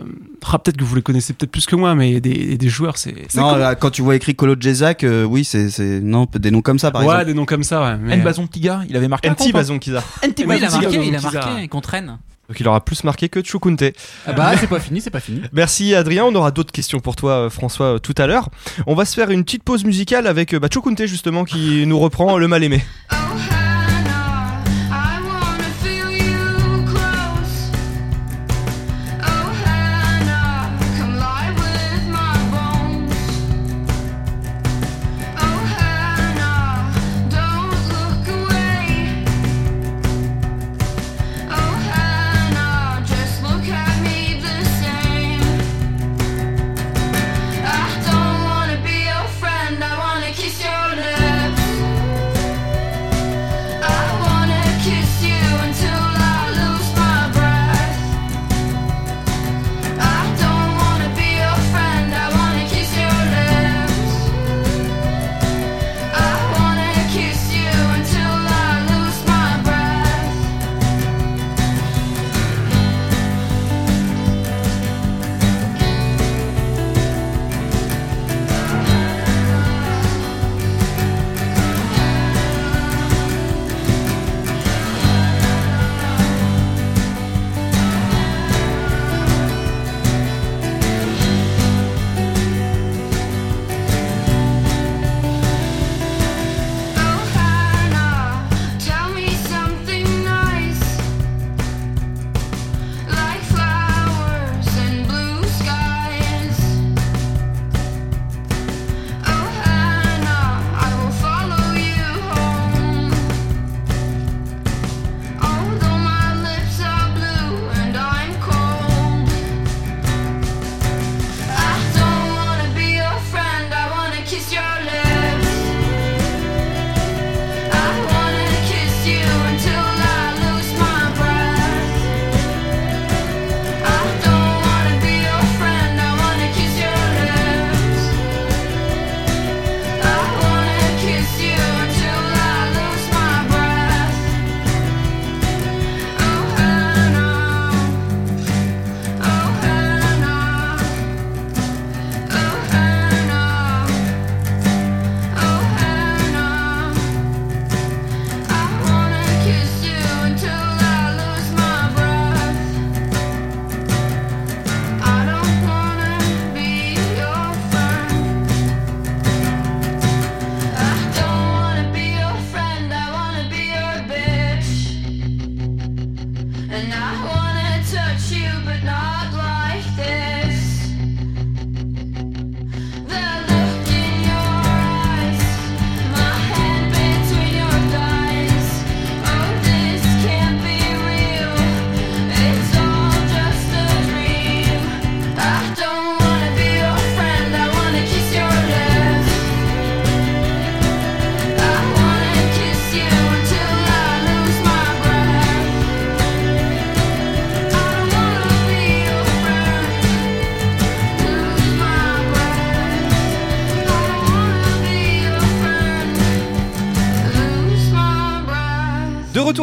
ah, 0.51 0.57
peut-être 0.57 0.75
que 0.75 0.83
vous 0.83 0.95
les 0.95 1.03
connaissez 1.03 1.33
peut-être 1.33 1.51
plus 1.51 1.67
que 1.67 1.75
moi, 1.75 1.93
mais 1.93 2.09
il 2.09 2.13
y 2.15 2.17
a 2.17 2.19
des, 2.19 2.57
des 2.57 2.69
joueurs, 2.69 2.97
c'est. 2.97 3.13
c'est 3.29 3.39
Non, 3.39 3.51
cool. 3.51 3.59
là, 3.59 3.75
quand 3.75 3.91
tu 3.91 4.01
vois 4.01 4.15
écrit 4.15 4.33
Colo 4.33 4.55
Jezak, 4.59 5.03
euh, 5.03 5.23
oui, 5.23 5.45
c'est, 5.45 5.69
c'est, 5.69 6.01
non, 6.01 6.27
des 6.33 6.49
noms 6.49 6.61
comme 6.61 6.79
ça 6.79 6.89
par 6.89 7.01
ouais, 7.01 7.07
exemple. 7.13 7.25
des 7.25 7.33
noms 7.35 7.45
comme 7.45 7.63
ça, 7.63 7.83
ouais. 7.83 7.97
mais- 8.01 8.15
N 8.15 8.23
Bazon 8.23 8.47
Tiga, 8.47 8.81
il 8.89 8.97
avait 8.97 9.07
marqué 9.07 9.29
hein. 9.29 9.35
Bazon 9.53 9.77
Kiza. 9.77 10.03
NT 10.27 10.45
Oui, 10.47 10.55
il 10.57 10.63
a 10.63 10.67
Bazon 10.67 10.81
marqué, 10.81 11.05
il 11.05 11.15
a 11.15 11.21
marqué 11.21 11.67
qu'on 11.67 11.81
traîne. 11.81 12.17
Donc 12.47 12.59
il 12.59 12.67
aura 12.67 12.83
plus 12.83 13.03
marqué 13.03 13.29
que 13.29 13.43
Chukunte. 13.43 13.83
Ah 14.27 14.33
bah, 14.33 14.51
c'est 14.59 14.67
pas 14.67 14.79
fini, 14.79 15.01
c'est 15.01 15.09
pas 15.09 15.19
fini. 15.19 15.41
Merci 15.51 15.95
Adrien, 15.95 16.25
on 16.25 16.35
aura 16.35 16.51
d'autres 16.51 16.71
questions 16.71 16.99
pour 16.99 17.15
toi 17.15 17.31
euh, 17.31 17.49
François 17.49 17.95
euh, 17.95 17.99
tout 17.99 18.15
à 18.17 18.27
l'heure. 18.27 18.49
On 18.87 18.93
va 18.93 19.05
se 19.05 19.15
faire 19.15 19.31
une 19.31 19.43
petite 19.43 19.63
pause 19.63 19.83
musicale 19.83 20.27
avec 20.27 20.53
euh, 20.53 20.59
bah, 20.59 20.67
Chukunte 20.71 21.05
justement 21.05 21.43
qui 21.43 21.85
nous 21.87 21.99
reprend 21.99 22.37
le 22.37 22.47
mal 22.47 22.63
aimé. 22.63 22.83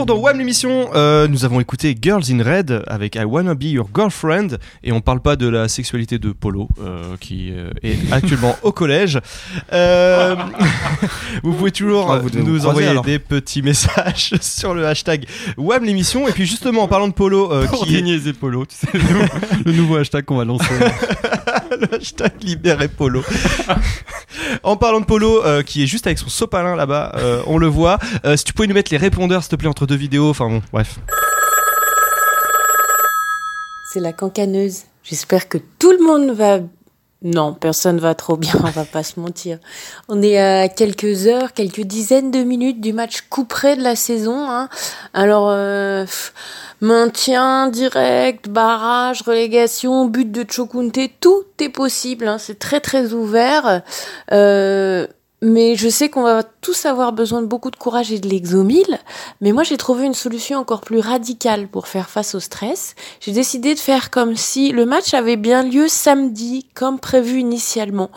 Retour 0.02 0.16
dans 0.16 0.22
WAM 0.22 0.38
l'émission, 0.38 0.88
euh, 0.94 1.28
nous 1.28 1.44
avons 1.44 1.60
écouté 1.60 1.96
Girls 2.00 2.24
in 2.30 2.42
Red 2.42 2.82
avec 2.86 3.14
I 3.14 3.24
Wanna 3.24 3.54
Be 3.54 3.64
Your 3.64 3.88
Girlfriend 3.94 4.58
et 4.82 4.90
on 4.92 5.00
parle 5.00 5.20
pas 5.20 5.36
de 5.36 5.46
la 5.48 5.68
sexualité 5.68 6.18
de 6.18 6.32
Polo 6.32 6.68
euh, 6.80 7.16
qui 7.20 7.52
euh, 7.52 7.70
est 7.82 8.12
actuellement 8.12 8.56
au 8.62 8.72
collège. 8.72 9.20
Vous 11.42 11.52
pouvez 11.52 11.70
toujours 11.70 12.10
Ah, 12.10 12.18
vous 12.18 12.30
nous 12.30 12.44
croiser, 12.44 12.66
envoyer 12.66 12.88
alors. 12.88 13.04
des 13.04 13.18
petits 13.18 13.62
messages 13.62 14.34
sur 14.40 14.74
le 14.74 14.86
hashtag 14.86 15.26
WAM 15.56 15.84
l'émission 15.84 16.26
et 16.28 16.32
puis 16.32 16.46
justement 16.46 16.82
en 16.82 16.88
parlant 16.88 17.08
de 17.08 17.14
Polo 17.14 17.48
Pour 17.68 17.86
qui 17.86 17.96
est 17.96 18.32
polos, 18.32 18.66
tu 18.68 18.76
sais, 18.76 18.88
le, 19.64 19.72
nouveau 19.72 19.96
hashtag 19.96 20.24
qu'on 20.24 20.36
va 20.36 20.44
lancer. 20.44 20.64
le 21.80 21.94
hashtag 21.94 22.32
libéré 22.42 22.88
Polo. 22.88 23.22
En 24.62 24.76
parlant 24.76 25.00
de 25.00 25.04
Polo, 25.04 25.44
euh, 25.44 25.62
qui 25.62 25.82
est 25.82 25.86
juste 25.86 26.06
avec 26.06 26.18
son 26.18 26.28
sopalin 26.28 26.76
là-bas, 26.76 27.12
euh, 27.16 27.42
on 27.46 27.58
le 27.58 27.66
voit. 27.66 27.98
Euh, 28.24 28.36
si 28.36 28.44
tu 28.44 28.52
pouvais 28.52 28.68
nous 28.68 28.74
mettre 28.74 28.92
les 28.92 28.98
répondeurs, 28.98 29.42
s'il 29.42 29.50
te 29.50 29.56
plaît, 29.56 29.68
entre 29.68 29.86
deux 29.86 29.96
vidéos. 29.96 30.30
Enfin 30.30 30.48
bon, 30.48 30.62
bref. 30.72 30.98
C'est 33.92 34.00
la 34.00 34.12
cancaneuse. 34.12 34.84
J'espère 35.02 35.48
que 35.48 35.58
tout 35.78 35.92
le 35.92 36.04
monde 36.04 36.36
va. 36.36 36.60
Non, 37.24 37.54
personne 37.54 37.98
va 37.98 38.14
trop 38.14 38.36
bien, 38.36 38.54
on 38.64 38.70
va 38.70 38.84
pas 38.84 39.02
se 39.02 39.20
mentir. 39.20 39.58
On 40.08 40.22
est 40.22 40.38
à 40.38 40.68
quelques 40.68 41.26
heures, 41.26 41.52
quelques 41.52 41.82
dizaines 41.82 42.30
de 42.30 42.42
minutes 42.42 42.80
du 42.80 42.92
match 42.92 43.22
couperé 43.30 43.76
de 43.76 43.82
la 43.82 43.94
saison. 43.94 44.50
Hein. 44.50 44.68
Alors, 45.14 45.48
euh, 45.50 46.04
maintien 46.80 47.68
direct, 47.68 48.48
barrage, 48.48 49.22
relégation, 49.22 50.06
but 50.06 50.30
de 50.30 50.44
Chokunte, 50.48 50.98
tout 51.20 51.44
est 51.60 51.68
possible. 51.68 52.26
Hein. 52.26 52.38
C'est 52.38 52.58
très 52.58 52.80
très 52.80 53.12
ouvert. 53.12 53.82
Euh, 54.32 55.06
mais 55.42 55.74
je 55.74 55.88
sais 55.88 56.08
qu'on 56.08 56.22
va 56.22 56.44
tous 56.44 56.86
avoir 56.86 57.12
besoin 57.12 57.42
de 57.42 57.46
beaucoup 57.46 57.72
de 57.72 57.76
courage 57.76 58.12
et 58.12 58.20
de 58.20 58.28
l'exomile. 58.28 59.00
Mais 59.40 59.50
moi, 59.50 59.64
j'ai 59.64 59.76
trouvé 59.76 60.06
une 60.06 60.14
solution 60.14 60.56
encore 60.58 60.82
plus 60.82 61.00
radicale 61.00 61.66
pour 61.66 61.88
faire 61.88 62.08
face 62.08 62.36
au 62.36 62.40
stress. 62.40 62.94
J'ai 63.20 63.32
décidé 63.32 63.74
de 63.74 63.80
faire 63.80 64.10
comme 64.10 64.36
si 64.36 64.70
le 64.70 64.86
match 64.86 65.14
avait 65.14 65.36
bien 65.36 65.64
lieu 65.64 65.88
samedi, 65.88 66.66
comme 66.74 67.00
prévu 67.00 67.40
initialement. 67.40 68.10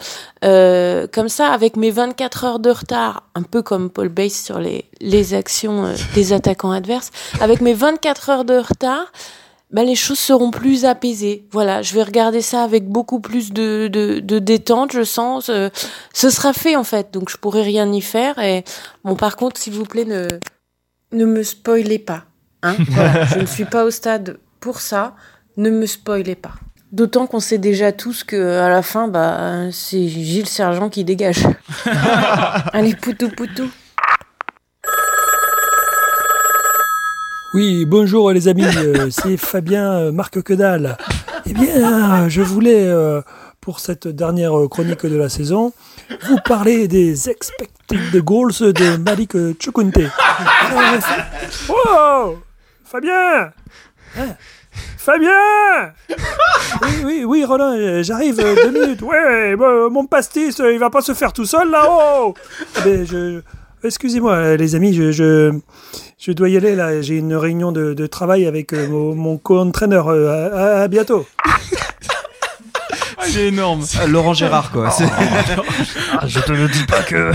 Euh, 0.43 1.07
comme 1.11 1.27
ça, 1.27 1.47
avec 1.47 1.77
mes 1.77 1.89
24 1.89 2.43
heures 2.43 2.59
de 2.59 2.69
retard, 2.69 3.23
un 3.33 3.41
peu 3.41 3.63
comme 3.63 3.89
Paul 3.89 4.09
Bass 4.09 4.33
sur 4.33 4.59
les, 4.59 5.33
actions 5.33 5.85
euh, 5.85 5.95
des 6.13 6.31
attaquants 6.31 6.71
adverses, 6.71 7.09
avec 7.41 7.59
mes 7.59 7.73
24 7.73 8.29
heures 8.29 8.45
de 8.45 8.59
retard, 8.59 9.11
bah, 9.75 9.83
les 9.83 9.95
choses 9.95 10.19
seront 10.19 10.51
plus 10.51 10.85
apaisées. 10.85 11.45
Voilà, 11.51 11.81
je 11.81 11.93
vais 11.93 12.03
regarder 12.03 12.39
ça 12.39 12.63
avec 12.63 12.88
beaucoup 12.88 13.19
plus 13.19 13.51
de, 13.51 13.89
de, 13.91 14.21
de 14.21 14.39
détente, 14.39 14.93
je 14.93 15.03
sens. 15.03 15.49
Euh, 15.49 15.67
ce 16.13 16.29
sera 16.29 16.53
fait 16.53 16.77
en 16.77 16.85
fait, 16.85 17.11
donc 17.11 17.29
je 17.29 17.35
pourrai 17.35 17.61
rien 17.61 17.91
y 17.91 17.99
faire. 17.99 18.39
Et 18.39 18.63
bon, 19.03 19.17
par 19.17 19.35
contre, 19.35 19.59
s'il 19.59 19.73
vous 19.73 19.83
plaît, 19.83 20.05
ne 20.05 20.29
ne 21.11 21.25
me 21.25 21.43
spoilez 21.43 21.99
pas. 21.99 22.23
Hein 22.63 22.77
voilà, 22.88 23.25
je 23.25 23.39
ne 23.39 23.45
suis 23.45 23.65
pas 23.65 23.83
au 23.83 23.91
stade 23.91 24.39
pour 24.61 24.79
ça. 24.79 25.13
Ne 25.57 25.69
me 25.69 25.85
spoilez 25.88 26.35
pas. 26.35 26.53
D'autant 26.93 27.27
qu'on 27.27 27.41
sait 27.41 27.57
déjà 27.57 27.91
tous 27.91 28.23
que 28.23 28.59
à 28.59 28.69
la 28.69 28.81
fin, 28.81 29.09
bah, 29.09 29.71
c'est 29.73 30.07
Gilles 30.07 30.47
Sergent 30.47 30.88
qui 30.89 31.03
dégage. 31.03 31.45
Allez, 32.71 32.95
poutou 32.95 33.27
poutou. 33.27 33.69
Oui, 37.55 37.85
bonjour 37.85 38.33
les 38.33 38.49
amis, 38.49 38.65
euh, 38.65 39.09
c'est 39.09 39.37
Fabien 39.37 39.93
euh, 39.93 40.11
Marc 40.11 40.43
Quedal. 40.43 40.97
Eh 41.45 41.53
bien, 41.53 42.27
je 42.27 42.41
voulais, 42.41 42.85
euh, 42.85 43.21
pour 43.61 43.79
cette 43.79 44.09
dernière 44.09 44.51
chronique 44.69 45.05
de 45.05 45.15
la 45.15 45.29
saison, 45.29 45.71
vous 46.27 46.37
parler 46.43 46.89
des 46.89 47.29
expected 47.29 48.13
goals 48.17 48.51
de 48.59 48.97
Malik 48.97 49.37
Chukunte. 49.57 49.99
Oh 51.69 52.35
Fabien 52.83 53.53
Hein 54.17 54.35
Fabien 54.97 55.93
Oui, 56.81 57.03
oui, 57.05 57.23
oui, 57.23 57.45
Roland, 57.45 58.03
j'arrive 58.03 58.35
deux 58.35 58.71
minutes. 58.71 59.01
Ouais, 59.01 59.55
mon 59.55 60.05
pastis, 60.07 60.59
il 60.59 60.77
va 60.77 60.89
pas 60.89 60.99
se 60.99 61.13
faire 61.13 61.31
tout 61.31 61.45
seul 61.45 61.71
là-haut 61.71 62.33
Eh 62.79 62.81
ben, 62.83 63.07
je... 63.07 63.41
Excusez-moi, 63.85 64.33
euh, 64.33 64.57
les 64.57 64.75
amis, 64.75 64.93
je, 64.93 65.11
je, 65.11 65.51
je 66.17 66.31
dois 66.31 66.49
y 66.49 66.57
aller 66.57 66.75
là. 66.75 67.01
J'ai 67.01 67.17
une 67.17 67.35
réunion 67.35 67.71
de, 67.71 67.93
de 67.93 68.07
travail 68.07 68.45
avec 68.47 68.73
euh, 68.73 68.87
mon, 68.87 69.13
mon 69.15 69.37
co-entraîneur. 69.37 70.07
euh, 70.09 70.49
à, 70.51 70.81
à- 70.83 70.87
bientôt. 70.87 71.25
C'est 73.27 73.47
énorme. 73.47 73.83
Ah, 73.99 74.07
Laurent 74.07 74.33
Gérard, 74.33 74.71
quoi. 74.71 74.89
C'est- 74.91 75.05
je 76.27 76.39
te 76.39 76.51
le 76.51 76.67
dis 76.67 76.85
pas 76.85 77.01
que. 77.03 77.31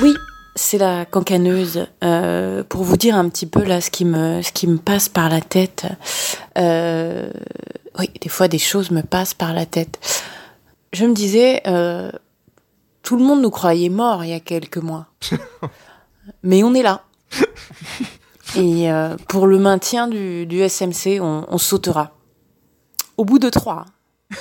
Oui, 0.00 0.14
c'est 0.54 0.78
la 0.78 1.04
cancaneuse. 1.04 1.86
Euh, 2.02 2.62
pour 2.68 2.82
vous 2.84 2.96
dire 2.96 3.14
un 3.16 3.28
petit 3.28 3.46
peu 3.46 3.62
là 3.62 3.80
ce 3.80 3.90
qui 3.90 4.04
me, 4.04 4.42
ce 4.42 4.52
qui 4.52 4.66
me 4.66 4.78
passe 4.78 5.08
par 5.08 5.28
la 5.28 5.40
tête. 5.40 5.86
Euh, 6.58 7.30
oui, 7.98 8.08
des 8.20 8.28
fois 8.28 8.48
des 8.48 8.58
choses 8.58 8.90
me 8.90 9.02
passent 9.02 9.34
par 9.34 9.52
la 9.52 9.66
tête. 9.66 9.98
Je 10.92 11.04
me 11.04 11.14
disais, 11.14 11.62
euh, 11.66 12.10
tout 13.02 13.16
le 13.16 13.24
monde 13.24 13.42
nous 13.42 13.50
croyait 13.50 13.88
morts 13.88 14.24
il 14.24 14.30
y 14.30 14.34
a 14.34 14.40
quelques 14.40 14.78
mois, 14.78 15.06
mais 16.42 16.62
on 16.62 16.74
est 16.74 16.82
là. 16.82 17.02
Et 18.56 18.90
euh, 18.90 19.16
pour 19.28 19.46
le 19.46 19.58
maintien 19.58 20.08
du, 20.08 20.46
du 20.46 20.60
SMC, 20.68 21.20
on, 21.20 21.46
on 21.48 21.58
sautera. 21.58 22.12
Au 23.16 23.24
bout 23.24 23.38
de 23.38 23.48
trois. 23.48 23.86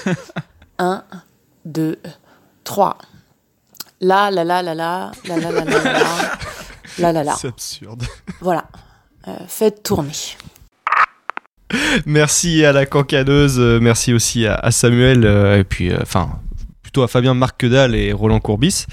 Un, 0.80 1.04
deux, 1.66 2.00
trois. 2.64 2.98
Là, 4.02 4.32
là, 4.32 4.44
là, 4.44 4.64
là, 4.64 4.74
là, 4.74 5.12
là, 5.26 5.38
là, 5.38 5.52
là, 5.52 5.64
là, 5.64 5.64
là, 5.64 5.94
là, 5.94 6.40
là, 6.98 7.12
là, 7.14 7.24
là. 7.24 7.36
C'est 7.40 7.48
absurde. 7.48 8.04
Voilà. 8.42 8.66
Euh, 9.28 9.36
faites 9.48 9.84
tourner. 9.84 10.12
Merci 12.06 12.66
à 12.66 12.74
la 12.74 12.86
cancaneuse, 12.86 13.60
euh, 13.60 13.80
merci 13.80 14.14
aussi 14.14 14.46
à, 14.46 14.56
à 14.56 14.72
Samuel, 14.72 15.26
euh, 15.26 15.60
et 15.60 15.64
puis, 15.64 15.96
enfin, 15.96 16.40
plutôt 16.92 17.04
à 17.04 17.08
Fabien 17.08 17.34
Marc 17.34 17.58
Quedal 17.58 17.96
et 17.96 18.12
Roland 18.12 18.42
Courbis. 18.42 18.86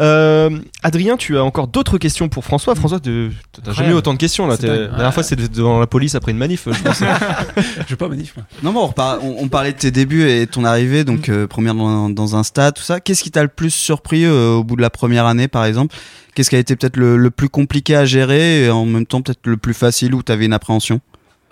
Euh, 0.00 0.58
Adrien, 0.82 1.16
tu 1.16 1.38
as 1.38 1.44
encore 1.44 1.68
d'autres 1.68 1.98
questions 1.98 2.28
pour 2.28 2.44
François. 2.44 2.74
François, 2.74 2.98
tu 2.98 3.30
t'as 3.62 3.72
jamais 3.72 3.90
eu 3.90 3.94
autant 3.94 4.12
de 4.12 4.18
questions 4.18 4.48
là. 4.48 4.56
La 4.60 4.88
dernière 4.88 5.14
fois, 5.14 5.22
c'était 5.22 5.46
devant 5.46 5.78
la 5.78 5.86
police 5.86 6.16
après 6.16 6.32
une 6.32 6.38
manif, 6.38 6.66
je 6.66 6.82
pense. 6.82 6.98
Je 7.86 7.90
vais 7.90 7.96
pas 7.96 8.08
manif. 8.08 8.34
moi. 8.36 8.44
Non, 8.64 8.72
bon, 8.72 8.92
on, 9.38 9.48
parlait 9.48 9.72
de 9.72 9.78
tes 9.78 9.92
débuts 9.92 10.28
et 10.28 10.48
ton 10.48 10.64
arrivée, 10.64 11.04
donc 11.04 11.28
euh, 11.28 11.46
première 11.46 11.76
dans, 11.76 12.10
dans 12.10 12.34
un 12.34 12.42
stade, 12.42 12.74
tout 12.74 12.82
ça. 12.82 12.98
Qu'est-ce 12.98 13.22
qui 13.22 13.30
t'a 13.30 13.42
le 13.42 13.48
plus 13.48 13.70
surpris 13.70 14.24
euh, 14.24 14.54
au 14.54 14.64
bout 14.64 14.74
de 14.74 14.82
la 14.82 14.90
première 14.90 15.26
année, 15.26 15.46
par 15.46 15.64
exemple? 15.64 15.94
Qu'est-ce 16.34 16.50
qui 16.50 16.56
a 16.56 16.58
été 16.58 16.74
peut-être 16.74 16.96
le, 16.96 17.16
le 17.16 17.30
plus 17.30 17.48
compliqué 17.48 17.94
à 17.94 18.04
gérer 18.04 18.64
et 18.64 18.70
en 18.70 18.84
même 18.84 19.06
temps 19.06 19.22
peut-être 19.22 19.46
le 19.46 19.56
plus 19.56 19.74
facile 19.74 20.14
où 20.14 20.24
t'avais 20.24 20.46
une 20.46 20.52
appréhension? 20.52 21.00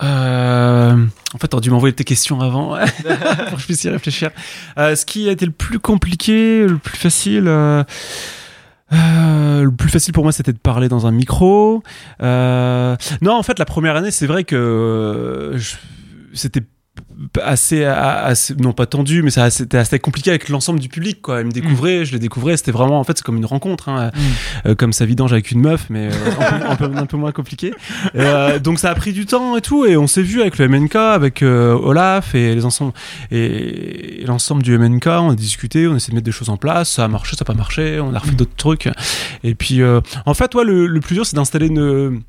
Euh, 0.03 1.07
en 1.35 1.39
fait, 1.39 1.49
t'aurais 1.49 1.61
dû 1.61 1.71
m'envoyer 1.71 1.95
tes 1.95 2.05
questions 2.05 2.41
avant 2.41 2.77
pour 3.49 3.55
que 3.57 3.61
je 3.61 3.65
puisse 3.67 3.85
y 3.85 3.89
réfléchir. 3.89 4.31
Euh, 4.79 4.97
ce 4.97 5.07
qui 5.07 5.29
a 5.29 5.33
été 5.33 5.47
le 5.47 5.53
plus 5.53 5.79
compliqué, 5.79 6.67
le 6.67 6.79
plus 6.79 6.97
facile. 6.99 7.45
euh, 7.47 7.85
euh, 8.93 9.63
le 9.63 9.71
plus 9.73 9.89
facile 9.89 10.13
pour 10.13 10.25
moi, 10.25 10.33
c'était 10.33 10.53
de 10.53 10.59
parler 10.59 10.89
dans 10.89 11.07
un 11.07 11.13
micro. 11.13 11.83
Euh, 12.23 12.97
non, 13.23 13.33
en 13.35 13.43
fait, 13.43 13.59
la 13.59 13.65
première 13.65 13.97
année, 13.97 14.11
c'est 14.11 14.27
vrai 14.27 14.45
que 14.45 14.55
euh, 14.57 15.57
je- 15.59 15.77
c'était 16.35 16.63
assez, 17.43 17.85
assez 17.85 18.55
non 18.57 18.73
pas 18.73 18.87
tendu 18.87 19.23
mais 19.23 19.31
ça 19.31 19.51
c'était 19.51 19.79
assez 19.79 19.99
compliqué 19.99 20.31
avec 20.31 20.49
l'ensemble 20.49 20.79
du 20.81 20.89
public 20.89 21.23
quoi. 21.23 21.41
Ils 21.41 21.47
me 21.47 21.53
découvraient 21.53 22.05
je 22.05 22.13
les 22.13 22.19
découvrais. 22.19 22.57
C'était 22.57 22.73
vraiment 22.73 22.99
en 22.99 23.05
fait 23.05 23.19
c'est 23.19 23.25
comme 23.25 23.37
une 23.37 23.47
rencontre 23.47 23.89
hein, 23.89 24.11
euh, 24.67 24.75
comme 24.75 24.93
ça 24.93 25.05
vidange 25.05 25.33
avec 25.33 25.51
une 25.51 25.61
meuf 25.61 25.87
mais 25.91 26.09
euh, 26.09 26.67
un, 26.69 26.77
peu, 26.77 26.85
un, 26.85 26.91
peu, 26.91 26.97
un 26.97 27.07
peu 27.07 27.17
moins 27.17 27.33
compliqué. 27.33 27.73
Euh, 28.15 28.59
donc 28.59 28.79
ça 28.79 28.91
a 28.91 28.95
pris 28.95 29.13
du 29.13 29.27
temps 29.27 29.57
et 29.57 29.61
tout 29.61 29.85
et 29.85 29.97
on 29.97 30.07
s'est 30.07 30.23
vu 30.23 30.41
avec 30.41 30.59
le 30.59 30.69
MNK 30.69 30.97
avec 30.97 31.43
euh, 31.43 31.75
Olaf 31.75 32.35
et 32.35 32.55
les 32.55 32.65
ensembles 32.65 32.93
et, 33.31 34.23
et 34.23 34.27
l'ensemble 34.27 34.63
du 34.63 34.77
MNK 34.79 35.07
on 35.07 35.31
a 35.31 35.35
discuté 35.35 35.87
on 35.87 35.95
a 35.95 35.97
essayé 35.97 36.11
de 36.13 36.17
mettre 36.17 36.25
des 36.27 36.33
choses 36.33 36.49
en 36.49 36.57
place. 36.57 36.91
Ça 36.91 37.05
a 37.05 37.09
marché 37.09 37.37
ça 37.37 37.43
a 37.43 37.45
pas 37.45 37.55
marché. 37.55 38.01
On 38.01 38.15
a 38.15 38.19
refait 38.19 38.33
d'autres 38.33 38.57
trucs. 38.57 38.89
Et 39.45 39.55
puis 39.55 39.83
euh, 39.83 40.01
en 40.27 40.35
fait 40.35 40.55
ouais, 40.55 40.65
le, 40.65 40.87
le 40.87 41.01
plus 41.01 41.15
dur 41.15 41.27
c'est 41.27 41.37
d'installer 41.37 41.67
une 41.67 42.23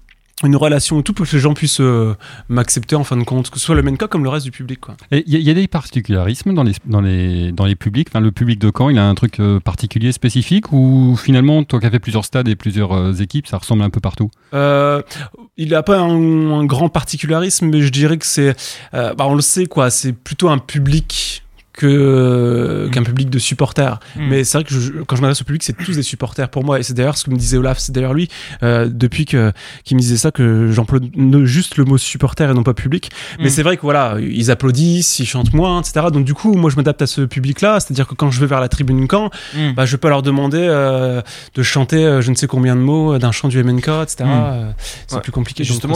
une 0.47 0.55
relation 0.55 0.99
et 0.99 1.03
tout 1.03 1.13
pour 1.13 1.25
que 1.27 1.31
les 1.35 1.39
gens 1.39 1.53
puissent 1.53 1.79
euh, 1.81 2.15
m'accepter 2.49 2.95
en 2.95 3.03
fin 3.03 3.17
de 3.17 3.23
compte 3.23 3.49
que 3.49 3.59
ce 3.59 3.65
soit 3.65 3.75
le 3.75 3.83
MNK 3.83 4.07
comme 4.07 4.23
le 4.23 4.29
reste 4.29 4.45
du 4.45 4.51
public 4.51 4.79
quoi. 4.79 4.95
Il 5.11 5.23
y, 5.27 5.35
a- 5.35 5.39
y 5.39 5.49
a 5.49 5.53
des 5.53 5.67
particularismes 5.67 6.53
dans 6.53 6.63
les, 6.63 6.73
dans 6.85 7.01
les, 7.01 7.51
dans 7.51 7.65
les 7.65 7.75
publics? 7.75 8.07
Enfin, 8.11 8.19
le 8.19 8.31
public 8.31 8.59
de 8.59 8.71
Caen, 8.75 8.89
il 8.89 8.97
a 8.97 9.07
un 9.07 9.15
truc 9.15 9.39
euh, 9.39 9.59
particulier, 9.59 10.11
spécifique, 10.11 10.71
ou 10.71 11.15
finalement, 11.15 11.63
toi 11.63 11.79
qui 11.79 11.85
as 11.85 11.91
fait 11.91 11.99
plusieurs 11.99 12.25
stades 12.25 12.47
et 12.47 12.55
plusieurs 12.55 12.91
euh, 12.93 13.13
équipes, 13.13 13.47
ça 13.47 13.57
ressemble 13.57 13.83
un 13.83 13.89
peu 13.89 13.99
partout? 13.99 14.29
Euh, 14.53 15.01
il 15.57 15.69
n'a 15.69 15.83
pas 15.83 15.99
un, 15.99 16.51
un 16.51 16.65
grand 16.65 16.89
particularisme, 16.89 17.67
mais 17.67 17.81
je 17.81 17.89
dirais 17.89 18.17
que 18.17 18.25
c'est, 18.25 18.55
bah 18.91 19.13
on 19.19 19.35
le 19.35 19.41
sait 19.41 19.65
quoi, 19.67 19.89
c'est 19.89 20.13
plutôt 20.13 20.49
un 20.49 20.57
public 20.57 21.42
que 21.73 22.89
qu'un 22.91 23.03
public 23.03 23.29
de 23.29 23.39
supporters. 23.39 23.99
Mm. 24.15 24.27
Mais 24.29 24.43
c'est 24.43 24.57
vrai 24.57 24.63
que 24.65 24.73
je- 24.73 24.91
quand 25.05 25.15
je 25.15 25.21
m'adresse 25.21 25.41
au 25.41 25.45
public, 25.45 25.63
c'est 25.63 25.73
tous 25.77 25.95
des 25.95 26.03
supporters 26.03 26.49
pour 26.49 26.63
moi. 26.63 26.79
Et 26.79 26.83
c'est 26.83 26.93
d'ailleurs 26.93 27.17
ce 27.17 27.25
que 27.25 27.31
me 27.31 27.35
disait 27.35 27.57
Olaf. 27.57 27.79
C'est 27.79 27.91
d'ailleurs 27.91 28.13
lui 28.13 28.29
euh, 28.63 28.87
depuis 28.91 29.25
que 29.25 29.51
qu'il 29.83 29.97
me 29.97 30.01
disait 30.01 30.17
ça 30.17 30.31
que 30.31 30.71
j'emploie 30.71 30.99
juste 31.43 31.77
le 31.77 31.85
mot 31.85 31.97
supporter 31.97 32.49
et 32.49 32.53
non 32.53 32.63
pas 32.63 32.73
public. 32.73 33.11
Mais 33.39 33.45
Mm. 33.45 33.49
c'est 33.49 33.63
vrai 33.63 33.77
que 33.77 33.81
voilà, 33.81 34.17
ils 34.19 34.51
applaudissent, 34.51 35.19
ils 35.19 35.25
chantent 35.25 35.53
moins, 35.53 35.81
etc. 35.81 36.07
Donc 36.11 36.25
du 36.25 36.33
coup, 36.33 36.53
moi 36.53 36.69
je 36.69 36.75
m'adapte 36.75 37.01
à 37.01 37.07
ce 37.07 37.21
public-là. 37.21 37.79
C'est-à-dire 37.79 38.07
que 38.07 38.13
quand 38.15 38.31
je 38.31 38.39
vais 38.39 38.47
vers 38.47 38.61
la 38.61 38.69
tribune 38.69 39.07
camp, 39.07 39.29
Mm. 39.55 39.73
bah, 39.75 39.85
je 39.85 39.95
peux 39.97 40.09
leur 40.09 40.21
demander 40.21 40.59
euh, 40.61 41.21
de 41.55 41.63
chanter 41.63 42.05
euh, 42.05 42.21
je 42.21 42.29
ne 42.31 42.35
sais 42.35 42.47
combien 42.47 42.75
de 42.75 42.81
mots 42.81 43.13
euh, 43.13 43.19
d'un 43.19 43.31
chant 43.31 43.47
du 43.47 43.57
MNK, 43.63 43.87
etc. 44.03 44.17
Euh, 44.27 44.71
c'est 45.07 45.15
Ouais. 45.15 45.21
plus 45.21 45.31
compliqué. 45.31 45.63
Justement, 45.63 45.95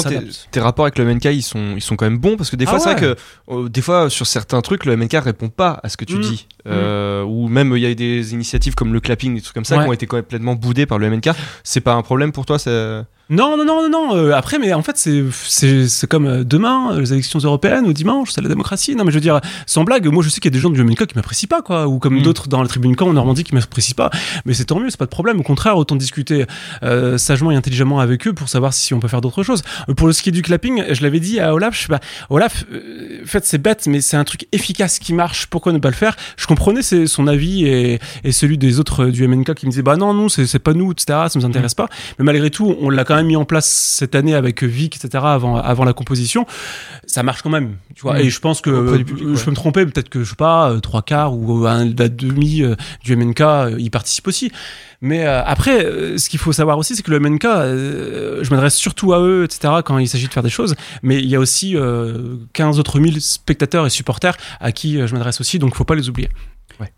tes, 0.51 0.59
rapports 0.59 0.85
avec 0.85 0.97
le 0.97 1.05
MNK, 1.05 1.25
ils 1.25 1.41
sont, 1.43 1.73
ils 1.75 1.81
sont 1.81 1.95
quand 1.95 2.05
même 2.05 2.17
bons 2.17 2.35
parce 2.37 2.49
que 2.49 2.55
des 2.55 2.65
fois, 2.65 2.75
Ah 2.77 2.79
c'est 2.79 2.91
vrai 2.93 3.01
que 3.01 3.15
euh, 3.51 3.69
des 3.69 3.81
fois, 3.81 4.09
sur 4.09 4.25
certains 4.27 4.61
trucs, 4.61 4.85
le 4.85 4.95
MNK 4.97 5.13
répond 5.23 5.49
pas 5.49 5.66
à 5.83 5.89
ce 5.89 5.97
que 5.97 6.05
tu 6.05 6.17
Mm. 6.17 6.21
dis. 6.21 6.47
Euh, 6.67 7.23
Ou 7.23 7.47
même 7.47 7.73
il 7.75 7.81
y 7.81 7.85
a 7.85 7.93
des 7.93 8.33
initiatives 8.33 8.75
comme 8.75 8.93
le 8.93 8.99
clapping, 8.99 9.35
des 9.35 9.41
trucs 9.41 9.53
comme 9.53 9.65
ça 9.65 9.77
Ouais. 9.77 9.83
qui 9.83 9.89
ont 9.89 9.93
été 9.93 10.07
complètement 10.07 10.55
boudées 10.55 10.85
par 10.85 10.97
le 10.99 11.07
MNK. 11.09 11.29
C'est 11.63 11.81
pas 11.81 11.93
un 11.93 12.01
problème 12.01 12.31
pour 12.31 12.45
toi. 12.45 12.57
Non, 13.29 13.57
non, 13.57 13.65
non, 13.65 13.89
non, 13.89 13.89
non. 13.89 14.15
euh, 14.15 14.31
après, 14.33 14.57
mais 14.59 14.73
en 14.73 14.81
fait, 14.81 14.97
c'est, 14.97 15.23
c'est, 15.31 15.87
c'est 15.89 16.07
comme 16.07 16.27
euh, 16.27 16.43
demain, 16.43 16.93
euh, 16.93 16.99
les 17.01 17.11
élections 17.13 17.39
européennes, 17.39 17.85
ou 17.85 17.93
dimanche, 17.93 18.31
c'est 18.31 18.41
la 18.41 18.49
démocratie. 18.49 18.95
Non, 18.95 19.03
mais 19.03 19.11
je 19.11 19.17
veux 19.17 19.21
dire, 19.21 19.41
sans 19.65 19.83
blague, 19.83 20.07
moi, 20.07 20.23
je 20.23 20.29
sais 20.29 20.39
qu'il 20.39 20.49
y 20.51 20.53
a 20.53 20.57
des 20.57 20.61
gens 20.61 20.69
du 20.69 20.81
MNK 20.83 21.07
qui 21.07 21.15
m'apprécient 21.15 21.47
pas, 21.49 21.61
quoi, 21.61 21.87
ou 21.87 21.99
comme 21.99 22.19
Mm. 22.19 22.21
d'autres 22.21 22.47
dans 22.47 22.61
la 22.61 22.67
tribune 22.67 22.95
camp 22.95 23.07
en 23.09 23.13
Normandie 23.13 23.43
qui 23.43 23.53
m'apprécient 23.53 23.95
pas. 23.95 24.09
Mais 24.45 24.53
c'est 24.53 24.65
tant 24.65 24.79
mieux, 24.79 24.89
c'est 24.89 24.97
pas 24.99 25.05
de 25.05 25.09
problème. 25.09 25.39
Au 25.39 25.43
contraire, 25.43 25.77
autant 25.77 25.95
discuter 25.97 26.45
euh, 26.83 27.17
sagement 27.17 27.51
et 27.51 27.55
intelligemment 27.55 27.99
avec 27.99 28.25
eux 28.27 28.33
pour 28.33 28.47
savoir 28.49 28.73
si 28.73 28.93
on 28.93 28.99
peut 28.99 29.07
faire 29.09 29.21
d'autres 29.21 29.43
choses. 29.43 29.61
Euh, 29.89 29.93
Pour 29.93 30.07
le 30.07 30.13
ski 30.13 30.31
du 30.31 30.41
clapping, 30.41 30.83
je 30.93 31.03
l'avais 31.03 31.19
dit 31.19 31.39
à 31.41 31.53
Olaf, 31.53 31.75
je 31.75 31.81
sais 31.81 31.87
pas, 31.87 31.99
Olaf, 32.29 32.63
euh, 32.71 33.19
en 33.23 33.27
fait, 33.27 33.43
c'est 33.45 33.57
bête, 33.61 33.87
mais 33.87 33.99
c'est 33.99 34.15
un 34.17 34.23
truc 34.23 34.47
efficace 34.53 34.99
qui 34.99 35.13
marche. 35.13 35.47
Pourquoi 35.47 35.73
ne 35.73 35.79
pas 35.79 35.89
le 35.89 35.95
faire? 35.95 36.15
Je 36.37 36.47
comprenais 36.47 36.81
son 36.81 37.27
avis 37.27 37.65
et, 37.65 37.99
et 38.23 38.31
celui 38.31 38.57
des 38.57 38.79
autres 38.79 39.07
du 39.07 39.27
MNK 39.27 39.53
qui 39.55 39.65
me 39.65 39.71
disaient, 39.71 39.81
bah 39.83 39.97
non, 39.97 40.13
non, 40.13 40.29
c'est, 40.29 40.59
pas 40.59 40.73
nous, 40.73 40.91
etc. 40.93 41.05
Ça 41.27 41.31
nous 41.35 41.45
intéresse 41.45 41.73
pas. 41.73 41.89
Mais 42.19 42.25
malgré 42.25 42.49
tout, 42.49 42.75
on 42.81 42.89
l'a 42.89 43.03
quand 43.03 43.15
même 43.15 43.16
mis 43.23 43.35
en 43.35 43.45
place 43.45 43.67
cette 43.67 44.15
année 44.15 44.33
avec 44.33 44.63
Vic, 44.63 44.95
etc. 44.95 45.23
avant, 45.27 45.57
avant 45.57 45.85
la 45.85 45.93
composition. 45.93 46.45
Ça 47.05 47.23
marche 47.23 47.41
quand 47.41 47.49
même, 47.49 47.75
tu 47.95 48.01
vois. 48.01 48.15
Mm. 48.15 48.21
Et 48.21 48.29
je 48.29 48.39
pense 48.39 48.61
que 48.61 48.69
euh, 48.69 48.97
public, 48.97 49.17
je 49.19 49.33
ouais. 49.33 49.43
peux 49.43 49.51
me 49.51 49.55
tromper, 49.55 49.85
peut-être 49.85 50.09
que 50.09 50.23
je 50.23 50.29
sais 50.29 50.35
pas, 50.35 50.71
euh, 50.71 50.79
trois 50.79 51.01
quarts 51.01 51.33
ou 51.33 51.65
un, 51.65 51.85
la 51.85 52.09
demi 52.09 52.61
euh, 52.61 52.75
du 53.03 53.15
MNK 53.15 53.41
euh, 53.41 53.75
y 53.77 53.89
participe 53.89 54.27
aussi. 54.27 54.51
Mais 55.01 55.25
euh, 55.25 55.43
après, 55.43 55.85
euh, 55.85 56.17
ce 56.17 56.29
qu'il 56.29 56.39
faut 56.39 56.51
savoir 56.51 56.77
aussi, 56.77 56.95
c'est 56.95 57.03
que 57.03 57.11
le 57.11 57.19
MNK, 57.19 57.45
euh, 57.45 58.43
je 58.43 58.49
m'adresse 58.49 58.75
surtout 58.75 59.13
à 59.13 59.19
eux, 59.19 59.43
etc. 59.43 59.75
quand 59.85 59.97
il 59.99 60.07
s'agit 60.07 60.27
de 60.27 60.33
faire 60.33 60.43
des 60.43 60.49
choses. 60.49 60.75
Mais 61.03 61.17
il 61.17 61.27
y 61.27 61.35
a 61.35 61.39
aussi 61.39 61.75
euh, 61.75 62.37
15 62.53 62.79
autres 62.79 62.99
mille 62.99 63.21
spectateurs 63.21 63.85
et 63.85 63.89
supporters 63.89 64.35
à 64.59 64.71
qui 64.71 64.99
euh, 64.99 65.07
je 65.07 65.13
m'adresse 65.13 65.39
aussi, 65.39 65.59
donc 65.59 65.75
faut 65.75 65.85
pas 65.85 65.95
les 65.95 66.09
oublier. 66.09 66.29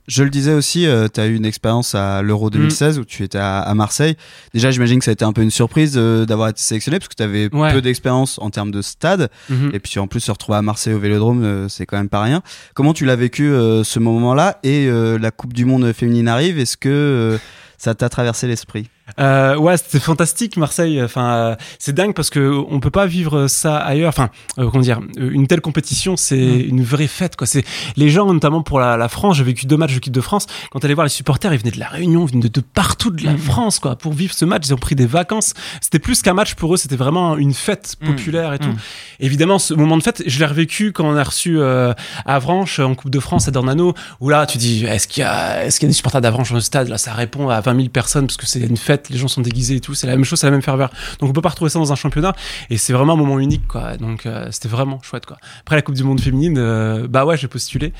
Je 0.07 0.23
le 0.23 0.29
disais 0.29 0.53
aussi, 0.53 0.87
tu 1.13 1.19
as 1.21 1.27
eu 1.27 1.35
une 1.35 1.45
expérience 1.45 1.95
à 1.95 2.21
l'Euro 2.21 2.49
2016 2.49 2.99
où 2.99 3.05
tu 3.05 3.23
étais 3.23 3.37
à, 3.37 3.59
à 3.61 3.73
Marseille. 3.75 4.15
Déjà, 4.53 4.71
j'imagine 4.71 4.99
que 4.99 5.05
ça 5.05 5.11
a 5.11 5.13
été 5.13 5.23
un 5.23 5.31
peu 5.31 5.41
une 5.41 5.51
surprise 5.51 5.93
euh, 5.95 6.25
d'avoir 6.25 6.49
été 6.49 6.61
sélectionné 6.61 6.99
parce 6.99 7.07
que 7.07 7.15
tu 7.15 7.23
avais 7.23 7.47
Ouais. 7.53 7.71
peu 7.71 7.81
d'expérience 7.81 8.39
en 8.41 8.49
termes 8.49 8.71
de 8.71 8.81
stade. 8.81 9.29
Mhm. 9.49 9.71
Et 9.73 9.79
puis 9.79 9.99
en 9.99 10.07
plus, 10.07 10.19
se 10.19 10.31
retrouver 10.31 10.57
à 10.57 10.61
Marseille 10.61 10.93
au 10.93 10.99
Vélodrome, 10.99 11.43
euh, 11.43 11.69
c'est 11.69 11.85
quand 11.85 11.97
même 11.97 12.09
pas 12.09 12.21
rien. 12.21 12.41
Comment 12.73 12.93
tu 12.93 13.05
l'as 13.05 13.15
vécu 13.15 13.49
euh, 13.51 13.83
ce 13.85 13.99
moment-là? 13.99 14.59
Et 14.63 14.87
euh, 14.87 15.17
la 15.17 15.31
Coupe 15.31 15.53
du 15.53 15.63
Monde 15.65 15.93
féminine 15.93 16.27
arrive, 16.27 16.59
est-ce 16.59 16.75
que 16.75 16.89
euh, 16.89 17.37
ça 17.77 17.95
t'a 17.95 18.09
traversé 18.09 18.47
l'esprit? 18.47 18.89
Euh, 19.19 19.55
ouais, 19.57 19.77
c'était 19.77 19.99
fantastique 19.99 20.57
Marseille. 20.57 21.01
Enfin, 21.01 21.33
euh, 21.33 21.55
c'est 21.77 21.93
dingue 21.93 22.13
parce 22.13 22.29
que 22.29 22.63
on 22.69 22.79
peut 22.79 22.91
pas 22.91 23.05
vivre 23.05 23.47
ça 23.47 23.77
ailleurs. 23.77 24.09
Enfin, 24.09 24.29
euh, 24.57 24.69
comment 24.69 24.83
dire, 24.83 24.99
euh, 25.17 25.29
une 25.31 25.47
telle 25.47 25.61
compétition, 25.61 26.17
c'est 26.17 26.37
une 26.37 26.83
vraie 26.83 27.07
fête. 27.07 27.35
Quoi. 27.35 27.47
C'est 27.47 27.63
les 27.95 28.09
gens, 28.09 28.31
notamment 28.31 28.61
pour 28.61 28.79
la, 28.79 28.97
la 28.97 29.09
France. 29.09 29.37
J'ai 29.37 29.43
vécu 29.43 29.65
deux 29.65 29.77
matchs 29.77 29.91
de 29.91 29.95
l'équipe 29.95 30.13
de 30.13 30.21
France. 30.21 30.47
Quand 30.71 30.83
allais 30.83 30.93
voir 30.93 31.05
les 31.05 31.09
supporters, 31.11 31.53
ils 31.53 31.59
venaient 31.59 31.71
de 31.71 31.79
la 31.79 31.87
Réunion, 31.87 32.25
ils 32.25 32.31
venaient 32.31 32.41
de, 32.41 32.47
de 32.47 32.61
partout 32.61 33.11
de 33.11 33.23
la 33.23 33.37
France, 33.37 33.79
quoi, 33.79 33.95
pour 33.95 34.13
vivre 34.13 34.33
ce 34.33 34.45
match. 34.45 34.63
Ils 34.67 34.73
ont 34.73 34.77
pris 34.77 34.95
des 34.95 35.05
vacances. 35.05 35.53
C'était 35.81 35.99
plus 35.99 36.21
qu'un 36.21 36.33
match 36.33 36.55
pour 36.55 36.73
eux. 36.73 36.77
C'était 36.77 36.95
vraiment 36.95 37.37
une 37.37 37.53
fête 37.53 37.95
populaire 38.03 38.53
et 38.53 38.59
tout. 38.59 38.73
Évidemment, 39.19 39.59
ce 39.59 39.73
moment 39.73 39.97
de 39.97 40.03
fête, 40.03 40.23
je 40.25 40.39
l'ai 40.39 40.45
revécu 40.45 40.91
quand 40.91 41.05
on 41.05 41.15
a 41.15 41.23
reçu 41.23 41.59
euh, 41.59 41.93
Avranches 42.25 42.79
en 42.79 42.95
Coupe 42.95 43.11
de 43.11 43.19
France 43.19 43.47
à 43.47 43.51
Dornano. 43.51 43.93
Où 44.19 44.29
là, 44.29 44.45
tu 44.45 44.57
dis, 44.57 44.85
est-ce 44.85 45.07
qu'il 45.07 45.21
y 45.21 45.25
a, 45.25 45.65
est-ce 45.65 45.79
qu'il 45.79 45.87
y 45.87 45.89
a 45.89 45.91
des 45.91 45.95
supporters 45.95 46.21
d'Avranches 46.21 46.49
dans 46.49 46.55
le 46.55 46.61
stade? 46.61 46.87
Là, 46.87 46.97
ça 46.97 47.13
répond 47.13 47.49
à 47.49 47.61
20 47.61 47.75
000 47.75 47.89
personnes 47.89 48.27
parce 48.27 48.37
que 48.37 48.45
c'est 48.45 48.59
une 48.59 48.77
fête. 48.77 48.98
Les 49.09 49.17
gens 49.17 49.27
sont 49.27 49.41
déguisés 49.41 49.75
et 49.75 49.79
tout. 49.79 49.93
C'est 49.93 50.07
la 50.07 50.15
même 50.15 50.25
chose, 50.25 50.39
c'est 50.39 50.47
la 50.47 50.51
même 50.51 50.61
ferveur. 50.61 50.89
Donc 51.19 51.29
on 51.29 51.33
peut 51.33 51.41
pas 51.41 51.49
retrouver 51.49 51.69
ça 51.69 51.79
dans 51.79 51.91
un 51.91 51.95
championnat. 51.95 52.33
Et 52.69 52.77
c'est 52.77 52.93
vraiment 52.93 53.13
un 53.13 53.17
moment 53.17 53.39
unique, 53.39 53.67
quoi. 53.67 53.95
Donc 53.97 54.25
euh, 54.25 54.47
c'était 54.51 54.67
vraiment 54.69 55.01
chouette, 55.01 55.25
quoi. 55.25 55.37
Après 55.61 55.75
la 55.75 55.81
Coupe 55.81 55.95
du 55.95 56.03
Monde 56.03 56.19
féminine, 56.19 56.57
euh, 56.57 57.07
bah 57.07 57.25
ouais, 57.25 57.37
j'ai 57.37 57.47
postulé. 57.47 57.93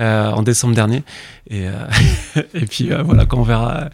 euh, 0.00 0.30
en 0.32 0.42
décembre 0.42 0.74
dernier 0.74 1.04
et, 1.48 1.68
euh, 1.68 1.72
et 2.54 2.66
puis 2.66 2.92
euh, 2.92 3.02
voilà 3.04 3.26
quand 3.26 3.38
on 3.38 3.44
verra 3.44 3.90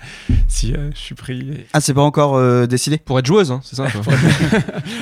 si 0.48 0.72
euh, 0.72 0.90
je 0.94 0.98
suis 0.98 1.14
pris 1.14 1.40
et- 1.40 1.66
Ah, 1.74 1.82
c'est 1.82 1.92
pas 1.92 2.00
encore 2.00 2.36
euh, 2.36 2.64
décidé? 2.66 2.96
Pour 2.96 3.18
être 3.18 3.26
joueuse, 3.26 3.50
hein, 3.52 3.60
c'est 3.62 3.76
ça 3.76 3.86
quoi. 3.90 4.00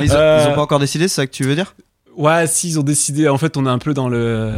ils, 0.03 0.11
ont, 0.11 0.15
Euh, 0.17 0.43
ils 0.45 0.51
ont 0.51 0.55
pas 0.57 0.63
encore 0.63 0.81
décidé, 0.81 1.07
c'est 1.07 1.15
ça 1.15 1.27
que 1.29 1.33
tu 1.33 1.45
veux 1.45 1.55
dire? 1.55 1.77
Ouais, 2.17 2.49
si, 2.49 2.67
ils 2.71 2.81
ont 2.81 2.83
décidé. 2.83 3.29
En 3.29 3.39
fait, 3.39 3.57
on 3.57 3.65
est 3.65 3.71
un 3.71 3.79
peu 3.79 3.95
dans 3.95 4.09
le. 4.09 4.55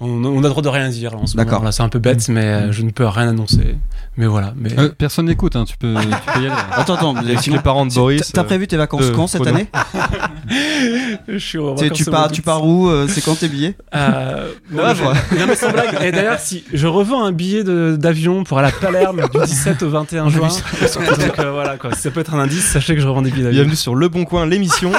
On, 0.00 0.24
on 0.24 0.38
a 0.38 0.42
le 0.44 0.48
droit 0.50 0.62
de 0.62 0.68
rien 0.68 0.88
dire 0.90 1.10
là, 1.10 1.16
en 1.18 1.26
ce 1.26 1.36
D'accord. 1.36 1.54
moment. 1.54 1.64
Là, 1.64 1.72
c'est 1.72 1.82
un 1.82 1.88
peu 1.88 1.98
bête, 1.98 2.28
mais 2.28 2.44
euh, 2.44 2.72
je 2.72 2.82
ne 2.82 2.90
peux 2.90 3.04
rien 3.06 3.28
annoncer. 3.30 3.74
Mais 4.16 4.26
voilà. 4.26 4.54
Mais 4.56 4.70
Euh, 4.78 4.90
personne 4.96 5.26
n'écoute, 5.26 5.56
hein, 5.56 5.64
tu, 5.64 5.76
peux, 5.76 5.92
tu 5.94 6.06
peux 6.32 6.40
y 6.40 6.46
aller. 6.46 6.54
Attends, 6.72 6.94
attends. 6.94 7.16
Avec 7.16 7.40
sinon, 7.40 7.56
les 7.56 7.62
parents 7.62 7.84
de 7.84 7.92
Boris, 7.92 8.30
T'as 8.32 8.42
euh, 8.42 8.44
prévu 8.44 8.68
tes 8.68 8.76
vacances 8.76 9.06
de 9.08 9.10
quand 9.14 9.26
cette 9.26 9.44
année? 9.46 9.66
Je 11.28 11.36
suis 11.38 11.58
en 11.58 11.74
Tu- 11.74 12.08
au 12.08 12.10
pars, 12.12 12.30
tu 12.30 12.42
pars 12.42 12.64
où 12.64 12.88
euh, 12.88 13.06
C'est 13.08 13.20
quand 13.22 13.36
tes 13.38 13.48
billets? 13.48 13.74
Euh, 13.94 14.52
non, 14.70 14.82
Ouais, 14.84 14.94
non, 15.38 15.46
mais 15.48 15.56
sans 15.56 15.70
blague. 15.72 15.98
Et 16.02 16.12
d'ailleurs, 16.12 16.38
si 16.38 16.62
je 16.72 16.86
revends 16.86 17.24
un 17.24 17.32
billet 17.32 17.64
de- 17.64 17.96
d'avion 18.00 18.44
pour 18.44 18.58
aller 18.60 18.68
à 18.68 18.72
Palerme 18.72 19.22
du 19.32 19.38
17 19.46 19.82
au 19.82 19.90
21 19.90 20.28
juin, 20.30 20.48
donc 20.48 21.38
euh, 21.40 21.50
voilà 21.52 21.76
quoi. 21.76 21.92
Si 21.94 22.02
ça 22.02 22.10
peut 22.12 22.20
être 22.20 22.34
un 22.34 22.38
indice, 22.40 22.64
sachez 22.64 22.94
que 22.94 23.00
je 23.00 23.06
revends 23.08 23.22
des 23.22 23.30
billets 23.30 23.44
d'avion. 23.44 23.58
Bienvenue 23.62 23.76
sur 23.76 23.94
Le 23.96 24.08
Bon 24.08 24.24
Coin, 24.24 24.46
l'émission. 24.46 24.92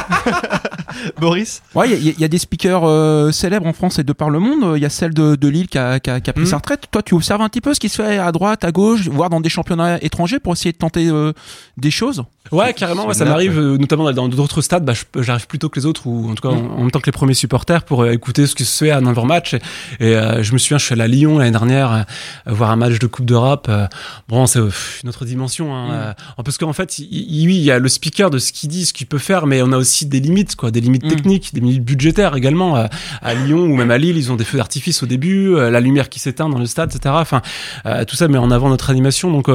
Boris 1.19 1.61
Ouais, 1.75 1.89
il 1.89 2.03
y, 2.05 2.09
a- 2.09 2.13
il 2.15 2.19
y 2.19 2.23
a 2.23 2.27
des 2.27 2.37
speakers 2.37 2.83
euh, 2.85 3.31
célèbres 3.31 3.65
en 3.67 3.73
France 3.73 3.99
et 3.99 4.03
de 4.03 4.13
par 4.13 4.29
le 4.29 4.39
monde. 4.39 4.75
Il 4.77 4.81
y 4.81 4.85
a 4.85 4.89
celle 4.89 5.13
de, 5.13 5.35
de 5.35 5.47
Lille 5.47 5.67
qui 5.67 5.77
a, 5.77 5.99
qui 5.99 6.09
a- 6.09 6.19
qui 6.19 6.29
a 6.29 6.33
pris 6.33 6.43
Mhm. 6.43 6.49
sa 6.49 6.57
retraite. 6.57 6.85
Toi, 6.91 7.01
tu 7.03 7.13
observes 7.13 7.41
un 7.41 7.49
petit 7.49 7.61
peu 7.61 7.73
ce 7.73 7.79
qui 7.79 7.89
se 7.89 8.01
fait 8.01 8.17
à 8.17 8.31
droite, 8.31 8.63
à 8.63 8.71
gauche, 8.71 9.07
voire 9.07 9.29
dans 9.29 9.41
des 9.41 9.49
championnats 9.49 9.97
étrangers 10.03 10.39
pour 10.39 10.53
essayer 10.53 10.71
de 10.71 10.77
tenter 10.77 11.07
euh, 11.09 11.33
des 11.77 11.91
choses? 11.91 12.23
Ouais, 12.51 12.73
carrément, 12.73 13.05
ouais, 13.05 13.13
ça 13.13 13.25
m'arrive, 13.25 13.59
euh, 13.59 13.77
notamment 13.77 14.11
dans 14.11 14.27
d'autres 14.27 14.61
stades, 14.63 14.83
bah, 14.83 14.93
j'arrive 15.19 15.45
plus 15.45 15.59
tôt 15.59 15.69
que 15.69 15.79
les 15.79 15.85
autres, 15.85 16.07
ou 16.07 16.31
en 16.31 16.33
tout 16.33 16.41
cas 16.41 16.53
en, 16.55 16.57
en 16.65 16.79
même 16.79 16.89
temps 16.89 16.99
que 16.99 17.05
les 17.05 17.11
premiers 17.11 17.35
supporters, 17.35 17.83
pour 17.83 18.01
euh, 18.01 18.11
écouter 18.11 18.47
ce 18.47 18.55
qui 18.55 18.65
se 18.65 18.85
fait 18.85 18.89
à 18.89 18.97
un 18.97 19.05
avant-match. 19.05 19.53
Et, 19.53 19.59
et, 19.99 20.15
euh, 20.15 20.41
je 20.41 20.51
me 20.53 20.57
souviens, 20.57 20.79
je 20.79 20.85
suis 20.85 20.93
allé 20.93 21.03
à 21.03 21.07
Lyon 21.07 21.37
l'année 21.37 21.51
dernière, 21.51 21.91
euh, 21.91 22.01
voir 22.51 22.71
un 22.71 22.75
match 22.75 22.97
de 22.97 23.05
Coupe 23.05 23.25
d'Europe. 23.25 23.67
euh, 23.69 23.85
bon, 24.29 24.47
c'est 24.47 24.59
une 25.03 25.09
autre 25.09 25.25
dimension. 25.25 25.75
Hein, 25.75 25.91
euh, 25.91 26.13
parce 26.43 26.57
qu'en 26.57 26.73
fait, 26.73 26.97
il- 26.97 27.45
oui, 27.47 27.55
il 27.57 27.61
y 27.63 27.69
a 27.69 27.77
le 27.77 27.87
speaker 27.87 28.31
de 28.31 28.39
ce 28.39 28.51
qu'il 28.51 28.69
dit, 28.69 28.85
ce 28.85 28.93
qu'il 28.93 29.05
peut 29.05 29.19
faire, 29.19 29.45
mais 29.45 29.61
on 29.61 29.71
a 29.71 29.77
aussi 29.77 30.07
des 30.07 30.19
limites, 30.19 30.55
quoi, 30.55 30.71
des 30.71 30.81
limites 30.81 30.88
Mm. 30.97 31.09
techniques, 31.09 31.53
des 31.53 31.61
limites 31.61 31.83
budgétaires 31.83 32.35
également. 32.35 32.75
euh, 32.77 32.87
à 33.21 33.33
Lyon 33.33 33.59
ou 33.65 33.75
même 33.75 33.91
à 33.91 33.97
Lille, 33.97 34.17
ils 34.17 34.31
ont 34.31 34.35
des 34.35 34.43
feux 34.43 34.57
d'artifice 34.57 35.03
au 35.03 35.05
début, 35.05 35.55
euh, 35.55 35.69
la 35.69 35.79
lumière 35.79 36.09
qui 36.09 36.19
s'éteint 36.19 36.49
dans 36.49 36.59
le 36.59 36.65
stade, 36.65 36.93
etc. 36.93 37.15
Enfin, 37.17 37.41
euh, 37.85 38.05
tout 38.05 38.15
ça 38.15 38.27
met 38.27 38.37
en 38.37 38.51
avant 38.51 38.69
notre 38.69 38.89
animation. 38.89 39.31
Donc, 39.31 39.49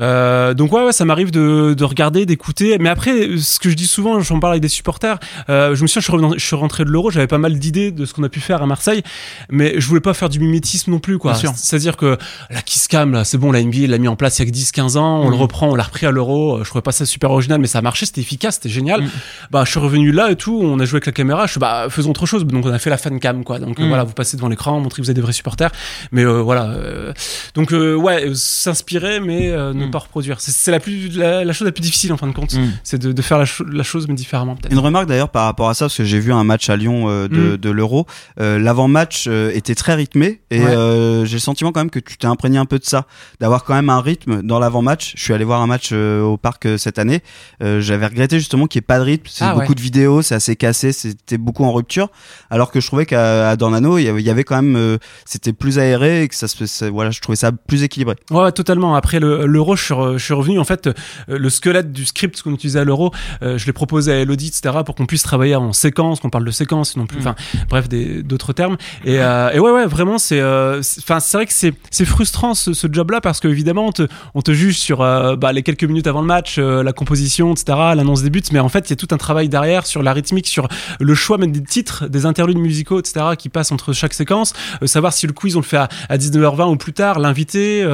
euh, 0.00 0.06
euh, 0.16 0.54
donc 0.54 0.72
ouais, 0.72 0.82
ouais 0.84 0.92
ça 0.92 1.04
m'arrive 1.04 1.30
de, 1.30 1.74
de 1.74 1.84
regarder, 1.84 2.26
d'écouter. 2.26 2.76
Mais 2.78 2.88
après, 2.88 3.38
ce 3.38 3.58
que 3.58 3.70
je 3.70 3.74
dis 3.74 3.86
souvent, 3.86 4.20
j'en 4.20 4.38
parle 4.40 4.54
avec 4.54 4.62
des 4.62 4.68
supporters. 4.68 5.18
euh, 5.48 5.74
je 5.74 5.82
me 5.82 5.86
souviens, 5.86 6.00
je 6.00 6.04
suis, 6.04 6.12
revenu- 6.12 6.38
je 6.38 6.44
suis 6.44 6.56
rentré 6.56 6.84
de 6.84 6.90
l'Euro, 6.90 7.10
j'avais 7.10 7.26
pas 7.26 7.38
mal 7.38 7.58
d'idées 7.58 7.90
de 7.90 8.04
ce 8.04 8.14
qu'on 8.14 8.22
a 8.22 8.28
pu 8.28 8.40
faire 8.40 8.62
à 8.62 8.66
Marseille, 8.66 9.02
mais 9.50 9.74
je 9.80 9.86
voulais 9.86 10.00
pas 10.00 10.14
faire 10.14 10.28
du 10.28 10.38
mimétisme 10.40 10.90
non 10.90 10.98
plus, 10.98 11.18
quoi. 11.18 11.34
C'est-à-dire 11.34 11.96
que 11.96 12.18
la 12.50 12.62
Kiss 12.62 12.88
Cam, 12.88 13.12
là, 13.12 13.24
c'est 13.24 13.38
bon, 13.38 13.52
la 13.52 13.62
NBA 13.62 13.86
l'a 13.88 13.98
mis 13.98 14.08
en 14.08 14.16
place 14.16 14.38
il 14.38 14.42
y 14.42 14.48
a 14.48 14.50
que 14.50 14.56
10-15 14.56 14.96
ans, 14.96 15.20
on 15.22 15.28
le 15.30 15.36
Mhm. 15.36 15.42
reprend, 15.42 15.68
on 15.70 15.74
l'a 15.74 15.82
repris 15.84 16.06
à 16.06 16.10
l'Euro. 16.10 16.58
Je 16.62 16.68
trouvais 16.68 16.82
pas 16.82 16.92
ça 16.92 17.06
super 17.06 17.30
original, 17.30 17.60
mais 17.60 17.66
ça 17.66 17.78
a 17.78 17.82
marché, 17.82 18.06
c'était 18.06 18.20
efficace, 18.20 18.56
c'était 18.56 18.68
génial. 18.68 19.02
Mhm. 19.02 19.10
Bah, 19.50 19.62
je 19.64 19.70
suis 19.70 19.80
revenu 19.80 20.12
là 20.12 20.30
et 20.30 20.36
tout, 20.36 20.58
on 20.62 20.78
a 20.80 20.84
joué 20.84 20.96
avec 20.96 21.06
la 21.06 21.12
caméra. 21.12 21.46
Je 21.46 21.52
suis 21.52 21.60
bah, 21.60 21.86
faisons 21.90 22.10
autre 22.10 22.26
chose. 22.26 22.44
Donc, 22.46 22.64
on 22.66 22.72
a 22.72 22.78
fait 22.78 22.90
la 22.90 22.96
fan 22.98 23.18
cam, 23.20 23.44
quoi. 23.44 23.58
Donc, 23.58 23.78
euh, 23.78 23.82
Mhm. 23.82 23.88
voilà, 23.88 24.04
vous 24.04 24.12
passez 24.14 24.36
devant 24.36 24.48
l'écran, 24.48 24.78
montrez 24.80 25.00
que 25.00 25.06
vous 25.06 25.10
êtes 25.10 25.16
des 25.16 25.22
vrais 25.22 25.32
supporters. 25.32 25.70
Mais 26.12 26.24
euh, 26.24 26.40
voilà. 26.42 26.64
euh, 26.70 27.12
donc, 27.54 27.72
euh, 27.72 27.94
ouais, 27.94 28.28
euh, 28.28 28.34
s'inspirer, 28.34 29.20
mais 29.20 29.50
euh, 29.50 29.72
ne 29.86 29.92
pas 29.92 29.98
reproduire. 30.00 30.40
C'est- 30.40 30.52
C'est 30.52 30.70
la, 30.70 30.80
plus, 30.80 31.16
la, 31.16 31.44
la 31.44 31.52
chose 31.52 31.66
la 31.66 31.72
plus 31.72 31.80
difficile, 31.82 32.12
en 32.12 32.16
fin 32.16 32.26
de 32.26 32.32
compte. 32.32 32.54
Mhm. 32.54 32.72
C'est 32.84 32.98
de, 33.00 33.12
de 33.12 33.22
faire 33.22 33.38
la, 33.38 33.44
cho- 33.44 33.64
la 33.64 33.82
chose, 33.82 34.06
mais 34.08 34.14
différemment, 34.14 34.56
peut-être. 34.56 34.72
Une 34.72 34.78
remarque 34.78 35.06
d'ailleurs 35.06 35.28
par 35.30 35.44
rapport 35.44 35.68
à 35.68 35.74
ça, 35.74 35.86
parce 35.86 35.96
que 35.96 36.04
j'ai 36.04 36.18
vu 36.20 36.32
un 36.32 36.44
match 36.44 36.68
à 36.70 36.76
Lyon 36.76 37.04
euh, 37.08 37.28
de, 37.28 37.54
Mm. 37.54 37.56
de 37.56 37.70
l'Euro. 37.70 38.06
Euh, 38.40 38.58
L'avant-match 38.58 39.26
euh, 39.28 39.50
était 39.54 39.74
très 39.74 39.94
rythmé 39.94 40.40
et 40.50 40.60
Ouais. 40.60 40.66
euh, 40.70 41.24
j'ai 41.24 41.34
le 41.36 41.40
sentiment 41.40 41.72
quand 41.72 41.80
même 41.80 41.90
que 41.90 41.98
tu 41.98 42.16
t'es 42.18 42.26
imprégné 42.26 42.58
un 42.58 42.64
peu 42.66 42.78
de 42.78 42.84
ça, 42.84 43.06
d'avoir 43.40 43.64
quand 43.64 43.74
même 43.74 43.90
un 43.90 44.00
rythme 44.00 44.42
dans 44.42 44.58
l'avant-match. 44.58 45.12
Je 45.16 45.22
suis 45.22 45.32
allé 45.32 45.44
voir 45.44 45.60
un 45.62 45.66
match 45.66 45.90
euh, 45.92 46.22
au 46.22 46.36
parc 46.36 46.66
euh, 46.66 46.78
cette 46.78 46.98
année. 46.98 47.22
Euh, 47.62 47.80
J'avais 47.80 48.06
regretté 48.06 48.38
justement 48.38 48.66
qu'il 48.66 48.78
n'y 48.80 48.84
ait 48.84 48.86
pas 48.86 48.98
de 48.98 49.04
rythme. 49.04 49.26
C'est 49.30 49.44
Ah, 49.44 49.54
beaucoup 49.54 49.68
ouais. 49.68 49.74
de 49.74 49.80
vidéos, 49.80 50.22
c'est 50.22 50.34
assez 50.34 50.56
cassé, 50.56 50.92
c'était 50.92 51.38
beaucoup 51.38 51.64
en 51.64 51.72
rupture. 51.72 52.08
Alors 52.50 52.70
que 52.70 52.80
je 52.80 52.86
trouvais 52.86 53.06
qu'à 53.06 53.50
à 53.50 53.56
Dornano, 53.56 53.98
il 53.98 54.04
y 54.04 54.08
avait- 54.30 54.44
quand 54.44 54.56
même, 54.62 54.76
euh, 54.76 54.98
c'était 55.24 55.52
plus 55.52 55.78
aéré 55.78 56.22
et 56.22 56.28
que 56.28 56.34
ça 56.34 56.46
se, 56.48 56.66
ça- 56.66 56.90
voilà, 56.90 57.10
je 57.10 57.20
trouvais 57.20 57.36
ça 57.36 57.52
plus 57.52 57.82
équilibré. 57.82 58.16
Ouais, 58.30 58.52
totalement. 58.52 58.94
Après 58.94 59.18
le- 59.20 59.46
l'euro, 59.76 60.18
je, 60.18 60.24
suis 60.24 60.34
revenu. 60.34 60.58
En 60.58 60.64
fait, 60.64 60.86
euh, 60.86 60.92
le 61.28 61.50
squelette 61.50 61.92
du 61.92 62.04
script 62.04 62.42
qu'on 62.42 62.52
utilisait 62.52 62.80
à 62.80 62.84
l'euro, 62.84 63.12
euh, 63.42 63.58
je 63.58 63.66
l'ai 63.66 63.72
proposé 63.72 64.12
à 64.12 64.16
Elodie, 64.16 64.48
etc., 64.48 64.76
pour 64.84 64.94
qu'on 64.94 65.06
puisse 65.06 65.22
travailler 65.22 65.56
en 65.56 65.72
séquence, 65.72 66.20
qu'on 66.20 66.30
parle 66.30 66.44
de 66.44 66.50
séquence, 66.50 66.96
non 66.96 67.06
plus, 67.06 67.18
enfin, 67.18 67.34
bref, 67.68 67.88
d'autres 67.88 68.52
termes. 68.52 68.76
Et, 69.04 69.20
euh, 69.20 69.50
et 69.52 69.58
ouais, 69.58 69.70
ouais, 69.70 69.86
vraiment, 69.86 70.18
c'est, 70.18 70.42
enfin, 70.42 71.20
c'est 71.20 71.36
vrai 71.36 71.46
que 71.46 71.52
c'est, 71.52 72.04
frustrant 72.04 72.54
ce, 72.54 72.72
ce 72.72 72.86
job-là 72.90 73.20
parce 73.20 73.40
que 73.40 73.48
évidemment, 73.48 73.86
on 73.86 73.92
te, 73.92 74.06
on 74.34 74.42
te 74.42 74.52
juge 74.52 74.78
sur 74.78 75.02
euh, 75.02 75.36
bah, 75.36 75.52
les 75.52 75.62
quelques 75.62 75.84
minutes 75.84 76.06
avant 76.06 76.20
le 76.20 76.26
match, 76.26 76.56
euh, 76.58 76.82
la 76.82 76.92
composition, 76.92 77.52
etc., 77.52 77.78
l'annonce 77.94 78.22
des 78.22 78.30
buts, 78.30 78.42
mais 78.52 78.60
en 78.60 78.68
fait, 78.68 78.88
il 78.88 78.90
y 78.90 78.92
a 78.92 78.96
tout 78.96 79.12
un 79.12 79.18
travail 79.18 79.48
derrière 79.48 79.86
sur 79.86 80.02
la 80.02 80.12
rythmique, 80.12 80.46
sur 80.46 80.68
le 81.00 81.14
choix 81.14 81.38
même 81.38 81.52
des 81.52 81.62
titres, 81.62 82.06
des 82.08 82.26
interludes 82.26 82.58
musicaux, 82.58 83.00
etc., 83.00 83.26
qui 83.38 83.48
passent 83.48 83.72
entre 83.72 83.92
chaque 83.92 84.14
séquence, 84.14 84.52
savoir 84.84 85.12
si 85.12 85.26
le 85.26 85.32
quiz 85.32 85.56
on 85.56 85.60
le 85.60 85.64
fait 85.64 85.76
à, 85.76 85.88
à 86.08 86.16
19h20 86.16 86.70
ou 86.70 86.76
plus 86.76 86.92
tard, 86.92 87.18
l'invité. 87.18 87.84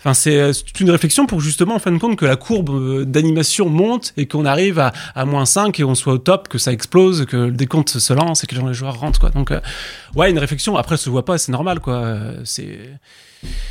Enfin, 0.00 0.14
c'est 0.14 0.52
toute 0.64 0.80
une 0.80 0.90
réflexion 0.90 1.19
pour 1.26 1.40
justement 1.40 1.74
en 1.74 1.78
fin 1.78 1.92
de 1.92 1.98
compte 1.98 2.16
que 2.16 2.24
la 2.26 2.36
courbe 2.36 2.70
euh, 2.70 3.04
d'animation 3.04 3.68
monte 3.68 4.12
et 4.16 4.26
qu'on 4.26 4.44
arrive 4.44 4.78
à, 4.78 4.92
à 5.14 5.24
moins 5.24 5.44
5 5.46 5.78
et 5.80 5.84
on 5.84 5.94
soit 5.94 6.12
au 6.14 6.18
top, 6.18 6.48
que 6.48 6.58
ça 6.58 6.72
explose, 6.72 7.26
que 7.26 7.36
le 7.36 7.50
décompte 7.52 7.90
se 7.98 8.12
lance 8.12 8.44
et 8.44 8.46
que 8.46 8.54
les 8.54 8.74
joueurs 8.74 8.98
rentrent, 9.00 9.20
quoi. 9.20 9.30
Donc, 9.30 9.50
euh, 9.50 9.60
ouais, 10.16 10.30
une 10.30 10.38
réflexion. 10.38 10.76
Après, 10.76 10.96
ça 10.96 11.04
se 11.04 11.10
voit 11.10 11.24
pas, 11.24 11.38
c'est 11.38 11.52
normal, 11.52 11.80
quoi. 11.80 11.94
Euh, 11.94 12.40
C'est, 12.44 12.78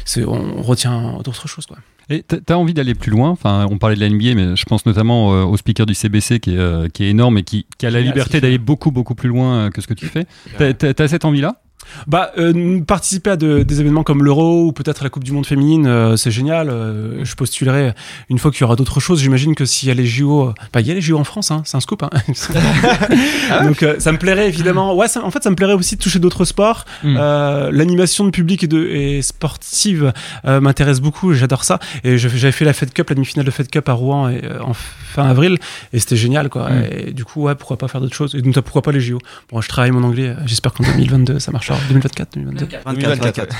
c'est, 0.05 0.25
on 0.25 0.61
retient 0.61 1.19
d'autres 1.23 1.47
choses, 1.47 1.65
quoi. 1.65 1.77
Et 2.11 2.23
t'as- 2.23 2.39
t'as 2.39 2.55
envie 2.55 2.73
d'aller 2.73 2.95
plus 2.95 3.11
loin? 3.11 3.29
Enfin, 3.29 3.67
on 3.69 3.77
parlait 3.77 3.95
de 3.95 3.99
la 4.01 4.09
NBA, 4.09 4.33
mais 4.33 4.55
je 4.55 4.63
pense 4.65 4.83
notamment 4.87 5.31
euh, 5.33 5.43
au 5.43 5.57
speaker 5.57 5.85
du 5.85 5.93
CBC 5.93 6.39
qui 6.39 6.55
est, 6.55 6.57
euh, 6.57 6.87
qui 6.91 7.03
est 7.03 7.09
énorme 7.11 7.37
et 7.37 7.43
qui, 7.43 7.67
qui 7.77 7.85
a 7.85 7.91
la 7.91 7.99
liberté 8.07 8.41
d'aller 8.41 8.57
beaucoup 8.57 8.89
beaucoup 8.89 9.13
plus 9.13 9.29
loin 9.29 9.69
que 9.69 9.79
ce 9.81 9.85
que 9.87 9.93
tu 9.93 10.07
fais. 10.07 10.25
T'as- 10.57 10.73
T'as 10.73 10.93
t'as 10.95 11.07
cette 11.07 11.23
envie-là? 11.25 11.61
Bah, 12.07 12.31
euh, 12.37 12.79
participer 12.81 13.31
à 13.31 13.35
de- 13.37 13.63
des 13.63 13.81
événements 13.81 14.03
comme 14.03 14.23
l'Euro 14.23 14.65
ou 14.65 14.71
peut-être 14.71 15.03
la 15.03 15.09
Coupe 15.09 15.23
du 15.23 15.31
Monde 15.31 15.45
féminine, 15.45 15.87
euh, 15.87 16.15
c'est 16.17 16.31
génial. 16.31 16.69
Euh, 16.69 17.23
je 17.23 17.35
postulerai 17.35 17.93
une 18.29 18.37
fois 18.39 18.51
qu'il 18.51 18.61
y 18.61 18.63
aura 18.63 18.75
d'autres 18.75 18.99
choses. 18.99 19.21
J'imagine 19.21 19.55
que 19.55 19.65
s'il 19.65 19.87
y 19.89 19.91
a 19.91 19.95
les 19.95 20.05
JO, 20.05 20.53
bah, 20.73 20.81
il 20.81 20.87
y 20.87 20.91
a 20.91 20.93
les 20.93 21.01
JO 21.01 21.17
en 21.17 21.23
France, 21.23 21.51
hein, 21.51 21.61
c'est 21.65 21.77
un 21.77 21.79
scoop. 21.81 22.03
Hein. 22.03 22.09
Donc, 23.63 23.83
euh, 23.83 23.95
ça 23.99 24.11
me 24.11 24.17
plairait 24.17 24.47
évidemment. 24.47 24.95
Ouais, 24.95 25.07
ça- 25.07 25.23
en 25.23 25.31
fait, 25.31 25.43
ça 25.43 25.49
me 25.49 25.55
plairait 25.55 25.73
aussi 25.73 25.95
de 25.95 26.01
toucher 26.01 26.19
d'autres 26.19 26.45
sports. 26.45 26.85
Mm. 27.03 27.17
Euh, 27.19 27.71
L'animation 27.71 28.25
de 28.25 28.29
public 28.31 28.63
et, 28.63 28.67
de, 28.67 28.85
et 28.87 29.21
sportive 29.21 30.13
m'intéresse 30.45 30.99
beaucoup. 31.01 31.33
J'adore 31.33 31.63
ça. 31.63 31.79
Et 32.03 32.17
j'avais 32.17 32.51
fait 32.51 32.65
la 32.65 32.73
Fed 32.73 32.93
Cup, 32.93 33.09
la 33.09 33.15
demi-finale 33.15 33.45
de 33.45 33.51
Fed 33.51 33.69
Cup 33.69 33.87
à 33.89 33.93
Rouen 33.93 34.29
et, 34.29 34.41
en 34.61 34.73
fin 34.73 35.27
avril, 35.27 35.57
et 35.93 35.99
c'était 35.99 36.15
génial, 36.15 36.49
quoi. 36.49 36.69
Mm. 36.69 36.83
Et 37.07 37.11
du 37.13 37.25
coup, 37.25 37.43
ouais, 37.43 37.55
pourquoi 37.55 37.77
pas 37.77 37.87
faire 37.87 38.01
d'autres 38.01 38.15
choses? 38.15 38.35
Et 38.35 38.41
donc, 38.41 38.53
pourquoi 38.59 38.81
pas 38.81 38.91
les 38.91 39.01
JO. 39.01 39.19
Bon, 39.51 39.61
je 39.61 39.67
travaille 39.67 39.91
mon 39.91 40.03
anglais. 40.03 40.35
J'espère 40.45 40.73
qu'en 40.73 40.83
2022, 40.83 41.39
ça 41.39 41.51
marchera. 41.51 41.77
2024, 41.87 42.33
2022. 42.33 42.77
24, 42.85 43.23
24. 43.23 43.55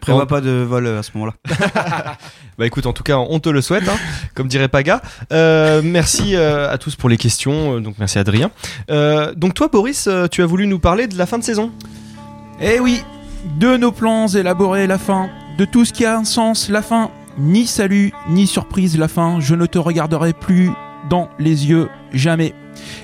Prévois 0.00 0.26
pas 0.26 0.40
de 0.40 0.50
vol 0.50 0.86
euh, 0.86 0.98
à 0.98 1.02
ce 1.02 1.10
moment-là. 1.14 1.34
Bah 2.60 2.66
écoute, 2.66 2.84
en 2.84 2.92
tout 2.92 3.02
cas, 3.02 3.16
on 3.16 3.40
te 3.40 3.48
le 3.48 3.62
souhaite, 3.62 3.88
hein, 3.88 3.96
comme 4.34 4.46
dirait 4.46 4.68
Paga. 4.68 5.00
Euh, 5.32 5.80
merci 5.82 6.36
euh, 6.36 6.70
à 6.70 6.76
tous 6.76 6.94
pour 6.94 7.08
les 7.08 7.16
questions, 7.16 7.80
donc 7.80 7.94
merci 7.98 8.18
Adrien. 8.18 8.50
Euh, 8.90 9.32
donc 9.34 9.54
toi, 9.54 9.68
Boris, 9.68 10.10
tu 10.30 10.42
as 10.42 10.46
voulu 10.46 10.66
nous 10.66 10.78
parler 10.78 11.06
de 11.06 11.16
la 11.16 11.24
fin 11.24 11.38
de 11.38 11.42
saison. 11.42 11.72
Eh 12.60 12.78
oui, 12.78 13.02
de 13.58 13.78
nos 13.78 13.92
plans 13.92 14.26
élaborés, 14.28 14.86
la 14.86 14.98
fin, 14.98 15.30
de 15.56 15.64
tout 15.64 15.86
ce 15.86 15.94
qui 15.94 16.04
a 16.04 16.18
un 16.18 16.24
sens, 16.24 16.68
la 16.68 16.82
fin, 16.82 17.10
ni 17.38 17.66
salut, 17.66 18.12
ni 18.28 18.46
surprise, 18.46 18.98
la 18.98 19.08
fin, 19.08 19.40
je 19.40 19.54
ne 19.54 19.64
te 19.64 19.78
regarderai 19.78 20.34
plus 20.34 20.70
dans 21.08 21.30
les 21.38 21.66
yeux, 21.66 21.88
jamais. 22.12 22.54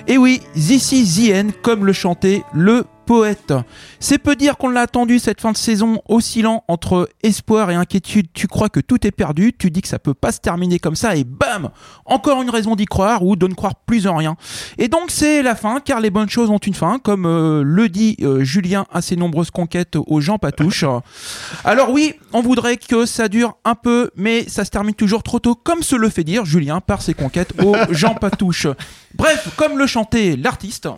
Et 0.07 0.19
oui, 0.19 0.41
This 0.53 0.91
is 0.91 1.15
the 1.15 1.33
end, 1.33 1.49
comme 1.63 1.83
le 1.83 1.93
chantait 1.93 2.43
le 2.53 2.85
poète. 3.07 3.53
C'est 3.99 4.17
peu 4.17 4.35
dire 4.35 4.57
qu'on 4.57 4.69
l'a 4.69 4.81
attendu 4.81 5.17
cette 5.17 5.41
fin 5.41 5.53
de 5.53 5.57
saison, 5.57 6.01
oscillant 6.09 6.63
entre 6.67 7.09
espoir 7.23 7.71
et 7.71 7.75
inquiétude. 7.75 8.27
Tu 8.33 8.47
crois 8.47 8.69
que 8.69 8.81
tout 8.81 9.07
est 9.07 9.11
perdu, 9.11 9.53
tu 9.57 9.71
dis 9.71 9.81
que 9.81 9.87
ça 9.87 9.97
peut 9.97 10.13
pas 10.13 10.31
se 10.31 10.39
terminer 10.39 10.77
comme 10.77 10.95
ça, 10.95 11.15
et 11.15 11.23
bam 11.23 11.69
Encore 12.05 12.41
une 12.41 12.49
raison 12.49 12.75
d'y 12.75 12.85
croire 12.85 13.23
ou 13.23 13.35
de 13.35 13.47
ne 13.47 13.53
croire 13.53 13.75
plus 13.75 14.05
en 14.07 14.17
rien. 14.17 14.35
Et 14.77 14.89
donc 14.89 15.09
c'est 15.09 15.41
la 15.41 15.55
fin, 15.55 15.79
car 15.79 16.01
les 16.01 16.09
bonnes 16.09 16.29
choses 16.29 16.49
ont 16.49 16.57
une 16.57 16.73
fin, 16.73 16.99
comme 16.99 17.25
euh, 17.25 17.63
le 17.63 17.87
dit 17.87 18.17
euh, 18.21 18.43
Julien 18.43 18.85
à 18.91 19.01
ses 19.01 19.15
nombreuses 19.15 19.51
conquêtes 19.51 19.95
aux 19.95 20.19
gens 20.19 20.37
patouches. 20.37 20.85
Alors 21.63 21.91
oui, 21.91 22.13
on 22.33 22.41
voudrait 22.41 22.75
que 22.75 23.05
ça 23.05 23.29
dure 23.29 23.55
un 23.63 23.75
peu, 23.75 24.11
mais 24.17 24.47
ça 24.49 24.65
se 24.65 24.69
termine 24.69 24.93
toujours 24.93 25.23
trop 25.23 25.39
tôt, 25.39 25.55
comme 25.55 25.81
se 25.81 25.95
le 25.95 26.09
fait 26.09 26.25
dire 26.25 26.43
Julien 26.43 26.81
par 26.81 27.01
ses 27.01 27.13
conquêtes 27.13 27.53
aux 27.63 27.93
gens 27.93 28.15
patouches. 28.15 28.67
Bref, 29.15 29.49
comme 29.55 29.77
le 29.77 29.87
chantait 29.87 30.35
l'artiste. 30.35 30.89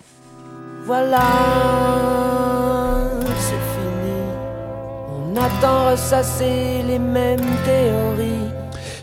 Voilà, 0.89 1.21
c'est 3.37 3.61
fini. 3.75 4.17
On 5.07 5.35
attend 5.35 5.91
ressasser 5.91 6.81
les 6.87 6.97
mêmes 6.97 7.45
théories. 7.63 8.49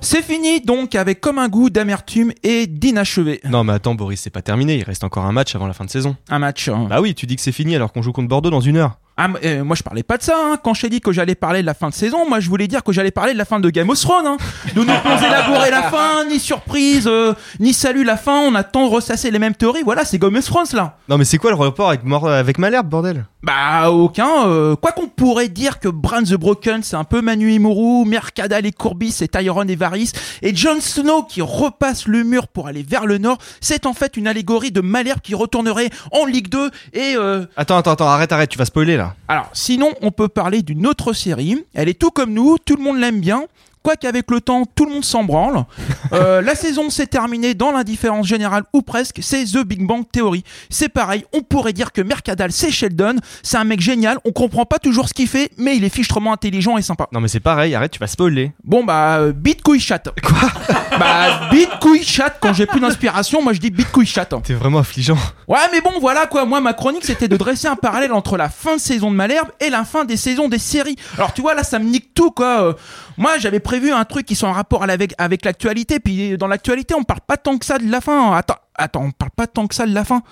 C'est 0.00 0.22
fini 0.22 0.60
donc 0.60 0.96
avec 0.96 1.20
comme 1.20 1.38
un 1.38 1.48
goût 1.48 1.70
d'amertume 1.70 2.32
et 2.42 2.66
d'inachevé. 2.66 3.40
Non 3.44 3.62
mais 3.62 3.74
attends, 3.74 3.94
Boris, 3.94 4.20
c'est 4.20 4.30
pas 4.30 4.42
terminé. 4.42 4.78
Il 4.78 4.82
reste 4.82 5.04
encore 5.04 5.26
un 5.26 5.32
match 5.32 5.54
avant 5.54 5.68
la 5.68 5.74
fin 5.74 5.84
de 5.84 5.90
saison. 5.90 6.16
Un 6.28 6.40
match. 6.40 6.68
hein. 6.68 6.88
Bah 6.90 7.00
oui, 7.00 7.14
tu 7.14 7.24
dis 7.26 7.36
que 7.36 7.42
c'est 7.42 7.52
fini 7.52 7.76
alors 7.76 7.92
qu'on 7.92 8.02
joue 8.02 8.10
contre 8.10 8.26
Bordeaux 8.28 8.50
dans 8.50 8.60
une 8.60 8.78
heure. 8.78 8.98
Ah, 9.18 9.28
euh, 9.44 9.64
moi 9.64 9.74
je 9.76 9.82
parlais 9.82 10.02
pas 10.02 10.18
de 10.18 10.22
ça, 10.22 10.34
hein. 10.38 10.58
quand 10.62 10.74
je 10.74 10.82
t'ai 10.82 10.88
dit 10.90 11.00
que 11.00 11.10
j'allais 11.10 11.34
parler 11.34 11.62
de 11.62 11.66
la 11.66 11.72
fin 11.72 11.88
de 11.88 11.94
saison, 11.94 12.28
moi 12.28 12.38
je 12.38 12.50
voulais 12.50 12.68
dire 12.68 12.84
que 12.84 12.92
j'allais 12.92 13.10
parler 13.10 13.32
de 13.32 13.38
la 13.38 13.46
fin 13.46 13.60
de 13.60 13.70
Game 13.70 13.88
of 13.88 13.98
Thrones. 13.98 14.26
Hein. 14.26 14.36
Nous 14.74 14.84
n'avons 14.84 15.00
pas 15.00 15.26
élaboré 15.26 15.70
la 15.70 15.84
fin, 15.84 16.26
ni 16.28 16.38
surprise, 16.38 17.06
euh, 17.06 17.32
ni 17.58 17.72
salut 17.72 18.04
la 18.04 18.18
fin, 18.18 18.40
on 18.40 18.54
attend 18.54 18.86
de 18.86 18.92
ressasser 18.92 19.30
les 19.30 19.38
mêmes 19.38 19.54
théories, 19.54 19.82
voilà 19.82 20.04
c'est 20.04 20.18
Game 20.18 20.36
of 20.36 20.44
Thrones 20.44 20.66
là. 20.74 20.98
Non 21.08 21.16
mais 21.16 21.24
c'est 21.24 21.38
quoi 21.38 21.50
le 21.50 21.56
rapport 21.56 21.88
avec, 21.88 22.02
avec 22.26 22.58
Malherbe, 22.58 22.88
bordel? 22.88 23.24
Bah 23.42 23.90
aucun, 23.90 24.48
euh, 24.48 24.76
quoi 24.76 24.92
qu'on 24.92 25.06
pourrait 25.06 25.48
dire 25.48 25.78
que 25.78 25.88
Bran 25.88 26.22
the 26.22 26.34
Broken 26.34 26.82
c'est 26.82 26.96
un 26.96 27.04
peu 27.04 27.22
Manu 27.22 27.52
Imoru, 27.52 28.04
Mercadal 28.04 28.66
et 28.66 28.72
Courbis 28.72 29.16
et 29.22 29.28
Tyrone 29.28 29.70
et 29.70 29.76
Varys, 29.76 30.12
et 30.42 30.54
Jon 30.54 30.80
Snow 30.80 31.22
qui 31.22 31.40
repasse 31.40 32.06
le 32.06 32.22
mur 32.22 32.48
pour 32.48 32.66
aller 32.66 32.84
vers 32.86 33.06
le 33.06 33.16
nord, 33.16 33.38
c'est 33.62 33.86
en 33.86 33.94
fait 33.94 34.18
une 34.18 34.26
allégorie 34.26 34.72
de 34.72 34.82
Malherbe 34.82 35.20
qui 35.20 35.34
retournerait 35.34 35.88
en 36.12 36.26
Ligue 36.26 36.48
2 36.48 36.70
et... 36.92 37.14
Euh, 37.16 37.46
Attends, 37.56 37.78
attends, 37.78 37.92
attends, 37.92 38.08
arrête, 38.08 38.32
arrête, 38.32 38.50
tu 38.50 38.58
vas 38.58 38.66
spoiler 38.66 38.98
là. 38.98 39.05
Alors, 39.28 39.50
sinon, 39.52 39.92
on 40.02 40.10
peut 40.10 40.28
parler 40.28 40.62
d'une 40.62 40.86
autre 40.86 41.12
série. 41.12 41.64
Elle 41.74 41.88
est 41.88 41.98
tout 41.98 42.10
comme 42.10 42.32
nous, 42.32 42.56
tout 42.58 42.76
le 42.76 42.82
monde 42.82 42.98
l'aime 42.98 43.20
bien. 43.20 43.44
Quoiqu'avec 43.82 44.28
le 44.32 44.40
temps, 44.40 44.64
tout 44.74 44.84
le 44.84 44.94
monde 44.94 45.04
s'en 45.04 45.22
branle. 45.22 45.64
Euh, 46.12 46.40
la 46.40 46.54
saison 46.54 46.88
s'est 46.88 47.08
terminée 47.08 47.54
dans 47.54 47.72
l'indifférence 47.72 48.28
générale 48.28 48.62
ou 48.72 48.80
presque. 48.80 49.18
C'est 49.22 49.44
The 49.44 49.64
Big 49.64 49.84
Bang 49.84 50.04
Theory. 50.10 50.44
C'est 50.70 50.88
pareil, 50.88 51.24
on 51.32 51.42
pourrait 51.42 51.72
dire 51.72 51.90
que 51.90 52.00
Mercadal, 52.00 52.52
c'est 52.52 52.70
Sheldon. 52.70 53.16
C'est 53.42 53.56
un 53.56 53.64
mec 53.64 53.80
génial. 53.80 54.18
On 54.24 54.30
comprend 54.30 54.64
pas 54.66 54.78
toujours 54.78 55.08
ce 55.08 55.14
qu'il 55.14 55.26
fait, 55.26 55.50
mais 55.58 55.76
il 55.76 55.82
est 55.82 55.88
fichtrement 55.88 56.32
intelligent 56.32 56.78
et 56.78 56.82
sympa. 56.82 57.08
Non 57.12 57.20
mais 57.20 57.26
c'est 57.26 57.40
pareil, 57.40 57.74
arrête, 57.74 57.90
tu 57.90 57.98
vas 57.98 58.06
spoiler. 58.06 58.52
Bon 58.62 58.84
bah, 58.84 59.18
euh, 59.18 59.32
bite 59.32 59.62
couille 59.62 59.80
chat. 59.80 60.04
Quoi? 60.22 60.48
Bah, 60.98 61.48
bite 61.50 61.70
couille 61.80 62.02
chat. 62.02 62.30
Quand 62.40 62.52
j'ai 62.52 62.66
plus 62.66 62.80
d'inspiration, 62.80 63.42
moi 63.42 63.52
je 63.52 63.60
dis 63.60 63.70
bite 63.70 63.90
couille 63.92 64.06
chat. 64.06 64.26
T'es 64.42 64.54
vraiment 64.54 64.78
affligeant. 64.78 65.16
Ouais, 65.48 65.58
mais 65.72 65.80
bon, 65.80 65.92
voilà 66.00 66.26
quoi. 66.26 66.44
Moi, 66.44 66.60
ma 66.60 66.72
chronique, 66.72 67.04
c'était 67.04 67.28
de 67.28 67.36
dresser 67.36 67.68
un 67.68 67.76
parallèle 67.76 68.12
entre 68.12 68.36
la 68.36 68.48
fin 68.48 68.76
de 68.76 68.80
saison 68.80 69.10
de 69.10 69.16
Malherbe 69.16 69.48
et 69.60 69.70
la 69.70 69.84
fin 69.84 70.04
des 70.04 70.16
saisons 70.16 70.48
des 70.48 70.58
séries. 70.58 70.96
Alors, 71.16 71.32
tu 71.32 71.42
vois, 71.42 71.54
là, 71.54 71.62
ça 71.64 71.78
me 71.78 71.84
nique 71.84 72.14
tout, 72.14 72.30
quoi. 72.30 72.62
Euh, 72.62 72.72
moi, 73.16 73.38
j'avais 73.38 73.60
prévu 73.60 73.92
un 73.92 74.04
truc 74.04 74.26
qui 74.26 74.34
soit 74.34 74.48
en 74.48 74.52
rapport 74.52 74.82
avec, 74.82 75.14
avec 75.18 75.44
l'actualité. 75.44 76.00
Puis, 76.00 76.36
dans 76.38 76.46
l'actualité, 76.48 76.94
on 76.94 77.02
parle 77.04 77.20
pas 77.26 77.36
tant 77.36 77.58
que 77.58 77.64
ça 77.66 77.78
de 77.78 77.90
la 77.90 78.00
fin. 78.00 78.32
Attends, 78.32 78.56
attends, 78.74 79.02
on 79.04 79.10
parle 79.10 79.32
pas 79.32 79.46
tant 79.46 79.66
que 79.66 79.74
ça 79.74 79.86
de 79.86 79.94
la 79.94 80.04
fin. 80.04 80.22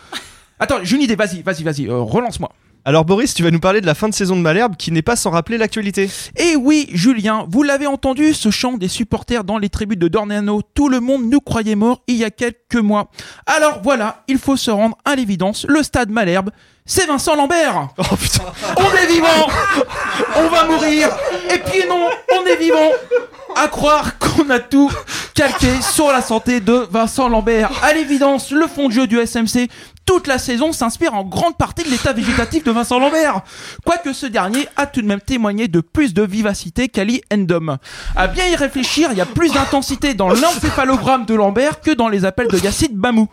Attends, 0.61 0.77
j'ai 0.83 0.97
une 0.97 1.03
idée. 1.03 1.17
Vas-y, 1.17 1.43
vas-y, 1.43 1.63
vas-y. 1.63 1.87
euh, 1.89 1.99
relance-moi. 2.01 2.51
Alors 2.87 3.07
Boris, 3.07 3.33
tu 3.33 3.43
vas 3.43 3.51
nous 3.51 3.61
parler 3.61 3.81
de 3.81 3.87
la 3.87 3.95
fin 3.95 4.11
de 4.11 4.15
saison 4.15 4.37
de 4.37 4.43
Malherbe 4.43 4.77
qui 4.77 4.93
n'est 4.93 5.01
pas 5.01 5.17
sans 5.17 5.31
rappeler 5.31 5.57
l'actualité. 5.57 6.11
Et 6.37 6.55
oui, 6.55 6.87
Julien, 6.93 7.47
vous 7.49 7.63
l'avez 7.63 7.87
entendu, 7.87 8.35
ce 8.35 8.51
chant 8.51 8.75
des 8.77 8.89
supporters 8.89 9.43
dans 9.43 9.57
les 9.57 9.71
tribunes 9.71 9.99
de 9.99 10.09
Dornano, 10.09 10.61
tout 10.75 10.91
le 10.91 11.01
monde 11.01 11.25
nous 11.31 11.41
croyait 11.41 11.77
morts 11.77 12.03
il 12.09 12.17
y 12.17 12.25
a 12.25 12.31
quelques 12.31 12.77
mois. 12.77 13.11
Alors 13.47 13.81
voilà, 13.83 14.23
il 14.29 14.37
faut 14.37 14.59
se 14.59 14.71
rendre 14.71 14.99
à 15.07 15.17
l'évidence, 15.17 15.65
le 15.67 15.83
stade 15.83 16.11
Malherbe, 16.11 16.51
c'est 16.87 17.07
Vincent 17.07 17.35
Lambert 17.35 17.89
Oh 17.97 18.17
putain 18.17 18.45
On 18.77 18.97
est 18.97 19.07
vivant 19.07 19.49
On 20.37 20.49
va 20.49 20.65
mourir 20.65 21.09
Et 21.51 21.59
puis 21.59 21.89
non, 21.89 22.09
on 22.37 22.45
est 22.45 22.57
vivant 22.57 22.91
À 23.57 23.69
croire 23.69 24.19
qu'on 24.19 24.51
a 24.51 24.59
tout 24.59 24.91
calqué 25.35 25.81
sur 25.81 26.09
la 26.13 26.21
santé 26.21 26.61
de 26.61 26.87
Vincent 26.91 27.29
Lambert. 27.29 27.71
À 27.83 27.93
l'évidence, 27.93 28.51
le 28.51 28.69
fond 28.69 28.89
de 28.89 28.93
jeu 28.93 29.07
du 29.07 29.19
SMC 29.19 29.69
toute 30.07 30.27
la 30.27 30.39
saison 30.39 30.73
s'inspire 30.73 31.15
en 31.15 31.25
grande 31.25 31.57
partie 31.57 31.83
de 31.83 31.89
l'état 31.89 32.13
végétatif 32.13 32.63
de 32.63 32.71
Vincent 32.71 32.99
Lambert. 32.99 33.41
Quoique 33.87 34.13
ce 34.13 34.27
dernier 34.27 34.69
a 34.77 34.87
tout 34.87 35.01
de 35.01 35.07
même 35.07 35.21
témoigné 35.21 35.67
de 35.67 35.81
plus 35.81 36.13
de 36.13 36.23
vivacité 36.23 36.89
qu'Ali 36.89 37.23
Endom. 37.33 37.79
À 38.15 38.27
bien 38.27 38.47
y 38.47 38.55
réfléchir, 38.55 39.09
il 39.13 39.19
y 39.19 39.23
a 39.23 39.27
plus 39.27 39.53
d'intensité 39.53 40.13
dans 40.13 40.29
l'encéphalogramme 40.29 41.25
de 41.25 41.35
Lambert 41.35 41.81
que 41.81 41.91
dans 41.91 42.09
les 42.09 42.27
appels 42.27 42.49
de 42.49 42.59
Yacine 42.59 42.93
Bamou. 42.95 43.29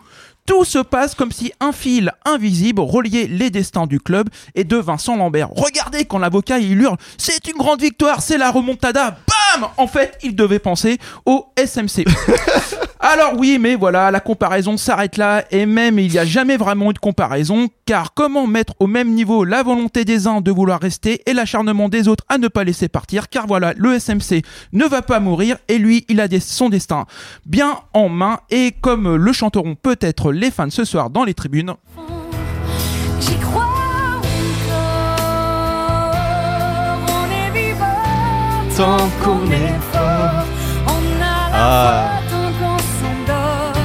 Tout 0.46 0.64
se 0.64 0.78
passe 0.78 1.14
comme 1.14 1.30
si 1.30 1.52
un 1.60 1.72
fil 1.72 2.12
invisible 2.24 2.80
reliait 2.80 3.28
les 3.28 3.50
destins 3.50 3.86
du 3.86 4.00
club 4.00 4.28
et 4.54 4.64
de 4.64 4.76
Vincent 4.76 5.16
Lambert. 5.16 5.50
Regardez 5.50 6.04
quand 6.04 6.18
l'avocat 6.18 6.58
il 6.58 6.80
hurle 6.80 6.96
C'est 7.16 7.46
une 7.46 7.56
grande 7.56 7.80
victoire, 7.80 8.22
c'est 8.22 8.38
la 8.38 8.50
remontada. 8.50 9.16
Bam! 9.60 9.68
En 9.76 9.86
fait, 9.86 10.18
il 10.22 10.34
devait 10.36 10.58
penser 10.58 10.98
au 11.26 11.46
SMC. 11.56 12.04
Alors 13.00 13.32
oui, 13.36 13.58
mais 13.60 13.74
voilà, 13.74 14.10
la 14.12 14.20
comparaison 14.20 14.76
s'arrête 14.76 15.16
là, 15.16 15.44
et 15.50 15.66
même 15.66 15.98
il 15.98 16.10
n'y 16.12 16.18
a 16.18 16.24
jamais 16.24 16.56
vraiment 16.56 16.90
eu 16.90 16.94
de 16.94 17.00
comparaison, 17.00 17.68
car 17.84 18.14
comment 18.14 18.46
mettre 18.46 18.74
au 18.78 18.86
même 18.86 19.12
niveau 19.12 19.44
la 19.44 19.64
volonté 19.64 20.04
des 20.04 20.28
uns 20.28 20.40
de 20.40 20.52
vouloir 20.52 20.80
rester 20.80 21.20
et 21.26 21.32
l'acharnement 21.32 21.88
des 21.88 22.06
autres 22.06 22.24
à 22.28 22.38
ne 22.38 22.46
pas 22.46 22.62
laisser 22.62 22.88
partir, 22.88 23.28
car 23.28 23.48
voilà, 23.48 23.74
le 23.76 23.98
SMC 23.98 24.42
ne 24.72 24.84
va 24.84 25.02
pas 25.02 25.18
mourir, 25.18 25.56
et 25.66 25.78
lui, 25.78 26.04
il 26.08 26.20
a 26.20 26.28
des- 26.28 26.38
son 26.38 26.68
destin 26.68 27.06
bien 27.44 27.76
en 27.92 28.08
main, 28.08 28.38
et 28.50 28.72
comme 28.80 29.16
le 29.16 29.32
chanteront 29.32 29.74
peut-être 29.74 30.30
les 30.30 30.52
fans 30.52 30.70
ce 30.70 30.84
soir 30.84 31.10
dans 31.10 31.24
les 31.24 31.34
tribunes, 31.34 31.74
J'y 33.20 33.36
crois 33.38 33.71
Tant 38.76 38.96
qu'on 39.22 39.50
est 39.50 39.74
fort, 39.92 40.44
on 40.86 41.22
a 41.22 41.50
la 41.50 41.50
Ah. 41.52 42.20
foi 42.28 42.38
tant 42.38 42.52
qu'on 42.58 42.78
s'endort. 42.78 43.82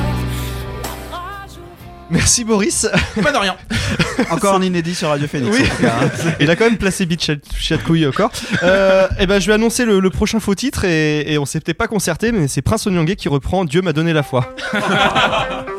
Merci 2.09 2.45
Boris. 2.45 2.87
Pas 3.21 3.31
de 3.33 3.37
rien. 3.37 3.55
Encore 4.31 4.55
un 4.55 4.61
inédit 4.63 4.95
sur 4.95 5.09
Radio 5.09 5.27
Phoenix. 5.27 5.55
Oui. 5.57 5.67
cas, 5.81 5.87
hein. 6.03 6.09
Il 6.39 6.49
a 6.49 6.55
quand 6.55 6.65
même 6.65 6.77
placé 6.77 7.05
Beat 7.05 7.21
Chat 7.21 7.35
Chat 7.59 7.77
Couille 7.79 8.07
encore. 8.07 8.31
Euh, 8.63 9.07
et 9.19 9.27
ben 9.27 9.39
je 9.39 9.47
vais 9.47 9.53
annoncer 9.53 9.83
le, 9.85 9.99
le 9.99 10.09
prochain 10.09 10.39
faux 10.39 10.55
titre 10.55 10.85
et, 10.85 11.31
et 11.33 11.37
on 11.37 11.45
s'est 11.45 11.59
peut-être 11.59 11.77
pas 11.77 11.87
concerté, 11.87 12.31
mais 12.31 12.47
c'est 12.47 12.61
Prince 12.61 12.87
Onyangé 12.87 13.15
qui 13.17 13.27
reprend 13.29 13.65
Dieu 13.65 13.81
m'a 13.81 13.91
donné 13.93 14.13
la 14.13 14.23
foi. 14.23 14.55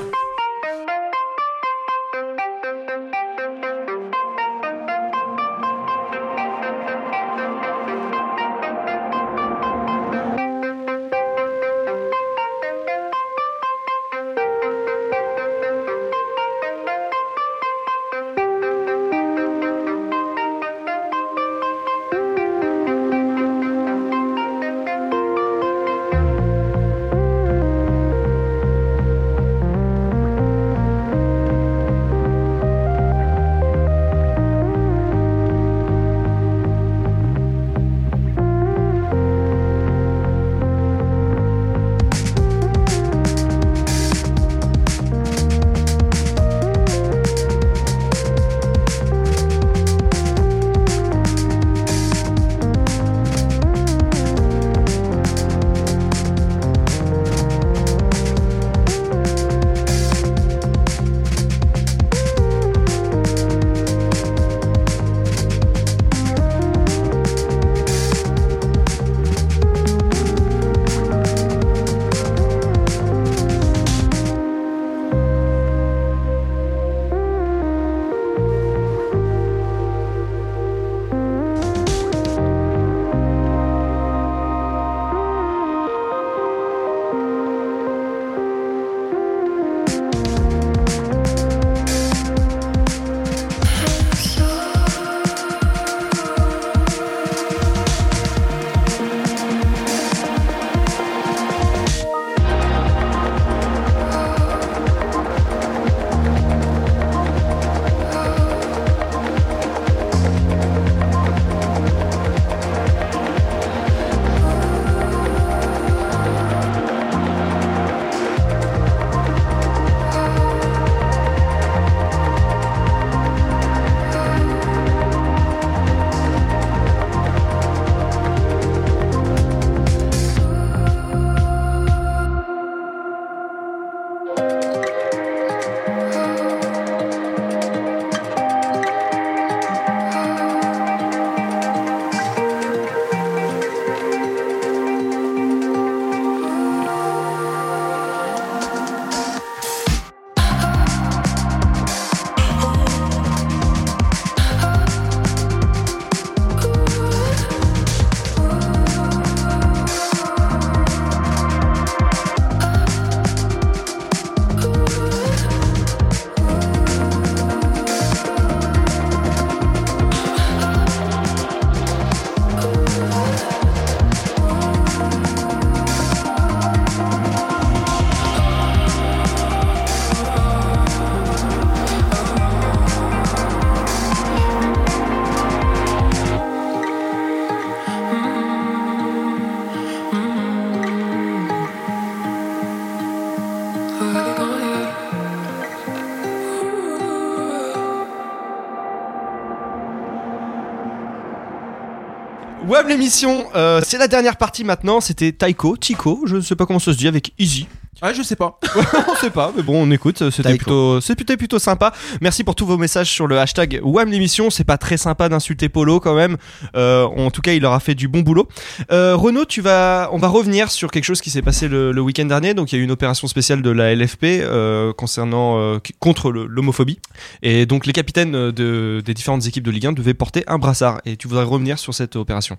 Euh, 203.54 203.80
c'est 203.84 203.98
la 203.98 204.08
dernière 204.08 204.36
partie 204.36 204.64
maintenant. 204.64 205.00
C'était 205.00 205.32
Taiko, 205.32 205.76
Chico, 205.80 206.22
je 206.26 206.36
ne 206.36 206.40
sais 206.40 206.56
pas 206.56 206.66
comment 206.66 206.78
ça 206.78 206.92
se 206.92 206.98
dit 206.98 207.08
avec 207.08 207.32
Easy. 207.38 207.66
Ouais, 208.00 208.14
je 208.14 208.22
sais 208.22 208.36
pas. 208.36 208.60
on 209.08 209.14
sait 209.16 209.30
pas, 209.30 209.52
mais 209.56 209.62
bon, 209.62 209.82
on 209.82 209.90
écoute. 209.90 210.30
C'était 210.30 210.56
plutôt, 210.56 211.00
c'est 211.00 211.16
plutôt, 211.16 211.58
sympa. 211.58 211.92
Merci 212.20 212.44
pour 212.44 212.54
tous 212.54 212.64
vos 212.64 212.76
messages 212.76 213.10
sur 213.10 213.26
le 213.26 213.38
hashtag 213.38 213.80
WAM 213.82 214.10
l'émission. 214.10 214.50
C'est 214.50 214.64
pas 214.64 214.78
très 214.78 214.96
sympa 214.96 215.28
d'insulter 215.28 215.68
Polo 215.68 215.98
quand 215.98 216.14
même. 216.14 216.36
Euh, 216.76 217.04
en 217.04 217.30
tout 217.30 217.40
cas, 217.40 217.52
il 217.52 217.62
leur 217.62 217.72
a 217.72 217.80
fait 217.80 217.96
du 217.96 218.06
bon 218.06 218.20
boulot. 218.20 218.46
Euh, 218.92 219.16
Renaud, 219.16 219.46
tu 219.46 219.60
vas, 219.60 220.10
on 220.12 220.18
va 220.18 220.28
revenir 220.28 220.70
sur 220.70 220.92
quelque 220.92 221.04
chose 221.04 221.20
qui 221.20 221.30
s'est 221.30 221.42
passé 221.42 221.66
le, 221.66 221.90
le 221.90 222.00
week-end 222.00 222.26
dernier. 222.26 222.54
Donc, 222.54 222.70
il 222.70 222.76
y 222.76 222.78
a 222.78 222.80
eu 222.80 222.84
une 222.84 222.92
opération 222.92 223.26
spéciale 223.26 223.62
de 223.62 223.70
la 223.70 223.94
LFP 223.94 224.24
euh, 224.24 224.92
concernant 224.92 225.78
contre 225.98 226.30
l'homophobie. 226.30 227.00
Et 227.42 227.66
donc, 227.66 227.84
les 227.84 227.92
capitaines 227.92 228.52
de, 228.52 229.02
des 229.04 229.14
différentes 229.14 229.46
équipes 229.46 229.64
de 229.64 229.70
Ligue 229.72 229.86
1 229.86 229.92
devaient 229.92 230.14
porter 230.14 230.44
un 230.46 230.58
brassard. 230.58 231.00
Et 231.04 231.16
tu 231.16 231.26
voudrais 231.26 231.44
revenir 231.44 231.78
sur 231.80 231.94
cette 231.94 232.14
opération? 232.14 232.58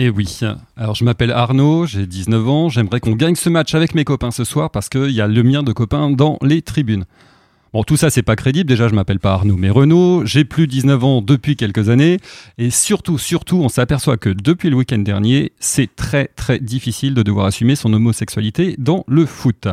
Et 0.00 0.08
oui. 0.08 0.40
Alors, 0.78 0.94
je 0.94 1.04
m'appelle 1.04 1.30
Arnaud, 1.30 1.84
j'ai 1.84 2.06
19 2.06 2.48
ans. 2.48 2.68
J'aimerais 2.70 3.00
qu'on 3.00 3.14
gagne 3.14 3.34
ce 3.34 3.50
match 3.50 3.74
avec 3.74 3.94
mes 3.94 4.04
copains 4.04 4.30
ce 4.30 4.44
soir 4.44 4.70
parce 4.70 4.88
qu'il 4.88 5.10
y 5.10 5.20
a 5.20 5.26
le 5.26 5.42
mien 5.42 5.62
de 5.62 5.72
copains 5.72 6.10
dans 6.10 6.38
les 6.40 6.62
tribunes. 6.62 7.04
Bon, 7.74 7.82
tout 7.84 7.98
ça, 7.98 8.08
c'est 8.08 8.22
pas 8.22 8.34
crédible. 8.34 8.66
Déjà, 8.66 8.88
je 8.88 8.94
m'appelle 8.94 9.18
pas 9.18 9.34
Arnaud, 9.34 9.58
mais 9.58 9.68
Renaud. 9.68 10.24
J'ai 10.24 10.46
plus 10.46 10.66
19 10.66 11.04
ans 11.04 11.20
depuis 11.20 11.54
quelques 11.54 11.90
années. 11.90 12.16
Et 12.56 12.70
surtout, 12.70 13.18
surtout, 13.18 13.58
on 13.58 13.68
s'aperçoit 13.68 14.16
que 14.16 14.30
depuis 14.30 14.70
le 14.70 14.76
week-end 14.76 15.00
dernier, 15.00 15.52
c'est 15.60 15.94
très, 15.94 16.28
très 16.28 16.58
difficile 16.60 17.12
de 17.12 17.22
devoir 17.22 17.44
assumer 17.44 17.76
son 17.76 17.92
homosexualité 17.92 18.76
dans 18.78 19.04
le 19.06 19.26
foot. 19.26 19.68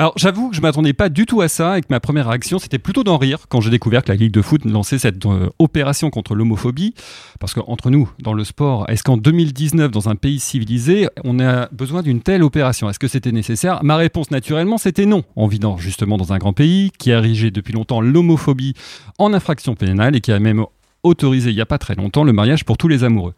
Alors 0.00 0.12
j'avoue 0.14 0.50
que 0.50 0.54
je 0.54 0.60
m'attendais 0.60 0.92
pas 0.92 1.08
du 1.08 1.26
tout 1.26 1.40
à 1.40 1.48
ça 1.48 1.76
et 1.76 1.80
que 1.80 1.88
ma 1.90 1.98
première 1.98 2.28
réaction 2.28 2.60
c'était 2.60 2.78
plutôt 2.78 3.02
d'en 3.02 3.18
rire 3.18 3.46
quand 3.48 3.60
j'ai 3.60 3.70
découvert 3.70 4.04
que 4.04 4.12
la 4.12 4.14
Ligue 4.14 4.30
de 4.30 4.42
foot 4.42 4.64
lançait 4.64 4.96
cette 4.96 5.26
euh, 5.26 5.50
opération 5.58 6.08
contre 6.10 6.36
l'homophobie. 6.36 6.94
Parce 7.40 7.52
que 7.52 7.58
entre 7.66 7.90
nous, 7.90 8.08
dans 8.20 8.32
le 8.32 8.44
sport, 8.44 8.88
est-ce 8.88 9.02
qu'en 9.02 9.16
2019, 9.16 9.90
dans 9.90 10.08
un 10.08 10.14
pays 10.14 10.38
civilisé, 10.38 11.08
on 11.24 11.40
a 11.40 11.66
besoin 11.72 12.02
d'une 12.02 12.20
telle 12.20 12.44
opération? 12.44 12.88
Est-ce 12.88 13.00
que 13.00 13.08
c'était 13.08 13.32
nécessaire? 13.32 13.80
Ma 13.82 13.96
réponse 13.96 14.30
naturellement 14.30 14.78
c'était 14.78 15.04
non. 15.04 15.24
En 15.34 15.48
vivant 15.48 15.78
justement 15.78 16.16
dans 16.16 16.32
un 16.32 16.38
grand 16.38 16.52
pays 16.52 16.92
qui 16.96 17.10
a 17.10 17.16
érigé 17.16 17.50
depuis 17.50 17.72
longtemps 17.72 18.00
l'homophobie 18.00 18.74
en 19.18 19.34
infraction 19.34 19.74
pénale 19.74 20.14
et 20.14 20.20
qui 20.20 20.30
a 20.30 20.38
même 20.38 20.64
autorisé 21.02 21.50
il 21.50 21.56
n'y 21.56 21.60
a 21.60 21.66
pas 21.66 21.78
très 21.78 21.96
longtemps 21.96 22.22
le 22.22 22.32
mariage 22.32 22.64
pour 22.64 22.76
tous 22.76 22.86
les 22.86 23.02
amoureux. 23.02 23.34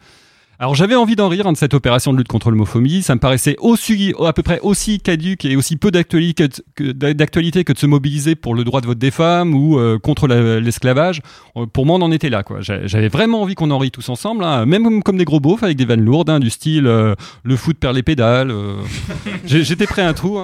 Alors 0.63 0.75
j'avais 0.75 0.95
envie 0.95 1.17
d'en 1.17 1.29
rire 1.31 1.47
hein, 1.47 1.53
de 1.53 1.57
cette 1.57 1.73
opération 1.73 2.13
de 2.13 2.19
lutte 2.19 2.29
contre 2.29 2.51
l'homophobie. 2.51 3.03
Ça 3.03 3.15
me 3.15 3.19
paraissait 3.21 3.57
aussi, 3.61 4.13
à 4.23 4.35
peu 4.35 4.43
près 4.43 4.61
aussi 4.61 5.01
caduque 5.01 5.47
et 5.47 5.57
aussi 5.57 5.77
peu 5.79 5.91
d'actualité 5.91 6.49
que, 6.77 6.83
que- 6.93 7.13
d'actualité 7.13 7.65
que 7.65 7.73
de 7.73 7.79
se 7.79 7.87
mobiliser 7.87 8.35
pour 8.35 8.55
le 8.55 8.63
droit 8.63 8.83
de 8.83 8.87
vote 8.87 8.99
des 8.99 9.11
femmes 9.11 9.55
ou 9.55 9.79
euh, 9.79 9.99
contre 9.99 10.29
la- 10.29 10.61
l'esclavage. 10.61 11.23
Euh, 11.57 11.65
Pour 11.65 11.87
moi, 11.87 11.97
on 11.97 12.03
en 12.03 12.13
était 12.13 12.29
là. 12.29 12.43
quoi. 12.43 12.61
J'a- 12.61 12.87
J'avais 12.87 13.09
vraiment 13.09 13.41
envie 13.41 13.55
qu'on 13.55 13.71
en 13.71 13.79
rie 13.79 13.91
tous 13.91 14.07
ensemble, 14.11 14.45
hein, 14.45 14.67
même 14.67 15.03
comme, 15.03 15.17
des 15.17 15.25
gros 15.25 15.41
beaufs 15.41 15.63
avec 15.63 15.79
des 15.79 15.87
vannes 15.87 16.05
lourdes, 16.05 16.29
hein, 16.29 16.41
du 16.41 16.51
style 16.51 16.87
euh, 16.87 17.15
le 17.43 17.57
foot 17.57 17.79
perd 17.79 17.95
les 17.97 18.03
pédales. 18.03 18.51
euh. 18.51 18.75
J'étais 19.47 19.87
prêt 19.87 20.03
à 20.03 20.09
un 20.09 20.13
trou. 20.13 20.39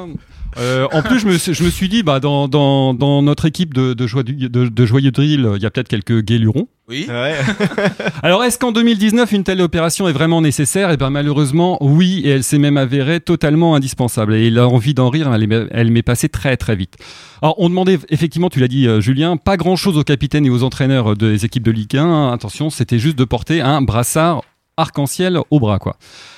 Hein. 0.57 0.61
Euh, 0.61 0.87
en 0.93 1.03
plus, 1.03 1.19
je 1.21 1.27
me, 1.27 1.37
suis- 1.39 1.55
je 1.55 1.63
me 1.65 1.71
suis 1.71 1.89
dit, 1.89 2.03
bah, 2.03 2.21
dans, 2.21 2.49
dans, 2.49 2.95
dans 2.95 3.23
notre 3.23 3.45
équipe 3.47 3.75
de, 3.75 3.95
de, 3.95 4.07
joie- 4.07 4.23
de, 4.23 4.47
de 4.47 4.87
joyeux 4.87 5.11
drill, 5.11 5.51
il 5.57 5.63
y 5.63 5.67
a 5.67 5.71
peut-être 5.71 5.89
quelques 5.89 6.23
gays 6.23 6.39
lurons. 6.39 6.69
Oui. 6.89 7.07
Alors, 8.23 8.45
est-ce 8.45 8.59
qu'en 8.59 8.73
2019, 8.73 9.33
une 9.33 9.45
telle 9.45 9.61
opération 9.61 10.09
est 10.09 10.13
vraiment 10.13 10.41
nécessaire? 10.41 10.91
Eh 10.93 10.97
bien, 10.97 11.11
malheureusement, 11.11 11.79
oui, 11.81 12.23
et 12.25 12.29
elle 12.31 12.45
s'est 12.45 12.59
même 12.59 12.77
avérée 12.77 13.21
totalement 13.21 13.75
indispensable. 13.75 14.35
Et 14.35 14.51
l'envie 14.51 14.95
d'en 14.95 15.11
rire, 15.11 15.33
elle, 15.35 15.53
est- 15.53 15.67
elle 15.73 15.91
m'est 15.91 16.03
passée 16.03 16.29
très, 16.29 16.57
très 16.57 16.77
vite. 16.77 16.95
Alors, 17.43 17.57
on 17.59 17.69
demandait, 17.69 17.99
effectivement, 18.11 18.49
tu 18.51 18.61
l'as 18.61 18.69
dit, 18.69 18.87
euh, 18.87 19.01
Julien, 19.01 19.37
pas 19.37 19.57
grand-chose 19.57 19.99
aux 19.99 20.05
capitaines 20.05 20.47
et 20.47 20.51
aux 20.51 20.63
entraîneurs 20.63 21.17
des 21.17 21.45
équipes 21.45 21.65
de 21.65 21.71
Ligue 21.73 21.97
1. 21.97 22.33
Attention, 22.33 22.71
c'était 22.71 22.99
juste 22.99 23.19
de 23.19 23.25
porter 23.25 23.61
un 23.61 23.83
brassard 23.83 24.43
arc-en-ciel 24.77 25.39
au 25.51 25.59
bras, 25.59 25.79
quoi. 25.79 25.97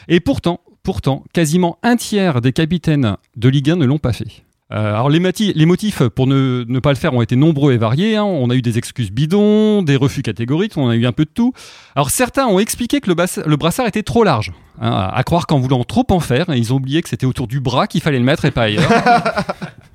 Et 0.09 0.21
pourtant, 0.21 0.61
pourtant, 0.89 1.23
quasiment 1.35 1.77
un 1.83 1.97
tiers 1.97 2.41
des 2.41 2.55
capitaines 2.55 3.19
de 3.37 3.51
Ligue 3.51 3.73
1 3.73 3.77
ne 3.77 3.85
l'ont 3.85 3.99
pas 3.99 4.15
fait. 4.15 4.47
Euh, 4.73 4.95
alors 4.95 5.11
les, 5.11 5.21
motifs 5.21 6.03
pour 6.09 6.27
ne, 6.27 6.79
pas 6.79 6.89
le 6.89 6.97
faire 6.97 7.13
ont 7.13 7.21
été 7.21 7.37
nombreux 7.37 7.75
et 7.75 7.77
variés. 7.77 8.17
hein. 8.17 8.25
On 8.25 8.49
a 8.49 8.55
eu 8.55 8.63
des 8.63 8.79
excuses 8.79 9.11
bidons, 9.11 9.83
des 9.83 9.97
refus 9.97 10.23
catégoriques, 10.23 10.79
on 10.79 10.89
a 10.89 10.97
eu 10.97 11.05
un 11.05 11.13
peu 11.13 11.27
de 11.27 11.31
tout. 11.31 11.53
Alors 11.95 12.09
certains 12.09 12.47
ont 12.47 12.59
expliqué 12.59 13.03
que 13.03 13.11
le 13.11 13.57
brassard 13.57 13.87
était 13.87 14.03
trop 14.03 14.25
large. 14.25 14.55
hein, 14.81 14.91
à 14.91 15.15
à 15.15 15.23
croire 15.25 15.47
qu'en 15.47 15.59
voulant 15.59 15.85
trop 15.85 16.07
en 16.09 16.21
faire, 16.21 16.47
ils 16.49 16.73
ont 16.73 16.77
oublié 16.77 17.03
que 17.03 17.11
c'était 17.11 17.27
autour 17.27 17.49
du 17.49 17.61
bras 17.61 17.87
qu'il 17.87 18.01
fallait 18.01 18.19
le 18.19 18.25
mettre 18.25 18.47
et 18.47 18.51
pas 18.51 18.63
ailleurs. 18.63 18.91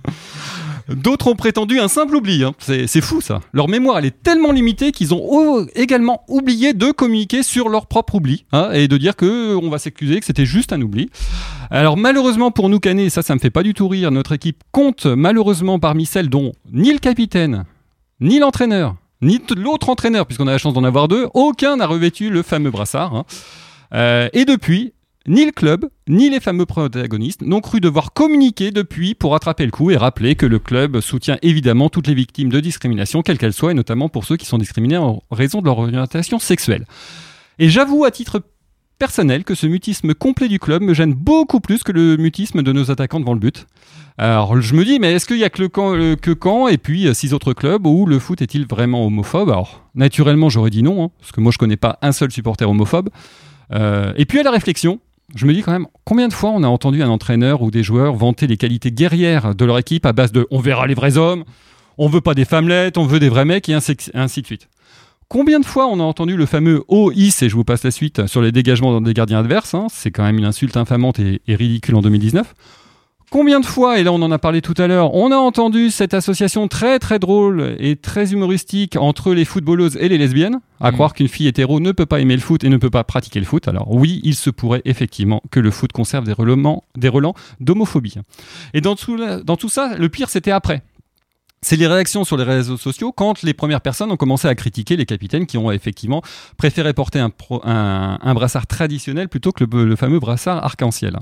D'autres 0.89 1.27
ont 1.27 1.35
prétendu 1.35 1.79
un 1.79 1.87
simple 1.87 2.15
oubli. 2.15 2.43
hein. 2.43 2.53
C'est 2.59 3.01
fou 3.01 3.21
ça. 3.21 3.39
Leur 3.53 3.67
mémoire 3.67 3.97
elle 3.99 4.05
est 4.05 4.23
tellement 4.23 4.51
limitée 4.51 4.91
qu'ils 4.91 5.13
ont 5.13 5.65
également 5.75 6.23
oublié 6.27 6.73
de 6.73 6.91
communiquer 6.91 7.43
sur 7.43 7.69
leur 7.69 7.87
propre 7.87 8.15
oubli 8.15 8.45
hein, 8.51 8.71
et 8.73 8.87
de 8.87 8.97
dire 8.97 9.15
que 9.15 9.55
on 9.55 9.69
va 9.69 9.77
s'excuser, 9.79 10.19
que 10.19 10.25
c'était 10.25 10.45
juste 10.45 10.73
un 10.73 10.81
oubli. 10.81 11.09
Alors 11.71 11.97
malheureusement 11.97 12.51
pour 12.51 12.69
nous 12.69 12.79
Canet, 12.79 13.09
ça 13.09 13.21
ça 13.21 13.33
me 13.35 13.39
fait 13.39 13.49
pas 13.49 13.63
du 13.63 13.73
tout 13.73 13.87
rire. 13.87 14.11
Notre 14.11 14.33
équipe 14.33 14.63
compte 14.71 15.05
malheureusement 15.05 15.79
parmi 15.79 16.05
celles 16.05 16.29
dont 16.29 16.51
ni 16.71 16.91
le 16.91 16.99
capitaine, 16.99 17.65
ni 18.19 18.39
l'entraîneur, 18.39 18.95
ni 19.21 19.39
l'autre 19.55 19.89
entraîneur, 19.89 20.25
puisqu'on 20.25 20.47
a 20.47 20.51
la 20.51 20.57
chance 20.57 20.73
d'en 20.73 20.83
avoir 20.83 21.07
deux, 21.07 21.27
aucun 21.33 21.77
n'a 21.77 21.87
revêtu 21.87 22.29
le 22.29 22.41
fameux 22.43 22.71
brassard. 22.71 23.15
hein. 23.15 23.25
Euh, 23.93 24.27
et 24.33 24.43
depuis, 24.45 24.93
ni 25.27 25.45
le 25.45 25.51
club, 25.51 25.89
ni 26.09 26.29
les 26.29 26.41
fameux 26.41 26.65
protagonistes 26.65 27.43
n'ont 27.43 27.61
cru 27.61 27.79
devoir 27.79 28.11
communiquer 28.11 28.71
depuis 28.71 29.15
pour 29.15 29.31
rattraper 29.31 29.65
le 29.65 29.71
coup 29.71 29.89
et 29.89 29.95
rappeler 29.95 30.35
que 30.35 30.45
le 30.45 30.59
club 30.59 30.99
soutient 30.99 31.37
évidemment 31.41 31.89
toutes 31.89 32.07
les 32.07 32.13
victimes 32.13 32.49
de 32.49 32.59
discrimination, 32.59 33.21
quelles 33.21 33.37
qu'elles 33.37 33.53
soient, 33.53 33.71
et 33.71 33.75
notamment 33.75 34.09
pour 34.09 34.25
ceux 34.25 34.35
qui 34.35 34.45
sont 34.45 34.57
discriminés 34.57 34.97
en 34.97 35.23
raison 35.31 35.61
de 35.61 35.65
leur 35.65 35.79
orientation 35.79 36.39
sexuelle. 36.39 36.85
Et 37.57 37.69
j'avoue 37.69 38.03
à 38.03 38.11
titre 38.11 38.41
personnel 38.99 39.43
que 39.43 39.55
ce 39.55 39.67
mutisme 39.67 40.13
complet 40.13 40.47
du 40.47 40.59
club 40.59 40.81
me 40.81 40.93
gêne 40.93 41.13
beaucoup 41.13 41.59
plus 41.59 41.83
que 41.83 41.91
le 41.91 42.17
mutisme 42.17 42.61
de 42.61 42.71
nos 42.71 42.91
attaquants 42.91 43.19
devant 43.19 43.33
le 43.33 43.39
but. 43.39 43.65
Alors 44.17 44.61
je 44.61 44.75
me 44.75 44.85
dis, 44.85 44.99
mais 44.99 45.13
est-ce 45.13 45.25
qu'il 45.25 45.37
y 45.37 45.43
a 45.43 45.49
que 45.49 45.61
le 45.61 45.69
camp, 45.69 45.95
Caen 46.41 46.67
et 46.67 46.77
puis 46.77 47.07
euh, 47.07 47.13
six 47.13 47.33
autres 47.33 47.53
clubs 47.53 47.85
où 47.87 48.05
le 48.05 48.19
foot 48.19 48.41
est-il 48.41 48.67
vraiment 48.67 49.05
homophobe? 49.05 49.49
Alors 49.49 49.89
naturellement 49.95 50.49
j'aurais 50.49 50.69
dit 50.69 50.83
non, 50.83 51.05
hein, 51.05 51.11
parce 51.19 51.31
que 51.31 51.41
moi 51.41 51.51
je 51.51 51.57
connais 51.57 51.77
pas 51.77 51.97
un 52.01 52.11
seul 52.11 52.31
supporter 52.31 52.69
homophobe. 52.69 53.09
Euh, 53.71 54.13
et 54.17 54.25
puis 54.25 54.39
à 54.39 54.43
la 54.43 54.51
réflexion, 54.51 54.99
je 55.35 55.45
me 55.45 55.53
dis 55.53 55.61
quand 55.61 55.71
même, 55.71 55.87
combien 56.03 56.27
de 56.27 56.33
fois 56.33 56.51
on 56.51 56.63
a 56.63 56.67
entendu 56.67 57.01
un 57.01 57.09
entraîneur 57.09 57.61
ou 57.61 57.71
des 57.71 57.83
joueurs 57.83 58.15
vanter 58.15 58.47
les 58.47 58.57
qualités 58.57 58.91
guerrières 58.91 59.55
de 59.55 59.65
leur 59.65 59.77
équipe 59.79 60.05
à 60.05 60.13
base 60.13 60.31
de 60.31 60.47
on 60.51 60.59
verra 60.59 60.87
les 60.87 60.93
vrais 60.93 61.17
hommes, 61.17 61.43
on 61.97 62.07
veut 62.07 62.21
pas 62.21 62.33
des 62.33 62.45
femmelettes, 62.45 62.97
on 62.97 63.05
veut 63.05 63.19
des 63.19 63.29
vrais 63.29 63.45
mecs 63.45 63.69
et 63.69 63.73
ainsi, 63.73 63.95
de 64.41 64.45
suite. 64.45 64.69
Combien 65.29 65.59
de 65.59 65.65
fois 65.65 65.87
on 65.87 65.99
a 65.99 66.03
entendu 66.03 66.35
le 66.35 66.45
fameux 66.45 66.83
OIS, 66.87 67.41
et 67.41 67.49
je 67.49 67.55
vous 67.55 67.63
passe 67.63 67.83
la 67.83 67.91
suite, 67.91 68.27
sur 68.27 68.41
les 68.41 68.51
dégagements 68.51 69.01
des 69.01 69.13
gardiens 69.13 69.39
adverses, 69.39 69.73
hein, 69.73 69.87
c'est 69.89 70.11
quand 70.11 70.23
même 70.23 70.37
une 70.37 70.45
insulte 70.45 70.77
infamante 70.77 71.19
et 71.19 71.41
ridicule 71.47 71.95
en 71.95 72.01
2019. 72.01 72.53
Combien 73.33 73.59
de 73.59 73.65
fois, 73.65 73.97
et 73.97 74.03
là 74.03 74.11
on 74.13 74.21
en 74.21 74.31
a 74.31 74.37
parlé 74.37 74.61
tout 74.61 74.75
à 74.77 74.85
l'heure, 74.85 75.15
on 75.15 75.31
a 75.31 75.35
entendu 75.37 75.89
cette 75.89 76.13
association 76.13 76.67
très 76.67 76.99
très 76.99 77.17
drôle 77.17 77.75
et 77.79 77.95
très 77.95 78.31
humoristique 78.31 78.95
entre 78.95 79.33
les 79.33 79.43
footballeuses 79.43 79.97
et 79.99 80.07
les 80.07 80.19
lesbiennes, 80.19 80.59
à 80.79 80.91
croire 80.91 81.15
qu'une 81.15 81.27
fille 81.27 81.47
hétéro 81.47 81.79
ne 81.79 81.91
peut 81.91 82.05
pas 82.05 82.19
aimer 82.19 82.35
le 82.35 82.41
foot 82.41 82.63
et 82.63 82.69
ne 82.69 82.77
peut 82.77 82.91
pas 82.91 83.03
pratiquer 83.03 83.39
le 83.39 83.47
foot. 83.47 83.67
Alors 83.67 83.91
oui, 83.91 84.21
il 84.23 84.35
se 84.35 84.51
pourrait 84.51 84.83
effectivement 84.85 85.41
que 85.49 85.59
le 85.59 85.71
foot 85.71 85.91
conserve 85.91 86.25
des 86.25 86.31
relents, 86.33 86.83
des 86.95 87.09
relents 87.09 87.33
d'homophobie. 87.59 88.13
Et 88.75 88.81
dans 88.81 88.95
tout, 88.95 89.15
la- 89.15 89.41
dans 89.41 89.57
tout 89.57 89.69
ça, 89.69 89.95
le 89.97 90.09
pire 90.09 90.29
c'était 90.29 90.51
après. 90.51 90.83
C'est 91.63 91.75
les 91.77 91.87
réactions 91.87 92.25
sur 92.25 92.37
les 92.37 92.43
réseaux 92.43 92.77
sociaux 92.77 93.11
quand 93.11 93.41
les 93.41 93.55
premières 93.55 93.81
personnes 93.81 94.11
ont 94.11 94.17
commencé 94.17 94.47
à 94.47 94.53
critiquer 94.53 94.95
les 94.95 95.07
capitaines 95.07 95.47
qui 95.47 95.57
ont 95.57 95.71
effectivement 95.71 96.21
préféré 96.57 96.93
porter 96.93 97.17
un, 97.17 97.31
pro- 97.31 97.61
un- 97.63 98.19
un 98.21 98.33
brassard 98.35 98.67
traditionnel 98.67 99.27
plutôt 99.27 99.51
que 99.51 99.63
le, 99.63 99.85
le 99.85 99.95
fameux 99.95 100.19
brassard 100.19 100.63
arc-en-ciel. 100.63 101.17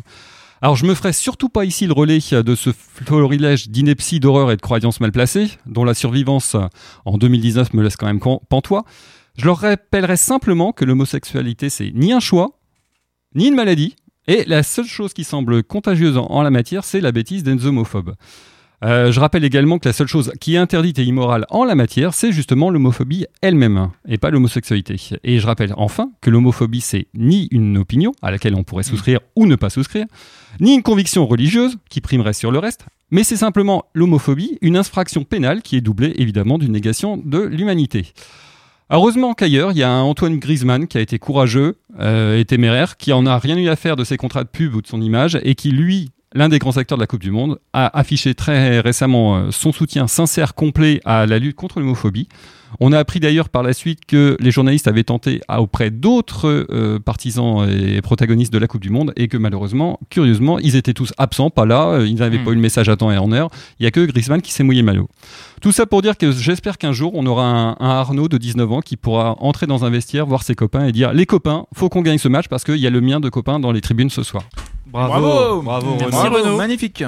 Alors 0.64 0.76
je 0.76 0.86
me 0.86 0.94
ferai 0.94 1.12
surtout 1.12 1.50
pas 1.50 1.66
ici 1.66 1.88
le 1.88 1.94
relais 1.94 2.20
de 2.20 2.56
ce 2.56 2.70
florilège 2.72 3.70
d'inepties, 3.70 4.20
d'horreur 4.20 4.52
et 4.52 4.58
de 4.58 4.62
croyances 4.62 5.00
mal 5.00 5.12
placées, 5.12 5.48
dont 5.66 5.84
la 5.84 5.96
survivance 5.96 6.56
en 7.04 7.18
2019 7.18 7.74
me 7.74 7.82
laisse 7.82 7.96
quand 7.98 8.06
même 8.06 8.20
pantois. 8.20 8.86
Je 9.38 9.46
leur 9.46 9.58
rappellerai 9.58 10.18
simplement 10.18 10.72
que 10.72 10.86
l'homosexualité 10.86 11.70
c'est 11.70 11.92
ni 11.96 12.14
un 12.14 12.20
choix, 12.20 12.60
ni 13.34 13.48
une 13.48 13.56
maladie, 13.56 13.96
et 14.28 14.44
la 14.46 14.62
seule 14.62 14.86
chose 14.86 15.14
qui 15.14 15.24
semble 15.24 15.64
contagieuse 15.64 16.16
en, 16.16 16.28
en 16.28 16.44
la 16.44 16.52
matière, 16.52 16.84
c'est 16.84 17.02
la 17.02 17.12
bêtise 17.12 17.42
des 17.42 17.66
homophobes. 17.66 18.14
Euh, 18.84 19.12
je 19.12 19.20
rappelle 19.20 19.44
également 19.44 19.78
que 19.78 19.88
la 19.88 19.94
seule 19.94 20.08
chose 20.08 20.32
qui 20.40 20.56
est 20.56 20.58
interdite 20.58 20.98
et 20.98 21.04
immorale 21.04 21.46
en 21.50 21.64
la 21.64 21.76
matière, 21.76 22.14
c'est 22.14 22.32
justement 22.32 22.70
l'homophobie 22.72 23.26
elle-même, 23.42 23.92
et 24.08 24.18
pas 24.18 24.32
l'homosexualité. 24.32 24.96
Et 25.24 25.40
je 25.40 25.46
rappelle 25.46 25.74
enfin 25.78 26.12
que 26.22 26.32
l'homophobie, 26.32 26.82
c'est 26.82 27.08
ni 27.14 27.48
une 27.52 27.78
opinion 27.78 28.12
à 28.22 28.32
laquelle 28.32 28.56
on 28.56 28.64
pourrait 28.64 28.84
souscrire 28.84 29.20
ou 29.36 29.46
ne 29.46 29.56
pas 29.56 29.70
souscrire, 29.70 30.06
ni 30.60 30.74
une 30.74 30.84
conviction 30.84 31.28
religieuse 31.28 31.78
qui 31.90 32.02
primerait 32.02 32.34
sur 32.34 32.52
le 32.52 32.58
reste, 32.58 32.86
mais 33.12 33.24
c'est 33.24 33.38
simplement 33.38 33.86
l'homophobie, 33.94 34.58
une 34.62 34.78
infraction 34.78 35.24
pénale 35.24 35.62
qui 35.62 35.76
est 35.76 35.82
doublée 35.82 36.14
évidemment 36.18 36.58
d'une 36.58 36.72
négation 36.72 37.18
de 37.18 37.40
l'humanité. 37.40 38.08
Heureusement 38.90 39.34
qu'ailleurs, 39.34 39.72
il 39.72 39.78
y 39.78 39.84
a 39.84 39.90
un 39.90 40.02
Antoine 40.02 40.38
Griezmann 40.38 40.88
qui 40.88 40.98
a 40.98 41.02
été 41.02 41.18
courageux 41.18 41.78
euh, 42.00 42.38
et 42.38 42.44
téméraire, 42.44 42.98
qui 42.98 43.14
en 43.14 43.26
a 43.26 43.38
rien 43.38 43.58
eu 43.58 43.70
à 43.70 43.78
faire 43.78 43.96
de 43.96 44.04
ses 44.04 44.18
contrats 44.18 44.44
de 44.44 44.50
pub 44.50 44.76
ou 44.76 44.82
de 44.82 44.88
son 44.88 45.02
image, 45.02 45.40
et 45.44 45.56
qui, 45.56 45.72
lui, 45.72 46.10
l'un 46.34 46.50
des 46.50 46.60
grands 46.60 46.78
acteurs 46.78 46.98
de 46.98 47.04
la 47.04 47.08
Coupe 47.08 47.22
du 47.22 47.32
Monde, 47.32 47.60
a 47.74 47.98
affiché 47.98 48.36
très 48.36 48.80
récemment 48.80 49.36
euh, 49.38 49.52
son 49.52 49.72
soutien 49.72 50.08
sincère, 50.08 50.56
complet 50.56 51.02
à 51.06 51.26
la 51.26 51.40
lutte 51.40 51.56
contre 51.56 51.80
l'homophobie. 51.80 52.28
On 52.80 52.94
a 52.94 53.00
appris 53.00 53.20
d'ailleurs 53.20 53.50
par 53.50 53.64
la 53.64 53.74
suite 53.74 54.06
que 54.08 54.38
les 54.40 54.50
journalistes 54.50 54.88
avaient 54.88 55.04
tenté 55.04 55.42
auprès 55.50 55.92
d'autres 55.92 56.68
euh, 56.72 57.00
partisans 57.00 57.70
et 57.70 58.02
protagonistes 58.02 58.54
de 58.54 58.58
la 58.58 58.68
Coupe 58.68 58.80
du 58.82 58.90
Monde 58.90 59.12
et 59.18 59.28
que 59.28 59.36
malheureusement, 59.36 60.00
curieusement, 60.10 60.58
ils 60.58 60.78
étaient 60.78 60.94
tous 60.94 61.12
absents, 61.18 61.50
pas 61.50 61.66
là, 61.66 61.88
euh, 61.90 62.08
ils 62.08 62.16
n'avaient 62.16 62.38
Hmm. 62.38 62.46
pas 62.46 62.52
eu 62.52 62.56
le 62.56 62.62
message 62.62 62.88
à 62.88 62.96
temps 62.96 63.12
et 63.12 63.18
en 63.18 63.34
heure. 63.34 63.50
Il 63.80 63.84
y 63.84 63.88
a 63.88 63.92
que 63.92 64.06
Griezmann 64.06 64.42
qui 64.42 64.54
s'est 64.54 64.64
mouillé 64.64 64.84
maillot. 64.84 65.10
Tout 65.62 65.74
ça 65.74 65.86
pour 65.86 66.02
dire 66.02 66.18
que 66.18 66.32
j'espère 66.32 66.78
qu'un 66.78 66.94
jour 66.94 67.12
on 67.14 67.26
aura 67.26 67.46
un, 67.46 67.72
un 67.72 67.90
Arnaud 67.90 68.30
de 68.30 68.38
19 68.38 68.72
ans 68.72 68.80
qui 68.80 68.96
pourra 68.96 69.36
entrer 69.40 69.68
dans 69.68 69.84
un 69.84 69.90
vestiaire, 69.90 70.26
voir 70.26 70.44
ses 70.44 70.56
copains 70.56 70.86
et 70.86 70.94
dire 70.94 71.12
les 71.12 71.26
copains, 71.26 71.66
faut 71.76 71.90
qu'on 71.90 72.02
gagne 72.02 72.20
ce 72.20 72.30
match 72.30 72.48
parce 72.48 72.64
qu'il 72.64 72.78
y 72.78 72.88
a 72.88 72.90
le 72.90 73.02
mien 73.02 73.20
de 73.20 73.28
copains 73.28 73.60
dans 73.60 73.74
les 73.74 73.82
tribunes 73.82 74.10
ce 74.10 74.24
soir. 74.24 74.44
Bravo, 74.88 75.62
bravo, 75.62 75.96
Merci 76.00 76.18
Renaud. 76.18 76.36
Renaud. 76.38 76.58
Magnifique. 76.58 77.04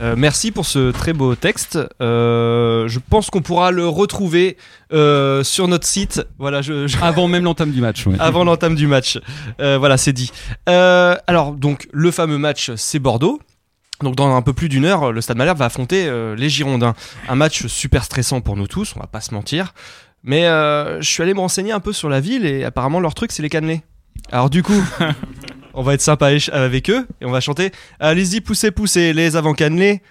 Euh, 0.00 0.14
merci 0.16 0.50
pour 0.50 0.64
ce 0.64 0.90
très 0.92 1.12
beau 1.12 1.34
texte. 1.34 1.78
Euh, 2.00 2.88
je 2.88 2.98
pense 2.98 3.28
qu'on 3.28 3.42
pourra 3.42 3.70
le 3.70 3.86
retrouver 3.86 4.56
euh, 4.92 5.44
sur 5.44 5.68
notre 5.68 5.86
site. 5.86 6.26
Voilà, 6.38 6.62
je, 6.62 6.86
je- 6.86 6.96
Avant 7.02 7.28
même 7.28 7.44
l'entame 7.44 7.70
du 7.70 7.80
match. 7.82 8.06
ouais. 8.06 8.16
avant 8.18 8.44
l'entame 8.44 8.74
du 8.76 8.86
match. 8.86 9.18
Euh, 9.60 9.76
voilà, 9.78 9.96
c'est 9.98 10.12
dit. 10.14 10.30
Euh, 10.68 11.16
alors, 11.26 11.52
donc, 11.52 11.86
le 11.92 12.10
fameux 12.10 12.38
match, 12.38 12.70
c'est 12.76 12.98
Bordeaux. 12.98 13.40
Donc, 14.02 14.16
dans 14.16 14.34
un 14.34 14.40
peu 14.42 14.54
plus 14.54 14.70
d'une 14.70 14.86
heure, 14.86 15.12
le 15.12 15.20
Stade 15.20 15.36
Malherbe 15.36 15.58
va 15.58 15.66
affronter 15.66 16.06
euh, 16.08 16.34
les 16.34 16.48
Girondins. 16.48 16.94
Un 17.28 17.34
match 17.34 17.66
super 17.66 18.02
stressant 18.04 18.40
pour 18.40 18.56
nous 18.56 18.66
tous, 18.66 18.94
on 18.96 19.00
va 19.00 19.06
pas 19.06 19.20
se 19.20 19.34
mentir. 19.34 19.74
Mais 20.22 20.46
euh, 20.46 21.02
je 21.02 21.08
suis 21.10 21.22
allé 21.22 21.34
me 21.34 21.40
renseigner 21.40 21.72
un 21.72 21.80
peu 21.80 21.92
sur 21.92 22.08
la 22.08 22.20
ville 22.20 22.46
et 22.46 22.64
apparemment, 22.64 23.00
leur 23.00 23.12
truc, 23.12 23.32
c'est 23.32 23.42
les 23.42 23.50
cannelés. 23.50 23.82
Alors, 24.32 24.48
du 24.48 24.62
coup, 24.62 24.82
on 25.80 25.82
va 25.82 25.94
être 25.94 26.02
sympa 26.02 26.30
avec 26.52 26.90
eux 26.90 27.06
et 27.22 27.24
on 27.24 27.30
va 27.30 27.40
chanter 27.40 27.72
Allez-y, 28.00 28.42
poussez, 28.42 28.70
poussez 28.70 29.14
les 29.14 29.34
avant 29.34 29.54
cannelés. 29.54 30.02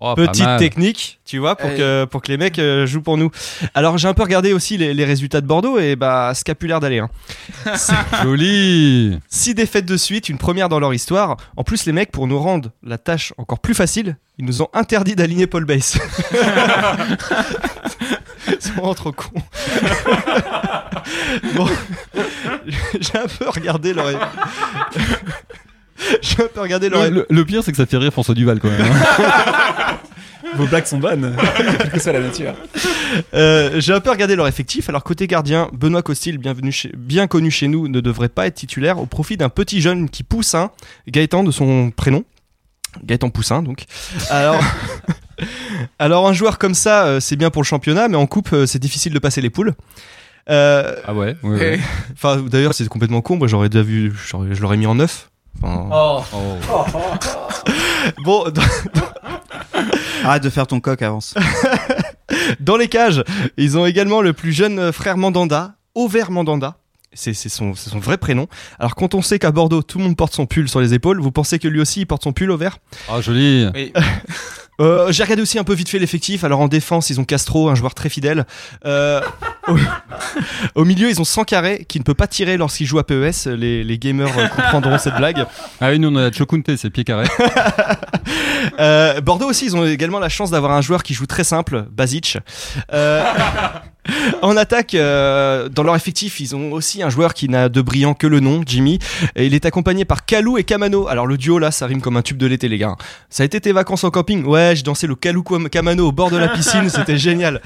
Oh, 0.00 0.14
Petite 0.14 0.46
technique, 0.58 1.18
tu 1.24 1.38
vois, 1.38 1.56
pour 1.56 1.70
Eh. 1.70 1.76
que, 1.76 2.04
pour 2.04 2.22
que 2.22 2.28
les 2.30 2.36
mecs 2.36 2.60
euh, 2.60 2.86
jouent 2.86 3.02
pour 3.02 3.16
nous. 3.16 3.32
Alors 3.74 3.98
j'ai 3.98 4.06
un 4.06 4.14
peu 4.14 4.22
regardé 4.22 4.52
aussi 4.52 4.76
les, 4.76 4.94
les 4.94 5.04
résultats 5.04 5.40
de 5.40 5.46
Bordeaux 5.48 5.76
et 5.80 5.96
bah 5.96 6.30
scapulaire 6.34 6.78
d'aller. 6.78 7.00
Hein. 7.00 7.08
Joli. 8.22 9.18
Six 9.28 9.54
défaites 9.56 9.86
de 9.86 9.96
suite, 9.96 10.28
une 10.28 10.38
première 10.38 10.68
dans 10.68 10.78
leur 10.78 10.94
histoire. 10.94 11.36
En 11.56 11.64
plus, 11.64 11.84
les 11.84 11.92
mecs, 11.92 12.12
pour 12.12 12.28
nous 12.28 12.38
rendre 12.38 12.70
la 12.84 12.96
tâche 12.96 13.32
encore 13.38 13.58
plus 13.58 13.74
facile, 13.74 14.16
ils 14.38 14.44
nous 14.44 14.62
ont 14.62 14.68
interdit 14.72 15.16
d'aligner 15.16 15.48
Paul 15.48 15.64
Bass. 15.64 15.98
ils 18.46 18.56
sont 18.60 18.72
vraiment 18.74 18.94
trop 18.94 19.10
cons. 19.10 19.30
bon, 21.56 21.66
j'ai 23.00 23.18
un 23.18 23.26
peu 23.26 23.48
regardé 23.48 23.92
leur. 23.94 24.06
j'ai 26.22 26.42
un 26.42 26.46
peu 26.54 26.60
regardé 26.60 26.88
leur. 26.88 27.02
Le, 27.04 27.10
le- 27.10 27.26
le 27.28 27.44
pire, 27.44 27.62
c'est 27.64 27.72
que 27.72 27.76
ça 27.76 27.86
fait 27.86 27.96
rire 27.96 28.12
François 28.12 28.34
Duval 28.36 28.60
quand 28.60 28.70
même. 28.70 28.80
hein. 28.82 29.24
Vos 30.56 30.66
blagues 30.66 30.86
sont 30.86 30.98
bonnes, 30.98 31.36
quelle 31.56 31.90
que 31.92 32.00
soit 32.00 32.12
la 32.12 32.20
nature. 32.20 32.54
Euh, 33.34 33.80
J'ai 33.80 33.92
un 33.92 34.00
peu 34.00 34.10
regardé 34.10 34.34
leur 34.36 34.48
effectif. 34.48 34.88
Alors 34.88 35.04
côté 35.04 35.26
gardien, 35.26 35.68
Benoît 35.72 36.02
Costil, 36.02 36.38
bienvenu 36.38 36.72
chez- 36.72 36.92
bien 36.96 37.26
connu 37.26 37.50
chez 37.50 37.68
nous, 37.68 37.88
ne 37.88 38.00
devrait 38.00 38.28
pas 38.28 38.46
être 38.46 38.54
titulaire 38.56 38.98
au 38.98 39.06
profit 39.06 39.36
d'un 39.36 39.48
petit 39.50 39.80
jeune 39.80 40.08
qui 40.08 40.22
pousse 40.24 40.54
un 40.54 40.70
Gaëtan 41.06 41.44
de 41.44 41.50
son 41.50 41.90
prénom. 41.90 42.24
Gaëtan 43.04 43.30
Poussin 43.30 43.62
donc. 43.62 43.84
Alors, 44.30 44.60
alors 45.98 46.26
un 46.28 46.32
joueur 46.32 46.58
comme 46.58 46.74
ça, 46.74 47.04
euh, 47.06 47.20
c'est 47.20 47.36
bien 47.36 47.50
pour 47.50 47.62
le 47.62 47.66
championnat, 47.66 48.08
mais 48.08 48.16
en 48.16 48.26
coupe, 48.26 48.52
euh, 48.52 48.66
c'est 48.66 48.78
difficile 48.78 49.12
de 49.12 49.18
passer 49.18 49.40
les 49.40 49.50
poules. 49.50 49.74
Euh, 50.50 50.96
ah 51.06 51.12
ouais, 51.14 51.36
ouais, 51.42 51.58
ouais. 51.60 51.80
Enfin, 52.14 52.38
d'ailleurs, 52.38 52.72
c'est 52.72 52.88
complètement 52.88 53.20
con. 53.20 53.36
Moi, 53.36 53.48
j'aurais 53.48 53.68
déjà 53.68 53.82
vu, 53.84 54.14
je 54.16 54.62
l'aurais 54.62 54.78
mis 54.78 54.86
en 54.86 54.94
neuf. 54.94 55.30
Enfin, 55.62 55.88
Oh. 55.92 56.22
Bon, 58.24 58.44
dans, 58.48 58.62
Arrête 60.24 60.42
de 60.42 60.50
faire 60.50 60.66
ton 60.66 60.80
coq, 60.80 61.00
avance. 61.02 61.34
dans 62.60 62.76
les 62.76 62.88
cages, 62.88 63.22
ils 63.56 63.78
ont 63.78 63.86
également 63.86 64.20
le 64.20 64.32
plus 64.32 64.52
jeune 64.52 64.92
frère 64.92 65.16
Mandanda, 65.16 65.76
Auvert 65.94 66.30
Mandanda. 66.30 66.78
C'est 67.14 67.32
son, 67.34 67.72
vrai 67.72 68.18
prénom. 68.18 68.48
Alors 68.78 68.94
quand 68.94 69.14
on 69.14 69.22
sait 69.22 69.38
qu'à 69.38 69.50
Bordeaux, 69.50 69.82
tout 69.82 69.98
le 69.98 70.04
monde 70.04 70.16
porte 70.16 70.34
son 70.34 70.46
pull 70.46 70.68
sur 70.68 70.80
les 70.80 70.92
épaules, 70.92 71.20
vous 71.20 71.32
pensez 71.32 71.58
que 71.58 71.66
lui 71.66 71.80
aussi 71.80 72.00
il 72.00 72.06
porte 72.06 72.22
son 72.22 72.32
pull 72.32 72.50
au 72.50 72.56
vert 72.56 72.78
Ah, 73.08 73.20
joli. 73.20 73.66
Euh, 74.80 75.10
J'ai 75.10 75.22
regardé 75.24 75.42
aussi 75.42 75.58
un 75.58 75.64
peu 75.64 75.74
vite 75.74 75.88
fait 75.88 75.98
l'effectif. 75.98 76.44
Alors 76.44 76.60
en 76.60 76.68
défense, 76.68 77.10
ils 77.10 77.20
ont 77.20 77.24
Castro, 77.24 77.68
un 77.68 77.74
joueur 77.74 77.94
très 77.94 78.08
fidèle. 78.08 78.46
Euh, 78.86 79.20
au, 79.66 79.76
au 80.74 80.84
milieu, 80.84 81.10
ils 81.10 81.20
ont 81.20 81.24
Sankaré, 81.24 81.84
qui 81.88 81.98
ne 81.98 82.04
peut 82.04 82.14
pas 82.14 82.26
tirer 82.26 82.56
lorsqu'il 82.56 82.86
joue 82.86 82.98
à 82.98 83.06
PES. 83.06 83.46
Les, 83.46 83.84
les 83.84 83.98
gamers 83.98 84.36
euh, 84.38 84.48
comprendront 84.48 84.98
cette 84.98 85.16
blague. 85.16 85.44
Ah 85.80 85.90
oui, 85.90 85.98
nous 85.98 86.08
on 86.08 86.16
a 86.16 86.30
Chokunte, 86.32 86.76
c'est 86.76 86.90
pied 86.90 87.04
carré. 87.04 87.26
Bordeaux 89.22 89.48
aussi, 89.48 89.66
ils 89.66 89.76
ont 89.76 89.84
également 89.84 90.20
la 90.20 90.28
chance 90.28 90.50
d'avoir 90.50 90.72
un 90.72 90.80
joueur 90.80 91.02
qui 91.02 91.14
joue 91.14 91.26
très 91.26 91.44
simple, 91.44 91.86
Basic. 91.90 92.38
En 94.42 94.56
attaque, 94.56 94.94
euh, 94.94 95.68
dans 95.68 95.82
leur 95.82 95.96
effectif, 95.96 96.40
ils 96.40 96.54
ont 96.54 96.72
aussi 96.72 97.02
un 97.02 97.10
joueur 97.10 97.34
qui 97.34 97.48
n'a 97.48 97.68
de 97.68 97.80
brillant 97.82 98.14
que 98.14 98.26
le 98.26 98.40
nom, 98.40 98.62
Jimmy. 98.64 98.98
Et 99.36 99.46
il 99.46 99.54
est 99.54 99.66
accompagné 99.66 100.04
par 100.04 100.24
Kalou 100.24 100.58
et 100.58 100.64
Kamano. 100.64 101.08
Alors 101.08 101.26
le 101.26 101.36
duo 101.36 101.58
là, 101.58 101.70
ça 101.70 101.86
rime 101.86 102.00
comme 102.00 102.16
un 102.16 102.22
tube 102.22 102.36
de 102.36 102.46
l'été, 102.46 102.68
les 102.68 102.78
gars. 102.78 102.96
Ça 103.30 103.42
a 103.42 103.46
été 103.46 103.60
tes 103.60 103.72
vacances 103.72 104.04
en 104.04 104.10
camping? 104.10 104.44
Ouais, 104.44 104.74
j'ai 104.74 104.82
dansé 104.82 105.06
le 105.06 105.14
Kalou 105.14 105.42
Kamano 105.42 106.08
au 106.08 106.12
bord 106.12 106.30
de 106.30 106.36
la 106.36 106.48
piscine, 106.48 106.88
c'était 106.88 107.18
génial. 107.18 107.60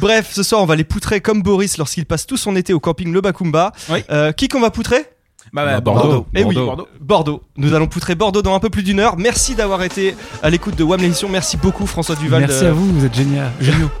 Bref, 0.00 0.30
ce 0.32 0.42
soir, 0.42 0.62
on 0.62 0.66
va 0.66 0.76
les 0.76 0.84
poutrer 0.84 1.20
comme 1.20 1.42
Boris 1.42 1.78
lorsqu'il 1.78 2.06
passe 2.06 2.26
tout 2.26 2.36
son 2.36 2.56
été 2.56 2.72
au 2.72 2.80
camping 2.80 3.12
Le 3.12 3.20
Bakumba. 3.20 3.72
Euh, 4.10 4.32
qui 4.32 4.48
qu'on 4.48 4.60
va 4.60 4.70
poutrer? 4.70 5.04
Bah, 5.52 5.64
bah, 5.64 5.80
Bordeaux. 5.80 6.02
Bordeaux. 6.08 6.26
Eh 6.34 6.44
oui, 6.44 6.56
Bordeaux. 7.00 7.42
Nous 7.56 7.72
allons 7.74 7.86
poutrer 7.86 8.14
Bordeaux 8.14 8.42
dans 8.42 8.54
un 8.54 8.58
peu 8.60 8.68
plus 8.68 8.82
d'une 8.82 9.00
heure. 9.00 9.16
Merci 9.16 9.54
d'avoir 9.54 9.82
été 9.82 10.14
à 10.42 10.50
l'écoute 10.50 10.76
de 10.76 10.84
WAM 10.84 11.00
l'émission. 11.00 11.28
Merci 11.28 11.56
beaucoup 11.56 11.86
François 11.86 12.14
Duval. 12.16 12.40
Merci 12.40 12.62
de- 12.64 12.68
à 12.68 12.72
vous, 12.72 12.92
vous 12.92 13.04
êtes 13.04 13.14
génial. 13.14 13.50
géniaux. 13.60 13.90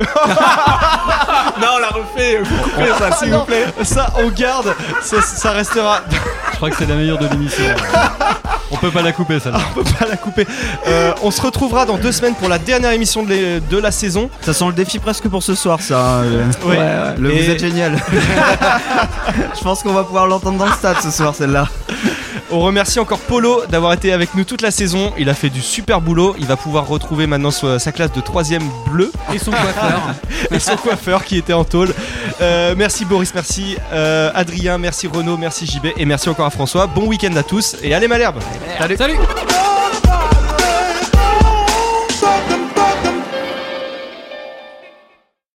Non, 1.58 1.68
on 1.76 1.78
l'a 1.78 1.88
refait. 1.88 2.42
Vous 2.42 2.56
coupez 2.64 2.88
ça, 2.98 3.12
s'il 3.12 3.32
vous 3.32 3.44
plaît. 3.44 3.64
Ça, 3.82 4.12
on 4.18 4.28
garde. 4.28 4.74
Ça, 5.00 5.22
ça 5.22 5.52
restera. 5.52 6.00
Je 6.52 6.56
crois 6.56 6.68
que 6.68 6.76
c'est 6.76 6.84
la 6.86 6.96
meilleure 6.96 7.16
de 7.18 7.26
l'émission. 7.28 7.64
On 8.70 8.76
peut 8.76 8.90
pas 8.90 9.02
la 9.02 9.12
couper, 9.12 9.38
ça. 9.40 9.52
on 9.70 9.74
peut 9.82 9.90
pas 9.98 10.06
la 10.06 10.16
couper. 10.16 10.46
Euh, 10.88 11.12
on 11.22 11.30
se 11.30 11.40
retrouvera 11.40 11.86
dans 11.86 11.96
deux 11.98 12.12
semaines 12.12 12.34
pour 12.34 12.48
la 12.48 12.58
dernière 12.58 12.90
émission 12.92 13.22
de, 13.22 13.28
les- 13.28 13.60
de 13.60 13.78
la 13.78 13.90
saison. 13.90 14.28
Ça 14.42 14.52
sent 14.52 14.66
le 14.66 14.72
défi 14.72 14.98
presque 14.98 15.28
pour 15.28 15.42
ce 15.42 15.54
soir, 15.54 15.80
ça. 15.80 16.00
hein, 16.20 16.22
le- 16.24 16.68
Ouais. 16.68 17.14
Le 17.18 17.30
Et- 17.32 17.42
vous 17.44 17.50
êtes 17.50 17.60
génial. 17.60 17.96
Je 19.56 19.62
pense 19.62 19.82
qu'on 19.82 19.92
va 19.92 20.04
pouvoir 20.04 20.26
l'entendre 20.26 20.58
dans 20.58 20.66
le 20.66 20.72
stade 20.72 20.96
ce 21.02 21.10
soir, 21.10 21.34
celle-là. 21.34 21.68
On 22.50 22.60
remercie 22.60 23.00
encore 23.00 23.18
Polo 23.18 23.62
d'avoir 23.68 23.92
été 23.92 24.12
avec 24.12 24.34
nous 24.34 24.44
toute 24.44 24.62
la 24.62 24.70
saison. 24.70 25.12
Il 25.18 25.28
a 25.28 25.34
fait 25.34 25.50
du 25.50 25.60
super 25.60 26.00
boulot. 26.00 26.36
Il 26.38 26.46
va 26.46 26.56
pouvoir 26.56 26.86
retrouver 26.86 27.26
maintenant 27.26 27.50
sa, 27.50 27.92
classe 27.92 28.12
de 28.12 28.20
3ème 28.20 28.62
bleu. 28.86 29.10
Et 29.34 29.38
son 29.38 29.50
coiffeur. 29.50 30.14
et 30.52 30.58
son 30.60 30.76
coiffeur 30.76 31.24
qui 31.24 31.38
était 31.38 31.52
en 31.52 31.64
tôle. 31.64 31.92
Euh, 32.40 32.74
merci 32.76 33.04
Boris, 33.04 33.34
merci 33.34 33.76
euh, 33.92 34.30
Adrien, 34.34 34.78
merci 34.78 35.06
Renaud, 35.06 35.36
merci 35.36 35.66
JB 35.66 35.86
et 35.96 36.04
merci 36.04 36.28
encore 36.28 36.46
à 36.46 36.50
François. 36.50 36.86
Bon 36.86 37.06
week-end 37.06 37.34
à 37.36 37.42
tous 37.42 37.76
et 37.82 37.94
allez 37.94 38.08
Malherbe. 38.08 38.38
Salut. 38.96 39.16